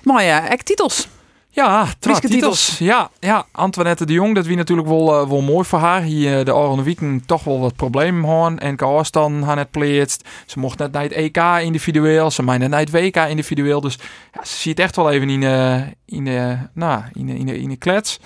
Maar 0.04 0.24
ja, 0.24 0.48
ek 0.50 0.62
titels. 0.62 1.08
Ja, 1.60 1.88
titels. 2.20 2.78
Ja, 2.78 3.10
ja, 3.20 3.46
Antoinette 3.52 4.06
de 4.06 4.14
Jong, 4.14 4.36
dat 4.36 4.46
wie 4.46 4.56
natuurlijk 4.56 4.88
wel, 4.88 5.22
eh, 5.22 5.30
wel 5.30 5.42
mooi 5.42 5.66
voor 5.66 5.80
haar. 5.80 6.02
Hier 6.02 6.40
eh, 6.40 6.46
de 6.46 6.56
Oranje 6.56 6.84
Wieken 6.84 7.24
toch 7.26 7.44
wel 7.44 7.60
wat 7.60 7.76
problemen 7.76 8.30
hadden. 8.30 8.60
En 8.60 8.78
afstand 8.78 9.44
haar 9.44 9.56
net 9.56 9.72
pleert. 9.72 10.18
Ze 10.46 10.60
mocht 10.60 10.78
net 10.78 10.92
naar 10.92 11.04
het 11.04 11.12
EK 11.12 11.38
individueel. 11.62 12.32
Ze 12.32 12.44
mij 12.44 12.58
net 12.58 12.70
naar 12.70 12.80
het 12.80 12.92
WK 12.92 13.16
individueel. 13.16 13.82
Dus 13.82 13.98
ja, 14.34 14.46
ze 14.46 14.56
ziet 14.56 14.80
echt 14.80 14.96
wel 14.96 15.12
even 15.12 15.30
in 15.30 15.40
de, 15.40 15.84
in 16.06 16.26
de, 16.26 16.58
nou, 16.74 17.04
in 17.14 17.26
de, 17.26 17.38
in 17.38 17.46
de, 17.46 17.60
in 17.60 17.70
de 17.70 17.78
klets. 17.78 18.20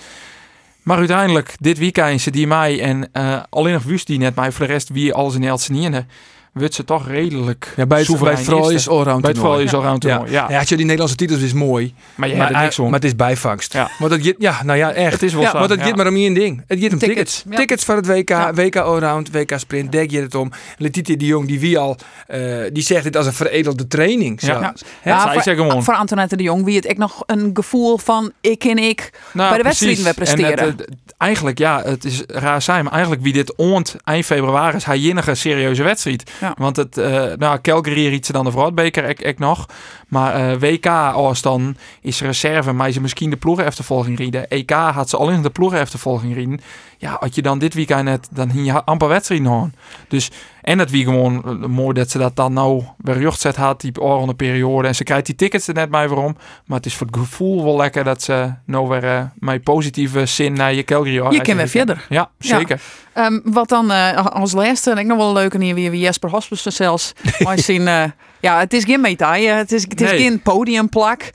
Maar 0.84 0.98
uiteindelijk, 0.98 1.56
dit 1.60 1.78
weekend 1.78 2.22
ze 2.22 2.32
die 2.32 2.48
mij 2.48 2.82
en 2.82 3.10
eh, 3.12 3.41
alleen 3.50 3.74
nog 3.74 3.84
wust 3.84 4.08
die 4.08 4.19
net 4.19 4.36
mij 4.36 4.52
voor 4.52 4.65
de 4.65 4.72
rest 4.72 4.89
wie 4.89 5.13
alles 5.13 5.36
in 5.36 5.43
Elsenien. 5.43 6.08
Wordt 6.54 6.74
ze 6.74 6.84
toch 6.84 7.08
redelijk 7.08 7.66
Ja, 7.66 7.72
bij 7.76 7.82
het, 7.84 7.88
bij 7.88 8.04
soeverein 8.04 8.36
het 8.38 8.46
vrouwen 8.46 8.74
is 8.74 8.89
allround 8.89 9.22
Bij 9.22 9.30
het 9.30 9.38
is 9.66 9.74
allround 9.74 10.04
Ja. 10.04 10.24
ja. 10.28 10.46
Ja, 10.50 10.60
als 10.60 10.70
je 10.70 10.76
die 10.76 10.84
Nederlandse 10.86 11.18
titels 11.18 11.42
is 11.42 11.54
mooi. 11.54 11.94
Maar 12.16 12.30
je 12.30 12.36
maar, 12.36 12.46
hebt 12.46 12.58
er 12.58 12.63
niks 12.63 12.80
om. 12.80 12.86
maar 12.86 12.94
het 13.00 13.04
is 13.04 13.16
bijvangst. 13.16 13.74
Ja. 13.74 13.89
Want 14.00 14.12
het 14.12 14.26
gaat, 14.26 14.36
ja, 14.38 14.63
nou 14.63 14.78
ja, 14.78 14.92
echt. 14.92 15.12
Het 15.13 15.24
is 15.24 15.34
wel 15.34 15.42
Ja, 15.42 15.52
zo, 15.52 15.58
het 15.58 15.80
ja. 15.80 15.86
gaat 15.86 15.96
maar 15.96 16.08
om 16.08 16.16
één 16.16 16.34
ding. 16.34 16.63
Het 16.68 16.80
gaat 16.80 16.92
om 16.92 16.98
Tickets, 17.00 17.36
tickets. 17.36 17.44
ja. 17.50 17.58
Tickets 17.58 17.84
voor 17.84 17.96
het 17.96 18.08
WK, 18.08 18.30
Ja. 18.30 18.54
WK 18.54 18.76
Allround, 18.76 19.32
WK 19.32 19.54
Sprint. 19.58 19.92
Daar 19.92 20.06
gaat 20.10 20.22
het 20.22 20.36
om. 20.36 20.52
Letitia 20.78 21.16
de 21.18 21.26
Jong, 21.26 21.48
die 21.48 21.60
wie 21.60 21.78
al, 21.78 21.98
eh, 22.28 22.39
die 22.74 22.84
zegt 22.84 23.04
dit 23.04 23.18
als 23.18 23.26
een 23.26 23.34
veredelde 23.34 23.88
training. 23.88 24.42
Ja. 24.42 24.74
Hè? 25.02 25.10
Ja, 25.10 25.42
zij 25.42 25.56
voor, 25.56 25.84
voor 25.84 25.96
Antoinette 25.96 26.36
de 26.36 26.44
Jong 26.44 26.63
wie 26.66 26.76
het 26.76 26.89
ik 26.89 26.98
nog 26.98 27.24
een 27.26 27.50
gevoel 27.54 27.98
van 27.98 28.32
ik 28.42 28.63
en 28.63 28.78
ik 28.78 29.10
Nou, 29.34 29.50
bij 29.50 29.58
de 29.58 29.63
wedstrijden 29.63 30.04
we 30.04 30.13
presteren. 30.13 30.58
En 30.58 30.66
het, 30.66 30.80
het- 30.80 30.89
eigenlijk, 31.18 31.58
ja, 31.58 31.82
het 31.86 32.06
is 32.06 32.24
raar 32.28 32.62
zijn, 32.62 32.84
maar 32.84 32.94
eigenlijk 32.94 33.22
wie 33.24 33.34
dit 33.34 33.54
oont 33.58 33.96
eind 34.04 34.26
februari 34.26 34.76
is 34.78 34.84
hij 34.84 35.00
enige 35.00 35.36
serieuze 35.36 35.84
wedstrijd. 35.84 36.32
Ja. 36.43 36.56
Want 36.58 36.75
het, 36.75 36.97
eh 36.97 37.32
nou, 37.38 37.62
Calgary 37.62 38.08
riet 38.08 38.25
ze 38.25 38.32
dan 38.32 38.45
de 38.45 38.51
Vroudbeker, 38.51 39.03
ik, 39.03 39.21
ik 39.21 39.39
nog. 39.39 39.65
Maar 40.08 40.34
eh, 40.34 40.60
WK 40.60 40.88
als 41.13 41.41
dan 41.41 41.75
is 42.01 42.21
reserve, 42.21 42.71
maar 42.71 42.91
ze 42.91 43.01
misschien 43.01 43.29
de 43.29 43.36
ploegeneftervolging 43.36 44.17
rieden. 44.17 44.47
EK 44.47 44.71
had 44.71 45.10
ze 45.10 45.17
al 45.17 45.29
in 45.29 45.41
de 45.41 45.49
ploegeneftervolging 45.49 46.34
rieden. 46.34 46.60
Ja, 47.04 47.18
had 47.20 47.36
je 47.36 47.42
dan 47.42 47.60
dit 47.60 47.74
weekend 47.74 48.04
net, 48.04 48.28
dan 48.32 48.52
ging 48.52 48.66
je 48.66 48.84
amper 48.84 49.08
wedstrijden 49.08 49.48
houden. 49.48 49.76
Dus, 50.08 50.32
en 50.62 50.80
het 50.80 50.92
wie 50.92 51.04
gewoon 51.04 51.44
eh, 51.46 51.68
mooi 51.68 51.94
dat 51.94 52.10
ze 52.10 52.18
dat 52.18 52.36
dan 52.36 52.54
nou 52.54 52.84
weer 52.98 53.18
rugzet 53.18 53.56
had, 53.56 53.82
die 53.82 53.92
de 53.92 54.34
periode. 54.36 54.88
En 54.88 54.96
ze 54.96 55.04
krijgt 55.04 55.26
die 55.26 55.36
tickets 55.36 55.68
er 55.68 55.74
net 55.74 55.89
bij 55.89 56.08
waarom. 56.08 56.38
Maar 56.66 56.78
het 56.78 56.86
is 56.86 56.96
voor 56.96 57.08
het 57.08 57.16
gevoel 57.16 57.63
wel 57.63 57.76
lekker 57.76 58.04
dat 58.04 58.22
ze 58.22 58.54
nou 58.66 58.88
weer 58.88 59.04
eh, 59.04 59.24
met 59.39 59.63
positieve 59.63 60.26
zin 60.26 60.54
naar 60.54 60.74
je 60.74 60.84
Calgary 60.84 61.34
Je 61.34 61.42
kan 61.42 61.56
weer 61.56 61.68
verder. 61.68 62.06
Ja, 62.10 62.30
zeker. 62.39 62.82
Ehm, 63.13 63.39
wat 63.44 63.70
dan 63.70 63.92
eh, 63.92 64.26
als 64.26 64.52
laatste, 64.52 64.92
en 64.92 64.98
ik 64.98 65.06
nog 65.06 65.18
wel 65.18 65.34
leuk 65.34 65.54
en 65.54 65.62
hier 65.62 65.76
weer 65.76 65.92
wie 65.92 66.00
Jesper 66.02 66.30
Hospice 66.30 66.72
zelfs. 66.72 67.13
Maar 67.44 67.60
zien, 67.60 67.84
ja, 68.39 68.60
het 68.60 68.74
is 68.74 68.84
geen 68.84 69.02
medaille, 69.02 69.50
het 69.50 69.72
is, 69.72 69.84
het 69.84 70.02
is 70.02 70.10
Nee. 70.10 70.20
geen 70.22 70.42
podiumplak. 70.42 71.32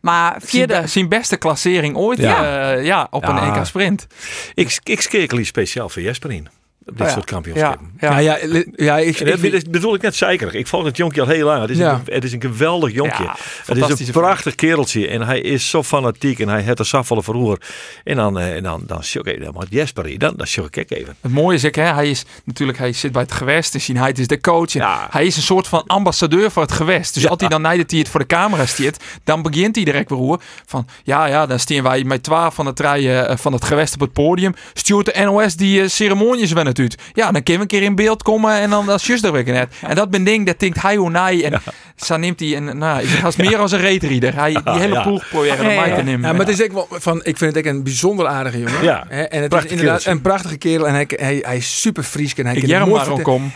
Maar 0.00 0.30
Zijn, 0.38 0.42
vierde, 0.50 0.80
be- 0.80 0.86
zijn 0.86 1.08
beste 1.08 1.36
klassering 1.36 1.96
ooit 1.96 2.18
Ja. 2.18 2.42
ja. 2.42 2.70
ja, 2.70 3.06
op 3.10 3.22
Ja. 3.24 3.42
een 3.48 3.54
EK 3.56 3.64
sprint. 3.66 4.06
Ik, 4.54 4.78
ik 4.84 5.00
skekel 5.00 5.36
hier 5.36 5.46
speciaal 5.46 5.88
voor 5.88 6.02
Jesper 6.02 6.30
in. 6.32 6.48
Op 6.88 6.94
dit 6.96 7.00
Oh 7.00 7.06
ja. 7.06 7.12
soort 7.12 7.24
kampioenschappen. 7.30 7.90
Ja, 8.00 8.18
Ja, 8.18 8.18
ja, 8.18 8.36
ik, 8.98 9.20
En 9.20 9.26
dat 9.26 9.34
ik- 9.34 9.40
bedoel- 9.40 9.70
bedoel 9.70 9.94
ik 9.94 10.02
net 10.02 10.14
zeker. 10.14 10.54
Ik 10.54 10.66
volg 10.66 10.84
het 10.84 10.96
jonkje 10.96 11.20
al 11.20 11.26
heel 11.26 11.46
lang. 11.46 11.60
Het 11.60 11.70
is, 11.70 11.76
Ja. 11.78 11.92
een, 11.92 12.14
het 12.14 12.24
is 12.24 12.32
een 12.32 12.40
geweldig 12.40 12.92
jonkje. 12.92 13.22
Ja, 13.22 13.36
het 13.66 14.00
is 14.00 14.06
een 14.06 14.12
prachtig 14.12 14.54
kereltje. 14.54 15.08
En 15.08 15.22
hij 15.22 15.40
is 15.40 15.70
zo 15.70 15.82
fanatiek. 15.82 16.38
En 16.38 16.48
hij 16.48 16.60
heeft 16.60 16.78
er 16.78 16.84
zoveel 16.84 17.22
verroer. 17.22 17.58
En 18.04 18.16
dan, 18.16 18.38
eh, 18.38 18.56
en 18.56 18.62
dan, 18.62 18.82
dan, 18.86 19.02
dan, 19.12 19.24
dan 19.40 19.52
moet 19.54 19.66
Jesper 19.70 20.04
hier. 20.04 20.18
Dan, 20.18 20.34
dan 20.36 20.46
zoek 20.46 20.76
ik 20.76 20.90
even. 20.90 21.16
Het 21.20 21.32
mooie 21.32 21.56
is, 21.56 21.64
ik, 21.64 21.74
hè, 21.74 21.82
hij 21.92 22.10
is 22.10 22.24
natuurlijk, 22.44 22.78
hij 22.78 22.92
zit 22.92 23.12
bij 23.12 23.22
het 23.22 23.32
gewest, 23.32 23.72
dus 23.72 23.86
hij 23.86 24.12
is 24.12 24.26
de 24.26 24.40
coach. 24.40 24.74
En 24.74 24.80
Ja. 24.80 25.06
Hij 25.10 25.26
is 25.26 25.36
een 25.36 25.42
soort 25.42 25.68
van 25.68 25.82
ambassadeur 25.86 26.50
voor 26.50 26.62
het 26.62 26.72
gewest. 26.72 27.14
Dus 27.14 27.22
Ja. 27.22 27.28
als 27.28 27.40
hij 27.40 27.48
dan 27.48 27.60
nadat 27.62 27.90
hij 27.90 27.98
het 28.00 28.08
voor 28.08 28.20
de 28.20 28.26
camera 28.26 28.66
stiert, 28.66 29.04
dan 29.24 29.42
begint 29.42 29.74
hij 29.76 29.84
direct 29.84 30.08
weer 30.10 30.18
hoe 30.18 30.38
van, 30.66 30.86
ja, 31.02 31.26
ja, 31.26 31.46
dan 31.46 31.58
staan 31.58 31.82
wij 31.82 32.04
met 32.04 32.22
twaalf 32.22 32.54
van 32.54 32.64
de 32.64 32.72
treien 32.72 33.28
eh, 33.28 33.36
van 33.36 33.52
het 33.52 33.64
gewest 33.64 33.94
op 33.94 34.00
het 34.00 34.12
podium. 34.12 34.54
Stuurt 34.74 35.06
de 35.14 35.20
NOS 35.24 35.56
die 35.56 35.80
uh, 35.82 35.88
ceremonies 35.88 36.52
wel 36.52 36.66
uit. 36.78 36.96
Ja, 37.12 37.30
dan 37.30 37.42
we 37.44 37.62
een 37.62 37.66
keer 37.66 37.82
in 37.82 37.94
beeld 37.94 38.22
komen 38.22 38.52
en 38.60 38.70
dan 38.70 38.92
is 38.92 39.06
juist 39.06 39.24
er 39.24 39.32
weer 39.32 39.44
net. 39.44 39.74
En 39.86 39.94
dat 39.94 40.10
ben 40.10 40.24
ding, 40.24 40.46
dat 40.46 40.58
denkt 40.58 40.82
hij 40.82 40.96
hoe 40.96 41.10
naai 41.10 41.42
en 41.42 41.60
zo 41.96 42.16
neemt 42.16 42.40
hij 42.40 42.54
en 42.56 42.78
nou, 42.78 43.06
hij 43.06 43.28
is 43.28 43.36
meer 43.36 43.58
als 43.58 43.72
een 43.72 43.80
reetrieder. 43.80 44.34
Hij 44.34 44.52
die 44.52 44.72
hele 44.78 44.94
Ja. 44.94 45.02
ploeg 45.02 45.28
proberen 45.28 45.56
Ja, 45.70 45.80
mij 45.80 45.88
ja. 45.88 45.94
te 45.96 46.02
nemen. 46.02 46.26
Ja, 46.30 46.36
maar 46.36 46.46
het 46.46 46.60
is 46.60 46.62
ook 46.66 46.72
wel 46.72 46.86
van, 46.90 47.18
ik 47.24 47.36
vind 47.36 47.54
het 47.54 47.66
ook 47.66 47.72
een 47.72 47.82
bijzonder 47.82 48.26
aardige 48.26 48.58
jongen. 48.58 48.82
Ja. 48.82 49.04
Hè, 49.08 49.22
en 49.22 49.40
het 49.40 49.48
Prachtig 49.48 49.70
is 49.70 49.76
inderdaad 49.78 50.02
kereltje. 50.02 50.10
een 50.10 50.20
prachtige 50.20 50.56
kerel 50.56 50.86
en 50.88 50.94
hij, 50.94 51.04
hij, 51.08 51.38
hij 51.46 51.56
is 51.56 51.80
super 51.80 52.02
fries 52.02 52.34
en 52.34 52.46
hij 52.46 52.54
ik 52.56 52.60
kan 52.68 52.70
maar 52.78 52.88
mooi 52.88 53.00
om 53.00 53.16
vertellen. 53.16 53.22
kom. 53.22 53.52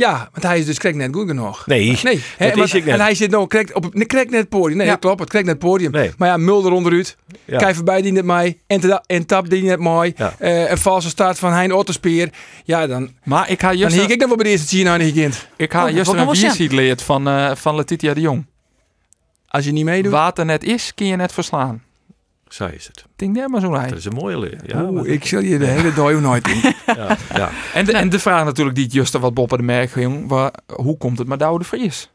Ja, 0.00 0.28
want 0.32 0.42
hij 0.44 0.58
is 0.58 0.66
dus 0.66 0.78
krijgt 0.78 0.98
net 0.98 1.14
goed 1.14 1.28
genoeg. 1.28 1.66
Nee. 1.66 1.98
Nee, 2.02 2.22
hè, 2.36 2.46
Dat 2.46 2.56
maar- 2.56 2.64
is 2.64 2.74
ik 2.74 2.84
net. 2.84 2.94
en 2.94 3.00
hij 3.00 3.14
zit 3.14 3.30
nou 3.30 3.46
krijgt 3.46 3.72
op 3.72 3.94
nee, 3.94 4.04
krijgt 4.06 4.30
net 4.30 4.40
het 4.40 4.48
podium. 4.48 4.76
Nee, 4.76 4.86
Ja. 4.86 4.92
dat 4.92 5.00
klopt, 5.00 5.20
het 5.20 5.28
krijgt 5.28 5.46
net 5.48 5.56
het 5.56 5.64
podium. 5.66 5.90
Nee. 5.90 6.10
Maar 6.18 6.28
ja, 6.28 6.36
Mulder 6.36 6.72
onderuit. 6.72 7.16
Ja. 7.44 7.58
Kijk 7.58 7.74
voorbij 7.74 8.02
die 8.02 8.12
net 8.12 8.24
mij. 8.24 8.58
En, 9.06 9.26
tap 9.26 9.50
die 9.50 9.62
net 9.62 9.78
mooi. 9.78 10.12
Ja. 10.16 10.34
Eh, 10.38 10.70
een 10.70 10.78
valse 10.78 11.08
start 11.08 11.38
van 11.38 11.52
Hein 11.52 11.72
Otterspeer. 11.72 12.28
Ja, 12.64 12.86
dan, 12.86 13.10
Maar 13.24 13.50
ik 13.50 13.60
ga 13.60 13.68
dan 13.68 13.76
juist 13.76 13.96
hier 13.96 14.10
ik 14.10 14.18
nog 14.18 14.28
wel 14.28 14.36
bij 14.36 14.44
de 14.44 14.50
eerste 14.50 14.68
zien 14.68 14.88
aan 14.88 15.12
kind. 15.12 15.48
Ik 15.56 15.72
Oh, 15.72 15.78
ga 15.78 15.84
dat 15.84 15.94
juist 15.94 16.10
een 16.10 16.16
nog 16.16 16.24
wel 16.24 16.34
vierseed 16.34 16.72
leerd 16.72 17.02
van, 17.02 17.28
eh 17.28 17.50
van 17.54 17.74
Letitia 17.74 18.14
de 18.14 18.20
Jong. 18.20 18.46
Als 19.48 19.64
je 19.64 19.72
niet 19.72 19.84
meedoet. 19.84 20.12
Wat 20.12 20.38
er 20.38 20.44
net 20.44 20.64
is, 20.64 20.92
kun 20.94 21.06
je 21.06 21.16
net 21.16 21.32
verslaan. 21.32 21.82
Zo 22.52 22.66
is 22.66 22.86
het. 22.86 23.04
Denk 23.16 23.34
daar 23.34 23.50
maar 23.50 23.60
zo 23.60 23.70
Dat 23.70 23.92
is 23.92 24.04
een 24.04 24.12
mooie 24.12 24.38
leer. 24.38 24.58
Ja, 24.66 24.82
Oeh, 24.82 24.90
maar- 24.90 25.06
ik 25.06 25.24
zal 25.24 25.40
je 25.40 25.58
de 25.58 25.66
hele 25.66 25.92
dag 25.92 26.20
nooit 26.20 26.48
in. 26.48 26.60
ja, 26.96 27.16
ja. 27.34 27.50
En 27.74 27.84
de, 27.84 27.92
en 27.92 28.08
de 28.08 28.18
vraag 28.18 28.44
natuurlijk 28.44 28.76
die 28.76 28.84
het 28.84 28.94
juist 28.94 29.18
wat 29.18 29.34
Bob 29.34 29.50
de 29.50 29.62
merk 29.62 29.90
ging, 29.90 30.28
waar, 30.28 30.52
hoe 30.74 30.96
komt 30.96 31.18
het 31.18 31.28
met 31.28 31.38
Douwe 31.38 31.58
de 31.58 31.64
Vries? 31.64 32.10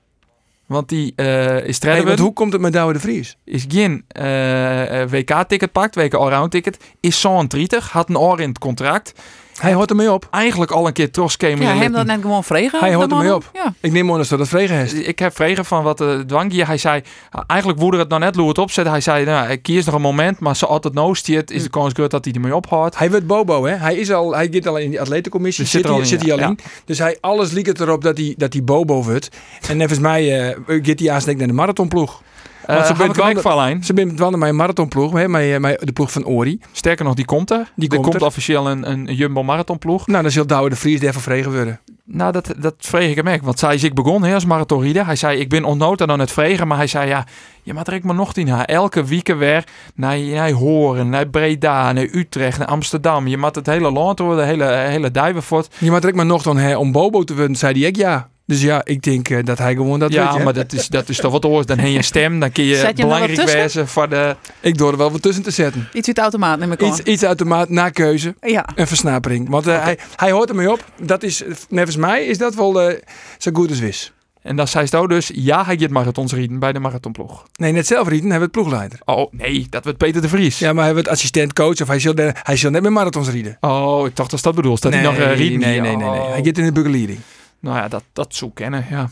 Want 0.65 0.89
die 0.89 1.13
eh 1.15 1.67
is 1.67 1.79
want 1.79 2.19
hoe 2.19 2.33
komt 2.33 2.51
het 2.53 2.61
met 2.61 2.73
Douwe 2.73 2.93
de 2.93 2.99
Vries? 2.99 3.37
is 3.43 3.65
geen 3.67 4.05
eh, 4.07 5.01
eh, 5.01 5.09
WK-ticket 5.09 5.71
pakt, 5.71 5.95
WK 5.95 6.13
Allround 6.13 6.51
ticket, 6.51 6.77
is 6.99 7.21
zo'n 7.21 7.47
30, 7.47 7.91
had 7.91 8.09
een 8.09 8.17
oor 8.17 8.41
in 8.41 8.49
het 8.49 8.59
contract. 8.59 9.13
Hij 9.55 9.73
hoort 9.73 9.89
ermee 9.89 10.11
op. 10.11 10.27
Eigenlijk 10.31 10.71
al 10.71 10.87
een 10.87 10.93
keer 10.93 11.11
terugkomen 11.11 11.61
ja, 11.61 11.75
hem 11.75 11.91
dat 11.91 12.05
net 12.05 12.21
gewoon 12.21 12.43
vregen. 12.43 12.79
Hij 12.79 12.93
hoort 12.93 13.11
ermee 13.11 13.35
op. 13.35 13.49
Ja. 13.53 13.73
Ik 13.79 13.91
neem 13.91 14.11
aan 14.11 14.17
dat 14.17 14.29
dat 14.29 14.47
vregen 14.47 14.75
heeft. 14.75 15.07
Ik 15.07 15.19
heb 15.19 15.35
vregen 15.35 15.65
van 15.65 15.83
wat 15.83 15.97
de 15.97 16.23
dwangje. 16.27 16.65
Hij 16.65 16.77
zei, 16.77 17.01
eigenlijk 17.47 17.79
woede 17.79 17.97
het 17.97 18.09
nou 18.09 18.21
net 18.21 18.35
hoe 18.35 18.47
het 18.47 18.57
opzet. 18.57 18.87
Hij 18.87 19.01
zei, 19.01 19.25
nou, 19.25 19.49
ik 19.49 19.63
kies 19.63 19.85
nog 19.85 19.95
een 19.95 20.01
moment, 20.01 20.39
maar 20.39 20.55
zo 20.55 20.65
altijd 20.65 20.93
no 20.93 21.13
stiert, 21.13 21.51
is 21.51 21.63
de 21.63 21.69
kans 21.69 21.93
groot 21.93 22.11
dat 22.11 22.25
hij 22.25 22.33
ermee 22.33 22.55
ophoudt. 22.55 22.97
Hij 22.97 23.09
wordt 23.09 23.27
Bobo, 23.27 23.65
hè? 23.65 23.75
Hij, 23.75 23.95
is 23.95 24.11
al, 24.11 24.35
hij 24.35 24.47
zit 24.51 24.67
al 24.67 24.77
in 24.77 24.89
die 24.89 25.01
atletencommissie. 25.01 25.63
Dus 25.63 25.73
Zit, 25.73 25.81
zit 25.81 25.89
er 25.89 25.95
al 25.95 26.01
hij, 26.01 26.11
in, 26.11 26.19
zit 26.19 26.27
hij 26.27 26.37
ja. 26.37 26.45
al 26.45 26.49
in. 26.49 26.59
Dus 26.85 26.97
hij, 26.97 27.17
alles 27.21 27.51
liep 27.51 27.65
het 27.65 27.79
erop 27.79 28.03
dat 28.03 28.17
hij, 28.17 28.33
dat 28.37 28.53
hij 28.53 28.63
Bobo 28.63 29.03
wordt. 29.03 29.29
En 29.69 29.77
volgens 29.77 29.99
mij 29.99 30.49
eh 30.49 30.79
gaat 30.83 30.99
hij 30.99 31.11
aanstek 31.11 31.37
naar 31.37 31.47
de 31.47 31.53
marathonploeg. 31.53 32.21
Uh, 32.69 32.75
Want 32.75 32.87
ze 32.87 32.93
ze 32.95 33.03
bent 33.03 33.15
ben 33.15 33.33
wel- 33.33 33.41
Valijn. 33.41 33.83
Ze 33.83 33.93
bent 33.93 34.19
wel 34.19 34.31
mijn 34.31 34.55
marathonploeg, 34.55 35.13
hè? 35.13 35.27
Mijn, 35.27 35.61
mijn, 35.61 35.77
de 35.79 35.91
ploeg 35.91 36.11
van 36.11 36.25
Ori. 36.25 36.59
Sterker 36.71 37.05
nog, 37.05 37.13
die 37.13 37.25
komt 37.25 37.51
er. 37.51 37.71
Die 37.75 37.89
er 37.89 37.95
komt 37.95 38.07
komt 38.09 38.21
er. 38.21 38.27
officieel 38.27 38.69
een, 38.69 38.91
een 38.91 39.15
Jumbo 39.15 39.43
marathonploeg. 39.43 40.07
Nou, 40.07 40.21
dan 40.21 40.31
zal 40.31 40.47
Douwe 40.47 40.69
de 40.69 40.75
Vries 40.75 40.99
daarvoor 40.99 41.21
vregen 41.21 41.51
worden. 41.53 41.79
Nou, 42.07 42.31
dat, 42.31 42.53
dat 42.57 42.75
vreeg 42.77 43.09
ik 43.09 43.15
hem 43.15 43.27
echt. 43.27 43.43
Want 43.43 43.59
zij 43.59 43.73
is 43.73 43.83
ik 43.83 43.93
begon 43.93 44.23
hè, 44.23 44.33
als 44.33 44.45
marathonrieder. 44.45 45.05
Hij 45.05 45.15
zei, 45.15 45.39
ik 45.39 45.49
ben 45.49 45.63
onnood 45.63 45.97
dan 45.97 46.19
het 46.19 46.31
vregen. 46.31 46.67
Maar 46.67 46.77
hij 46.77 46.87
zei, 46.87 47.07
ja, 47.07 47.25
je 47.63 47.73
maakt 47.73 47.87
er 47.87 47.93
ik 47.93 48.03
maar 48.03 48.15
nog 48.15 48.33
die 48.33 48.45
na. 48.45 48.65
Elke 48.65 49.03
week 49.03 49.27
weer 49.27 49.63
naar, 49.95 50.17
naar 50.19 50.51
Horen, 50.51 51.09
naar 51.09 51.27
Breda, 51.27 51.91
naar 51.91 52.07
Utrecht, 52.11 52.57
naar 52.57 52.67
Amsterdam. 52.67 53.27
Je 53.27 53.37
maakt 53.37 53.55
het 53.55 53.65
hele 53.65 53.91
land 53.91 54.17
door, 54.17 54.35
de 54.35 54.43
hele, 54.43 54.65
hele 54.65 55.11
Duivenfort. 55.11 55.75
Je 55.77 55.91
moet 55.91 56.03
er 56.03 56.09
ook 56.09 56.15
maar 56.15 56.25
nog 56.25 56.43
dan 56.43 56.57
hè, 56.57 56.77
om 56.77 56.91
Bobo 56.91 57.23
te 57.23 57.35
worden, 57.35 57.55
zei 57.55 57.79
hij 57.79 57.87
ook 57.87 57.95
ja. 57.95 58.29
Dus 58.45 58.61
ja, 58.61 58.81
ik 58.83 59.01
denk 59.01 59.29
eh, 59.29 59.43
dat 59.43 59.57
hij 59.57 59.73
gewoon 59.73 59.99
dat 59.99 60.09
weet. 60.09 60.19
ja, 60.19 60.37
maar 60.37 60.53
dat 60.53 60.73
is, 60.73 60.87
dat 60.87 61.09
is 61.09 61.17
toch 61.17 61.31
wat 61.31 61.45
oors. 61.45 61.65
Dan 61.65 61.77
heb 61.79 61.87
je 61.87 62.01
stem, 62.01 62.39
dan 62.39 62.51
kun 62.51 62.63
je, 62.63 62.75
Zet 62.75 62.97
je 62.97 63.03
belangrijk 63.03 63.49
wezen 63.49 63.87
voor 63.87 64.09
de... 64.09 64.35
Ik 64.59 64.77
door 64.77 64.91
er 64.91 64.97
wel 64.97 65.11
wat 65.11 65.21
tussen 65.21 65.43
te 65.43 65.51
zetten. 65.51 65.87
Iets 65.93 66.07
uit 66.07 66.15
de 66.15 66.21
automaat, 66.21 66.59
neem 66.59 66.71
ik 66.71 66.83
aan. 66.83 66.87
Iets, 66.87 66.99
iets 66.99 67.23
uit 67.23 67.37
de 67.37 67.45
maat 67.45 67.69
na 67.69 67.89
keuze. 67.89 68.35
Ja. 68.41 68.65
Een 68.75 68.87
versnapering. 68.87 69.49
Want 69.49 69.67
eh, 69.67 69.83
hij, 69.83 69.97
hij 70.15 70.31
hoort 70.31 70.49
ermee 70.49 70.71
op. 70.71 70.85
Dat 71.01 71.23
is, 71.23 71.43
nevens 71.69 71.95
mij 71.95 72.25
is 72.25 72.37
dat 72.37 72.55
wel 72.55 72.81
eh, 72.81 73.01
zo 73.37 73.51
goed 73.53 73.69
als 73.69 73.79
wis. 73.79 74.13
En 74.41 74.55
dan 74.55 74.67
zei 74.67 74.85
ze 74.85 75.07
dus, 75.07 75.31
ja, 75.33 75.65
hij 75.65 75.77
gaat 75.77 75.89
marathons 75.89 76.33
rieden 76.33 76.59
bij 76.59 76.73
de 76.73 76.79
marathonploeg. 76.79 77.47
Nee, 77.55 77.71
net 77.71 77.87
zelf 77.87 78.07
rieden, 78.07 78.29
hij 78.29 78.37
wordt 78.37 78.53
ploegleider. 78.53 78.99
Oh, 79.05 79.31
nee, 79.31 79.67
dat 79.69 79.83
wordt 79.83 79.97
Peter 79.97 80.21
de 80.21 80.29
Vries. 80.29 80.59
Ja, 80.59 80.73
maar 80.73 80.83
hij 80.83 80.93
wordt 80.93 81.07
assistent 81.07 81.53
coach 81.53 81.81
of 81.81 81.87
hij 81.87 81.99
zal, 81.99 82.13
hij 82.43 82.55
zal 82.55 82.71
net 82.71 82.81
met 82.81 82.91
marathons 82.91 83.29
rieden. 83.29 83.57
Oh, 83.59 84.07
ik 84.07 84.15
dacht 84.15 84.31
dat 84.31 84.41
dat 84.41 84.55
bedoelt. 84.55 84.81
Dat 84.81 84.91
nee, 84.91 85.01
hij 85.01 85.09
nog 85.09 85.19
uh, 85.19 85.35
rieden. 85.35 85.59
nee, 85.59 85.79
nee, 85.79 85.95
nee, 85.95 86.09
nee. 86.09 86.19
Oh. 86.19 86.31
Hij 86.31 86.43
gaat 86.43 86.57
in 86.57 86.65
de 86.65 86.71
begeleiding. 86.71 87.19
Nou 87.65 87.77
ja, 87.77 87.87
dat, 87.87 88.03
dat 88.13 88.35
zoek 88.35 88.55
kennen, 88.55 88.85
ja. 88.89 89.09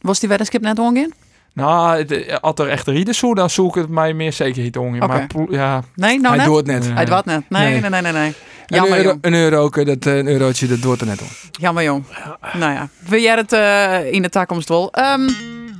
Was 0.00 0.20
die 0.20 0.28
weddenschap 0.28 0.60
net 0.60 0.78
ongein? 0.78 1.12
Nou, 1.52 1.96
het- 1.98 2.10
eh, 2.12 2.36
als 2.40 2.54
er 2.58 2.68
echt 2.68 2.86
rieders 2.86 3.18
zoek, 3.18 3.36
dan 3.36 3.50
zoek 3.50 3.76
ik 3.76 3.82
het 3.82 3.90
mij 3.90 4.14
meer 4.14 4.32
zekerheid 4.32 4.76
om. 4.76 4.94
Oké. 5.02 5.06
Maar 5.06 5.26
ja, 5.50 5.82
Nee, 5.94 6.20
nou 6.20 6.28
hij 6.28 6.36
net? 6.36 6.46
doet 6.46 6.56
het 6.56 6.66
net. 6.66 6.90
Hij 6.94 7.04
doet 7.04 7.24
net. 7.24 7.42
Nee, 7.50 7.70
Nee. 7.70 7.80
nee, 7.80 7.90
nee, 7.90 8.00
nee. 8.02 8.12
nee. 8.12 8.26
Een 8.66 8.76
Jammer, 8.76 8.96
euro, 8.96 9.08
jong. 9.08 9.18
een 9.24 9.34
euro, 9.34 9.68
eh, 9.68 9.86
dat, 9.86 10.06
eh, 10.06 10.16
een 10.16 10.26
eurotje, 10.26 10.66
dat 10.66 10.82
doet 10.82 11.00
er 11.00 11.06
net 11.06 11.20
om. 11.20 11.26
Jammer, 11.50 11.82
jong. 11.82 12.04
Nou 12.52 12.72
ja, 12.72 12.88
wil 13.08 13.20
jij 13.20 13.34
het 13.36 13.52
eh, 13.52 14.12
in 14.12 14.22
de 14.22 14.28
toekomst 14.28 14.68
wel? 14.68 14.92
Ehm 14.92 15.28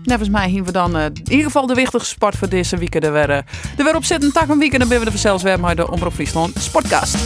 Nevens 0.04 0.28
mij 0.28 0.48
hier 0.48 0.64
we 0.64 0.72
dan 0.72 0.96
eh, 0.96 1.04
in 1.04 1.22
ieder 1.30 1.44
geval 1.44 1.66
de 1.66 1.74
wichtigste 1.74 2.08
sport 2.08 2.36
voor 2.36 2.48
deze 2.48 2.76
week 2.76 2.94
er 2.94 3.12
weer, 3.12 3.30
er 3.30 3.44
weer 3.76 3.96
op 3.96 4.04
zitten. 4.04 4.32
Tak 4.32 4.48
een 4.48 4.58
week 4.58 4.72
en 4.72 4.78
dan 4.78 4.88
ben 4.88 5.00
we 5.00 5.06
er 5.10 5.18
zelfs 5.18 5.42
weer 5.42 5.60
met 5.60 5.76
de 5.76 5.90
Omroep 5.90 6.12
Friesland 6.12 6.52
Sportcast. 6.58 7.16